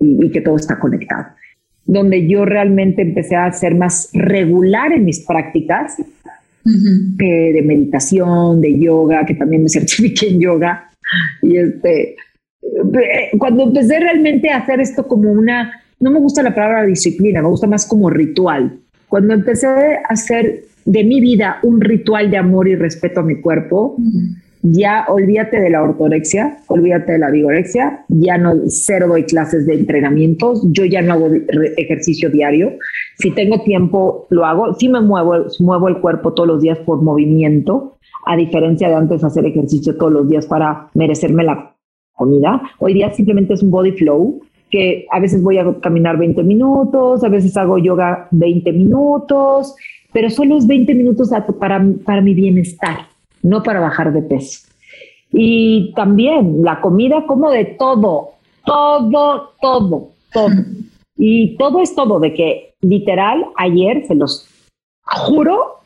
y, 0.00 0.26
y 0.26 0.30
que 0.30 0.40
todo 0.40 0.56
está 0.56 0.78
conectado. 0.78 1.26
Donde 1.84 2.26
yo 2.26 2.44
realmente 2.44 3.02
empecé 3.02 3.36
a 3.36 3.52
ser 3.52 3.74
más 3.74 4.10
regular 4.12 4.92
en 4.92 5.04
mis 5.04 5.26
prácticas, 5.26 5.96
eh, 6.62 7.52
de 7.54 7.62
meditación, 7.62 8.60
de 8.60 8.78
yoga, 8.78 9.24
que 9.24 9.34
también 9.34 9.62
me 9.62 9.68
certifiqué 9.68 10.28
en 10.28 10.40
yoga. 10.40 10.90
Y 11.42 11.56
este, 11.56 12.16
cuando 13.38 13.64
empecé 13.64 14.00
realmente 14.00 14.50
a 14.50 14.58
hacer 14.58 14.80
esto 14.80 15.06
como 15.06 15.30
una, 15.30 15.82
no 15.98 16.10
me 16.10 16.20
gusta 16.20 16.42
la 16.42 16.54
palabra 16.54 16.84
disciplina, 16.84 17.42
me 17.42 17.48
gusta 17.48 17.66
más 17.66 17.86
como 17.86 18.10
ritual. 18.10 18.78
Cuando 19.08 19.34
empecé 19.34 19.66
a 19.66 20.00
hacer 20.08 20.64
de 20.84 21.04
mi 21.04 21.20
vida 21.20 21.58
un 21.62 21.80
ritual 21.80 22.30
de 22.30 22.36
amor 22.36 22.68
y 22.68 22.76
respeto 22.76 23.20
a 23.20 23.24
mi 23.24 23.40
cuerpo, 23.40 23.96
ya 24.62 25.06
olvídate 25.08 25.58
de 25.58 25.70
la 25.70 25.82
ortorexia, 25.82 26.58
olvídate 26.68 27.12
de 27.12 27.18
la 27.18 27.30
vigorexia, 27.30 28.04
ya 28.08 28.36
no 28.36 28.54
cero 28.66 29.08
doy 29.08 29.24
clases 29.24 29.66
de 29.66 29.74
entrenamientos, 29.74 30.62
yo 30.70 30.84
ya 30.84 31.00
no 31.00 31.14
hago 31.14 31.30
ejercicio 31.76 32.30
diario. 32.30 32.72
Si 33.18 33.30
tengo 33.30 33.62
tiempo, 33.62 34.26
lo 34.30 34.44
hago. 34.44 34.74
Sí 34.74 34.88
me 34.88 35.00
muevo, 35.00 35.46
muevo 35.60 35.88
el 35.88 36.00
cuerpo 36.00 36.34
todos 36.34 36.48
los 36.48 36.62
días 36.62 36.78
por 36.78 37.02
movimiento, 37.02 37.96
a 38.26 38.36
diferencia 38.36 38.88
de 38.88 38.94
antes 38.94 39.24
hacer 39.24 39.46
ejercicio 39.46 39.96
todos 39.96 40.12
los 40.12 40.28
días 40.28 40.46
para 40.46 40.88
merecerme 40.94 41.44
la 41.44 41.74
comida. 42.20 42.60
Hoy 42.78 42.92
día 42.92 43.10
simplemente 43.12 43.54
es 43.54 43.62
un 43.62 43.70
body 43.70 43.92
flow, 43.92 44.42
que 44.70 45.06
a 45.10 45.18
veces 45.18 45.42
voy 45.42 45.56
a 45.56 45.64
caminar 45.80 46.18
20 46.18 46.42
minutos, 46.42 47.24
a 47.24 47.28
veces 47.30 47.56
hago 47.56 47.78
yoga 47.78 48.28
20 48.30 48.72
minutos, 48.72 49.74
pero 50.12 50.28
solo 50.28 50.58
es 50.58 50.66
20 50.66 50.94
minutos 50.94 51.30
para, 51.58 51.82
para 52.04 52.20
mi 52.20 52.34
bienestar 52.34 53.08
no 53.42 53.62
para 53.62 53.80
bajar 53.80 54.12
de 54.12 54.22
peso. 54.22 54.66
Y 55.32 55.92
también 55.94 56.62
la 56.62 56.80
comida 56.80 57.24
como 57.26 57.50
de 57.50 57.64
todo, 57.64 58.32
todo, 58.64 59.52
todo, 59.60 60.10
todo. 60.32 60.54
Y 61.16 61.56
todo 61.56 61.80
es 61.80 61.94
todo, 61.94 62.18
de 62.18 62.34
que 62.34 62.74
literal 62.80 63.46
ayer, 63.56 64.06
se 64.06 64.14
los 64.14 64.48
juro, 65.02 65.80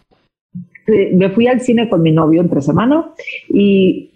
eh, 0.86 1.12
me 1.14 1.30
fui 1.30 1.46
al 1.46 1.60
cine 1.60 1.88
con 1.88 2.02
mi 2.02 2.12
novio 2.12 2.40
entre 2.40 2.62
semana 2.62 3.10
y 3.48 4.10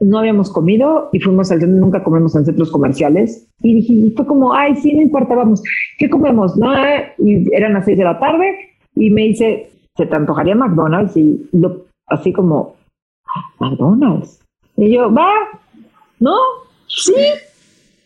no 0.00 0.18
habíamos 0.18 0.50
comido 0.50 1.10
y 1.12 1.20
fuimos 1.20 1.50
al 1.52 1.60
centro, 1.60 1.78
nunca 1.78 2.02
comemos 2.02 2.34
en 2.34 2.46
centros 2.46 2.70
comerciales. 2.70 3.46
Y 3.62 3.74
dije, 3.74 4.12
fue 4.16 4.26
como, 4.26 4.54
ay, 4.54 4.74
sí, 4.76 4.94
no 4.94 5.02
importa, 5.02 5.34
vamos, 5.34 5.62
¿qué 5.98 6.08
comemos? 6.08 6.56
No, 6.56 6.72
y 7.18 7.54
eran 7.54 7.74
las 7.74 7.84
seis 7.84 7.98
de 7.98 8.04
la 8.04 8.18
tarde 8.18 8.56
y 8.96 9.10
me 9.10 9.22
dice, 9.22 9.70
¿se 9.96 10.06
te 10.06 10.16
antojaría 10.16 10.54
McDonald's? 10.54 11.16
Y 11.16 11.48
lo 11.52 11.84
así 12.06 12.32
como, 12.32 12.76
McDonald's. 13.58 14.40
Y 14.76 14.94
yo, 14.94 15.12
va, 15.12 15.30
¿no? 16.18 16.36
Sí. 16.88 17.14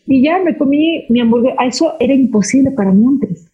Y 0.05 0.23
ya 0.23 0.39
me 0.39 0.55
comí 0.57 1.05
mi 1.09 1.21
hamburguesa. 1.21 1.63
Eso 1.63 1.95
era 1.99 2.13
imposible 2.13 2.71
para 2.71 2.91
mí 2.91 3.05
antes. 3.05 3.49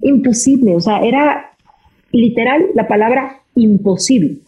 Imposible. 0.00 0.74
O 0.74 0.80
sea, 0.80 1.00
era 1.00 1.52
literal 2.10 2.66
la 2.74 2.88
palabra 2.88 3.40
imposible. 3.54 4.38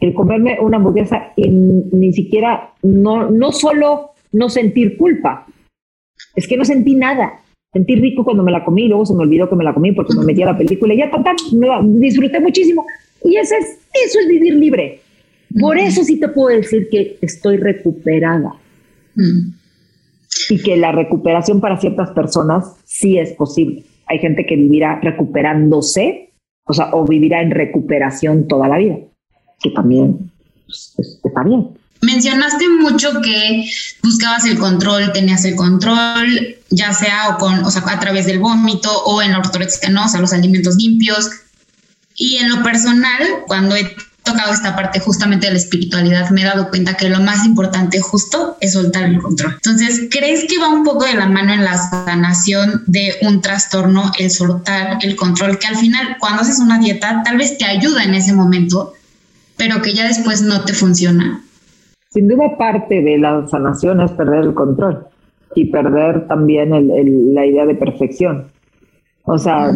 El 0.00 0.14
comerme 0.14 0.58
una 0.60 0.76
hamburguesa 0.76 1.32
y 1.36 1.48
ni 1.48 2.12
siquiera, 2.12 2.72
no, 2.82 3.30
no 3.30 3.52
solo 3.52 4.10
no 4.32 4.48
sentir 4.48 4.96
culpa, 4.96 5.46
es 6.34 6.46
que 6.46 6.56
no 6.56 6.64
sentí 6.64 6.94
nada. 6.94 7.40
Sentí 7.72 7.96
rico 7.96 8.24
cuando 8.24 8.42
me 8.42 8.52
la 8.52 8.64
comí, 8.64 8.88
luego 8.88 9.04
se 9.04 9.14
me 9.14 9.22
olvidó 9.22 9.48
que 9.48 9.56
me 9.56 9.64
la 9.64 9.74
comí 9.74 9.92
porque 9.92 10.14
me 10.14 10.24
metí 10.24 10.42
a 10.42 10.46
la 10.46 10.56
película 10.56 10.94
y 10.94 10.98
ya, 10.98 11.10
me 11.52 11.98
disfruté 11.98 12.40
muchísimo. 12.40 12.86
Y 13.24 13.36
eso 13.36 13.54
es, 13.56 13.78
eso 13.92 14.20
es 14.20 14.28
vivir 14.28 14.54
libre. 14.54 15.00
Por 15.60 15.78
eso 15.78 16.04
sí 16.04 16.18
te 16.18 16.28
puedo 16.28 16.56
decir 16.56 16.88
que 16.90 17.18
estoy 17.20 17.56
recuperada. 17.56 18.54
Y 20.50 20.62
que 20.62 20.76
la 20.76 20.92
recuperación 20.92 21.60
para 21.60 21.78
ciertas 21.78 22.10
personas 22.10 22.76
sí 22.84 23.18
es 23.18 23.32
posible. 23.32 23.84
Hay 24.06 24.18
gente 24.18 24.46
que 24.46 24.56
vivirá 24.56 25.00
recuperándose, 25.00 26.30
o 26.64 26.72
sea, 26.72 26.90
o 26.92 27.04
vivirá 27.04 27.42
en 27.42 27.50
recuperación 27.50 28.46
toda 28.48 28.68
la 28.68 28.78
vida, 28.78 28.98
que 29.60 29.70
también 29.70 30.30
pues, 30.66 30.94
está 31.24 31.42
bien. 31.42 31.68
Mencionaste 32.00 32.68
mucho 32.68 33.20
que 33.22 33.68
buscabas 34.02 34.44
el 34.44 34.58
control, 34.58 35.12
tenías 35.12 35.44
el 35.44 35.56
control, 35.56 36.56
ya 36.70 36.92
sea 36.92 37.30
o 37.30 37.38
con, 37.38 37.64
o 37.64 37.70
sea, 37.70 37.82
a 37.86 37.98
través 37.98 38.26
del 38.26 38.38
vómito 38.38 38.90
o 39.04 39.20
en 39.20 39.32
la 39.32 39.38
ortorexia, 39.38 39.88
¿no? 39.90 40.04
O 40.04 40.08
sea, 40.08 40.20
los 40.20 40.32
alimentos 40.32 40.76
limpios. 40.76 41.28
Y 42.14 42.36
en 42.36 42.50
lo 42.50 42.62
personal, 42.62 43.22
cuando 43.46 43.74
he 43.74 43.96
tocado 44.22 44.52
esta 44.52 44.76
parte 44.76 45.00
justamente 45.00 45.46
de 45.46 45.52
la 45.52 45.58
espiritualidad, 45.58 46.30
me 46.30 46.42
he 46.42 46.44
dado 46.44 46.68
cuenta 46.68 46.94
que 46.94 47.08
lo 47.08 47.20
más 47.20 47.44
importante 47.44 47.98
justo 48.00 48.56
es 48.60 48.74
soltar 48.74 49.04
el 49.04 49.20
control. 49.20 49.54
Entonces, 49.54 50.02
¿crees 50.10 50.44
que 50.48 50.58
va 50.58 50.68
un 50.68 50.84
poco 50.84 51.04
de 51.04 51.14
la 51.14 51.26
mano 51.26 51.52
en 51.52 51.64
la 51.64 51.78
sanación 51.78 52.84
de 52.86 53.16
un 53.22 53.40
trastorno 53.40 54.12
el 54.18 54.30
soltar 54.30 54.98
el 55.00 55.16
control? 55.16 55.58
Que 55.58 55.66
al 55.66 55.76
final, 55.76 56.16
cuando 56.20 56.42
haces 56.42 56.58
una 56.58 56.78
dieta, 56.78 57.22
tal 57.24 57.38
vez 57.38 57.58
te 57.58 57.64
ayuda 57.64 58.04
en 58.04 58.14
ese 58.14 58.32
momento, 58.32 58.94
pero 59.58 59.82
que 59.82 59.92
ya 59.92 60.06
después 60.06 60.40
no 60.40 60.64
te 60.64 60.72
funciona. 60.72 61.42
Sin 62.10 62.28
duda, 62.28 62.56
parte 62.56 63.02
de 63.02 63.18
la 63.18 63.46
sanación 63.48 64.00
es 64.00 64.10
perder 64.12 64.44
el 64.44 64.54
control 64.54 65.06
y 65.54 65.66
perder 65.66 66.26
también 66.26 66.70
la 67.34 67.44
idea 67.44 67.66
de 67.66 67.74
perfección. 67.74 68.46
O 69.24 69.36
sea, 69.36 69.70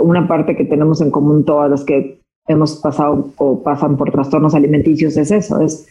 una 0.00 0.28
parte 0.28 0.56
que 0.56 0.64
tenemos 0.64 1.00
en 1.00 1.10
común 1.10 1.44
todas 1.44 1.70
las 1.70 1.84
que 1.84 2.20
hemos 2.46 2.76
pasado 2.76 3.30
o 3.36 3.62
pasan 3.62 3.96
por 3.96 4.12
trastornos 4.12 4.54
alimenticios 4.54 5.16
es 5.16 5.30
eso, 5.30 5.60
es 5.60 5.88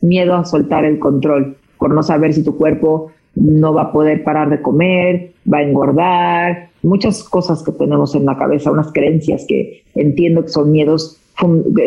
miedo 0.00 0.34
a 0.34 0.44
soltar 0.44 0.84
el 0.84 0.98
control, 0.98 1.56
por 1.78 1.92
no 1.92 2.02
saber 2.02 2.32
si 2.34 2.44
tu 2.44 2.56
cuerpo 2.56 3.10
no 3.34 3.72
va 3.72 3.82
a 3.82 3.92
poder 3.92 4.22
parar 4.22 4.50
de 4.50 4.60
comer, 4.60 5.32
va 5.52 5.58
a 5.58 5.62
engordar, 5.62 6.70
muchas 6.82 7.24
cosas 7.24 7.62
que 7.62 7.72
tenemos 7.72 8.14
en 8.14 8.26
la 8.26 8.36
cabeza, 8.36 8.70
unas 8.70 8.92
creencias 8.92 9.44
que 9.48 9.82
entiendo 9.94 10.42
que 10.42 10.48
son 10.48 10.70
miedos 10.70 11.18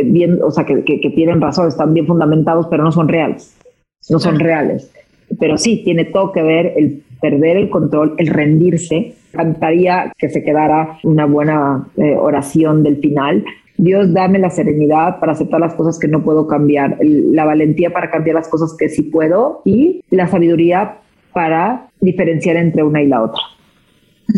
bien, 0.06 0.40
o 0.44 0.52
sea, 0.52 0.66
que, 0.66 0.84
que, 0.84 1.10
tienen 1.12 1.42
razón, 1.42 1.68
están 1.68 1.94
bien 1.94 2.08
fundamentados, 2.08 2.68
pero 2.68 2.84
no 2.84 2.92
son 2.92 3.08
reales, 3.08 3.56
no 4.10 4.20
son 4.20 4.40
reales. 4.40 4.92
Pero 5.40 5.58
sí, 5.58 5.82
tiene 5.84 6.06
todo 6.06 6.32
que 6.32 6.42
ver 6.42 6.74
el 6.76 7.04
perder 7.22 7.58
el 7.58 7.70
control, 7.70 8.16
el 8.18 8.28
rendirse. 8.28 9.16
Cantaría 9.32 10.14
que 10.18 10.30
se 10.30 10.44
quedara 10.44 11.00
una 11.04 11.26
buena 11.26 11.88
eh, 11.98 12.16
oración 12.16 12.84
del 12.84 12.98
final, 12.98 13.44
Dios, 13.78 14.14
dame 14.14 14.40
la 14.40 14.50
serenidad 14.50 15.20
para 15.20 15.34
aceptar 15.34 15.60
las 15.60 15.74
cosas 15.74 16.00
que 16.00 16.08
no 16.08 16.24
puedo 16.24 16.48
cambiar, 16.48 16.98
la 17.02 17.44
valentía 17.44 17.92
para 17.92 18.10
cambiar 18.10 18.36
las 18.36 18.48
cosas 18.48 18.74
que 18.78 18.88
sí 18.88 19.04
puedo 19.04 19.62
y 19.66 20.02
la 20.12 20.28
sabiduría 20.28 21.00
para 21.34 21.90
diferenciar 22.00 22.56
entre 22.56 22.84
una 22.84 23.02
y 23.02 23.08
la 23.08 23.24
otra. 23.24 23.42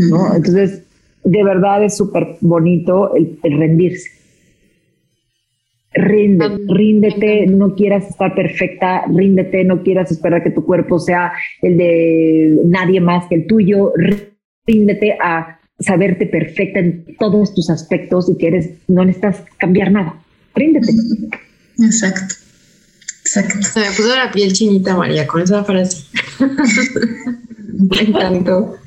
¿no? 0.10 0.36
Entonces, 0.36 0.84
de 1.24 1.43
verdad 1.43 1.84
es 1.84 1.97
súper 1.97 2.38
bonito 2.41 3.14
el, 3.16 3.38
rendirse. 3.43 4.10
Rinde, 6.00 6.60
ríndete, 6.68 7.48
no 7.48 7.74
quieras 7.74 8.08
estar 8.08 8.36
perfecta, 8.36 9.06
ríndete, 9.08 9.64
no 9.64 9.82
quieras 9.82 10.12
esperar 10.12 10.43
que 10.43 10.52
tu 10.52 10.64
cuerpo 10.64 11.00
sea 11.00 11.32
el 11.62 11.78
de 11.78 12.60
nadie 12.66 13.02
más 13.02 13.26
que 13.28 13.36
el 13.36 13.48
tuyo, 13.48 13.93
ríndete 14.68 15.18
a 15.20 15.60
saberte 15.80 16.28
perfecta 16.28 16.80
en 16.80 17.06
todos 17.18 17.54
tus 17.56 17.70
aspectos 17.72 18.30
y 18.30 18.38
que 18.38 18.48
eres, 18.48 18.70
no 18.88 19.06
necesitas 19.06 19.43
cambiar 19.58 19.91
nada. 19.91 20.22
Ríndete. 20.54 20.91
Exacto. 21.80 22.36
Exacto. 23.22 23.56
Se 23.62 23.80
me 23.80 23.88
puso 23.88 24.16
la 24.16 24.32
piel 24.32 24.54
chinita, 24.54 24.95
María, 24.95 25.26
con 25.26 25.41
esa 25.41 25.64
frase. 25.64 26.06
me 27.74 28.02
encantó. 28.02 28.78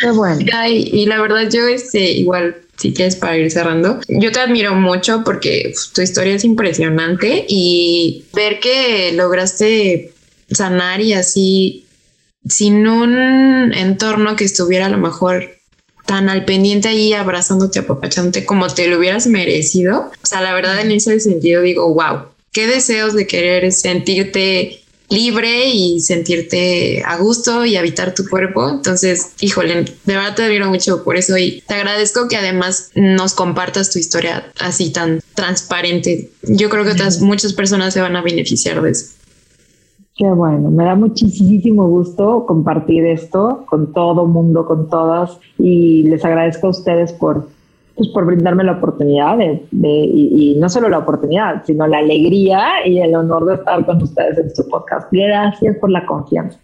Qué 0.00 0.10
bueno. 0.10 0.40
y 0.68 1.06
la 1.06 1.20
verdad, 1.20 1.48
yo 1.50 1.66
este, 1.66 2.12
igual, 2.12 2.56
si 2.76 2.92
quieres 2.92 3.16
para 3.16 3.36
ir 3.36 3.50
cerrando, 3.50 4.00
yo 4.08 4.32
te 4.32 4.40
admiro 4.40 4.74
mucho 4.74 5.22
porque 5.24 5.72
tu 5.94 6.02
historia 6.02 6.34
es 6.34 6.44
impresionante 6.44 7.44
y 7.48 8.24
ver 8.34 8.60
que 8.60 9.12
lograste 9.14 10.12
sanar 10.50 11.00
y 11.00 11.12
así 11.12 11.84
sin 12.48 12.86
un 12.86 13.72
entorno 13.74 14.36
que 14.36 14.44
estuviera 14.44 14.86
a 14.86 14.90
lo 14.90 14.98
mejor 14.98 15.58
tan 16.06 16.30
al 16.30 16.46
pendiente 16.46 16.88
ahí 16.88 17.12
abrazándote, 17.12 17.80
apapachándote 17.80 18.46
como 18.46 18.68
te 18.68 18.88
lo 18.88 18.98
hubieras 18.98 19.26
merecido. 19.26 20.10
O 20.22 20.26
sea, 20.26 20.40
la 20.40 20.54
verdad 20.54 20.80
en 20.80 20.90
ese 20.90 21.20
sentido 21.20 21.60
digo, 21.60 21.92
wow, 21.92 22.28
qué 22.52 22.66
deseos 22.66 23.12
de 23.12 23.26
querer 23.26 23.70
sentirte 23.72 24.77
libre 25.10 25.70
y 25.70 26.00
sentirte 26.00 27.02
a 27.04 27.16
gusto 27.18 27.64
y 27.64 27.76
habitar 27.76 28.14
tu 28.14 28.28
cuerpo. 28.28 28.68
Entonces, 28.68 29.32
híjole, 29.40 29.84
de 29.84 30.14
verdad 30.14 30.34
te 30.34 30.44
admiro 30.44 30.68
mucho 30.68 31.04
por 31.04 31.16
eso 31.16 31.36
y 31.38 31.62
te 31.66 31.74
agradezco 31.74 32.28
que 32.28 32.36
además 32.36 32.90
nos 32.94 33.34
compartas 33.34 33.90
tu 33.90 33.98
historia 33.98 34.52
así 34.60 34.90
tan 34.92 35.20
transparente. 35.34 36.30
Yo 36.42 36.68
creo 36.68 36.84
que 36.84 36.92
otras 36.92 37.20
muchas 37.20 37.52
personas 37.52 37.94
se 37.94 38.00
van 38.00 38.16
a 38.16 38.22
beneficiar 38.22 38.82
de 38.82 38.90
eso. 38.90 39.18
Qué 40.18 40.26
bueno, 40.26 40.72
me 40.72 40.84
da 40.84 40.96
muchísimo 40.96 41.86
gusto 41.86 42.44
compartir 42.44 43.06
esto 43.06 43.64
con 43.68 43.92
todo 43.92 44.26
mundo, 44.26 44.66
con 44.66 44.90
todas, 44.90 45.38
y 45.58 46.02
les 46.02 46.24
agradezco 46.24 46.66
a 46.66 46.70
ustedes 46.70 47.12
por, 47.12 47.48
pues, 47.98 48.10
por 48.10 48.24
brindarme 48.24 48.62
la 48.64 48.72
oportunidad 48.72 49.36
de, 49.36 49.60
y, 49.72 50.56
no 50.58 50.68
solo 50.68 50.88
la 50.88 50.98
oportunidad, 50.98 51.64
sino 51.66 51.86
la 51.86 51.98
alegría 51.98 52.86
y 52.86 53.00
el 53.00 53.14
honor 53.14 53.46
de 53.46 53.54
estar 53.56 53.84
con 53.84 54.00
ustedes 54.02 54.38
en 54.38 54.54
su 54.54 54.66
podcast. 54.68 55.08
Gracias 55.10 55.76
por 55.78 55.90
la 55.90 56.06
confianza. 56.06 56.58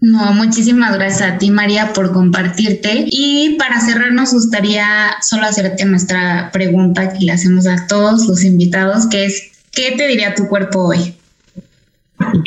No, 0.00 0.32
muchísimas 0.34 0.94
gracias 0.94 1.32
a 1.32 1.38
ti, 1.38 1.50
María, 1.50 1.92
por 1.94 2.12
compartirte. 2.12 3.06
Y 3.06 3.56
para 3.58 3.80
cerrar, 3.80 4.12
nos 4.12 4.32
gustaría 4.32 4.84
solo 5.22 5.44
hacerte 5.44 5.84
nuestra 5.86 6.50
pregunta 6.52 7.12
que 7.12 7.24
le 7.24 7.32
hacemos 7.32 7.66
a 7.66 7.86
todos 7.88 8.28
los 8.28 8.44
invitados, 8.44 9.08
que 9.08 9.24
es, 9.24 9.50
¿qué 9.72 9.96
te 9.96 10.06
diría 10.06 10.34
tu 10.34 10.46
cuerpo 10.46 10.88
hoy? 10.88 11.16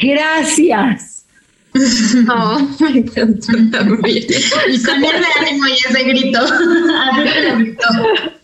Gracias. 0.01 1.10
No, 2.25 2.59
me 2.79 2.99
encantó 2.99 3.53
también. 3.71 4.25
Y 4.69 4.83
con 4.83 5.03
ese 5.03 5.25
ánimo 5.39 5.67
y 5.67 5.73
ese 5.73 6.03
grito. 6.03 6.39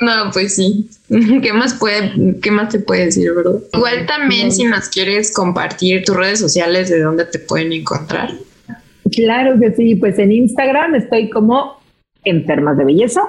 No, 0.00 0.30
pues 0.32 0.54
sí. 0.54 0.88
¿Qué 1.08 1.52
más 1.52 1.74
puede, 1.74 2.38
qué 2.40 2.50
más 2.50 2.68
te 2.68 2.78
puede 2.78 3.06
decir, 3.06 3.32
verdad? 3.34 3.60
Igual 3.72 4.06
también 4.06 4.52
si 4.52 4.64
nos 4.64 4.88
quieres 4.88 5.32
compartir 5.32 6.04
tus 6.04 6.16
redes 6.16 6.38
sociales 6.38 6.88
de 6.88 7.00
dónde 7.00 7.24
te 7.24 7.38
pueden 7.38 7.72
encontrar. 7.72 8.32
Claro 9.10 9.58
que 9.58 9.72
sí, 9.72 9.96
pues 9.96 10.18
en 10.18 10.32
Instagram 10.32 10.94
estoy 10.94 11.30
como 11.30 11.80
enfermas 12.24 12.76
de 12.76 12.84
belleza 12.84 13.22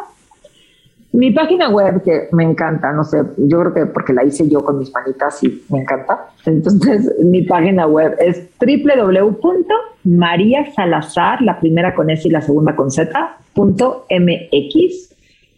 mi 1.11 1.31
página 1.31 1.69
web, 1.69 2.03
que 2.03 2.29
me 2.33 2.43
encanta, 2.43 2.91
no 2.91 3.03
sé, 3.03 3.23
yo 3.37 3.61
creo 3.61 3.73
que 3.73 3.87
porque 3.87 4.13
la 4.13 4.23
hice 4.23 4.47
yo 4.47 4.63
con 4.63 4.77
mis 4.77 4.93
manitas 4.93 5.43
y 5.43 5.63
me 5.69 5.81
encanta. 5.81 6.27
Entonces, 6.45 7.11
mi 7.23 7.41
página 7.41 7.87
web 7.87 8.15
es 8.19 8.47
www.mariasalazar, 8.59 11.41
la 11.41 11.59
primera 11.59 11.95
con 11.95 12.11
S 12.11 12.27
y 12.27 12.31
la 12.31 12.41
segunda 12.41 12.75
con 12.75 12.91
Z, 12.91 13.37
punto 13.53 14.05
MX. 14.09 15.15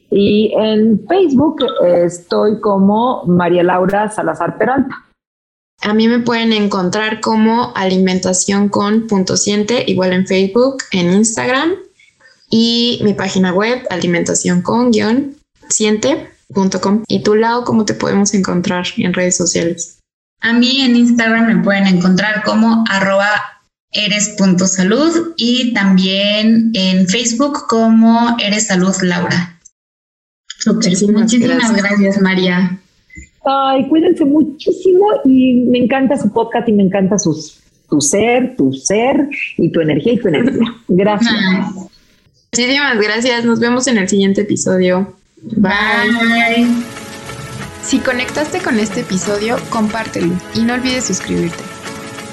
Y 0.09 0.53
en 0.57 1.05
Facebook 1.07 1.63
estoy 1.85 2.59
como 2.59 3.23
María 3.25 3.63
Laura 3.63 4.09
Salazar 4.09 4.57
Peralta. 4.57 5.05
A 5.83 5.93
mí 5.93 6.07
me 6.07 6.19
pueden 6.19 6.53
encontrar 6.53 7.19
como 7.21 7.73
alimentación 7.75 8.69
con 8.69 9.07
punto 9.07 9.35
siente, 9.35 9.83
igual 9.87 10.13
en 10.13 10.27
Facebook, 10.27 10.77
en 10.91 11.11
Instagram 11.11 11.71
y 12.51 12.99
mi 13.03 13.13
página 13.13 13.53
web 13.53 13.81
alimentación 13.89 14.61
con 14.61 14.91
siente.com. 15.71 17.03
¿Y 17.07 17.23
tu 17.23 17.35
lado 17.35 17.63
cómo 17.63 17.85
te 17.85 17.93
podemos 17.93 18.33
encontrar 18.33 18.85
en 18.97 19.13
redes 19.13 19.37
sociales? 19.37 19.99
A 20.41 20.53
mí 20.53 20.81
en 20.81 20.95
Instagram 20.95 21.47
me 21.47 21.63
pueden 21.63 21.87
encontrar 21.87 22.43
como 22.43 22.83
arroba 22.89 23.29
eres.salud 23.91 25.33
y 25.37 25.73
también 25.73 26.71
en 26.73 27.07
Facebook 27.07 27.67
como 27.67 28.35
Eres 28.39 28.67
Salud 28.67 28.95
Laura. 29.01 29.59
Muchísimas, 30.65 31.31
gracias. 31.75 32.21
María. 32.21 32.79
Ay, 33.43 33.87
cuídense 33.87 34.23
muchísimo 34.25 35.07
y 35.25 35.55
me 35.69 35.79
encanta 35.79 36.17
su 36.17 36.31
podcast 36.31 36.69
y 36.69 36.73
me 36.73 36.83
encanta 36.83 37.17
sus, 37.17 37.59
tu 37.89 37.99
ser, 37.99 38.55
tu 38.55 38.71
ser 38.71 39.27
y 39.57 39.71
tu 39.71 39.81
energía 39.81 40.13
y 40.13 40.19
tu 40.19 40.27
energía. 40.27 40.75
Gracias. 40.87 41.33
Muchísimas 42.53 42.99
gracias. 42.99 43.45
Nos 43.45 43.59
vemos 43.59 43.87
en 43.87 43.97
el 43.97 44.07
siguiente 44.07 44.41
episodio. 44.41 45.15
Bye. 45.41 46.67
Si 47.83 47.99
conectaste 47.99 48.61
con 48.61 48.79
este 48.79 49.01
episodio, 49.01 49.57
compártelo 49.69 50.33
y 50.53 50.61
no 50.61 50.73
olvides 50.73 51.05
suscribirte. 51.05 51.63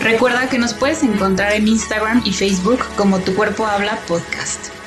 Recuerda 0.00 0.48
que 0.48 0.58
nos 0.58 0.74
puedes 0.74 1.02
encontrar 1.02 1.52
en 1.52 1.66
Instagram 1.66 2.22
y 2.24 2.32
Facebook 2.32 2.80
como 2.96 3.18
Tu 3.20 3.34
Cuerpo 3.34 3.66
Habla 3.66 3.98
Podcast. 4.06 4.77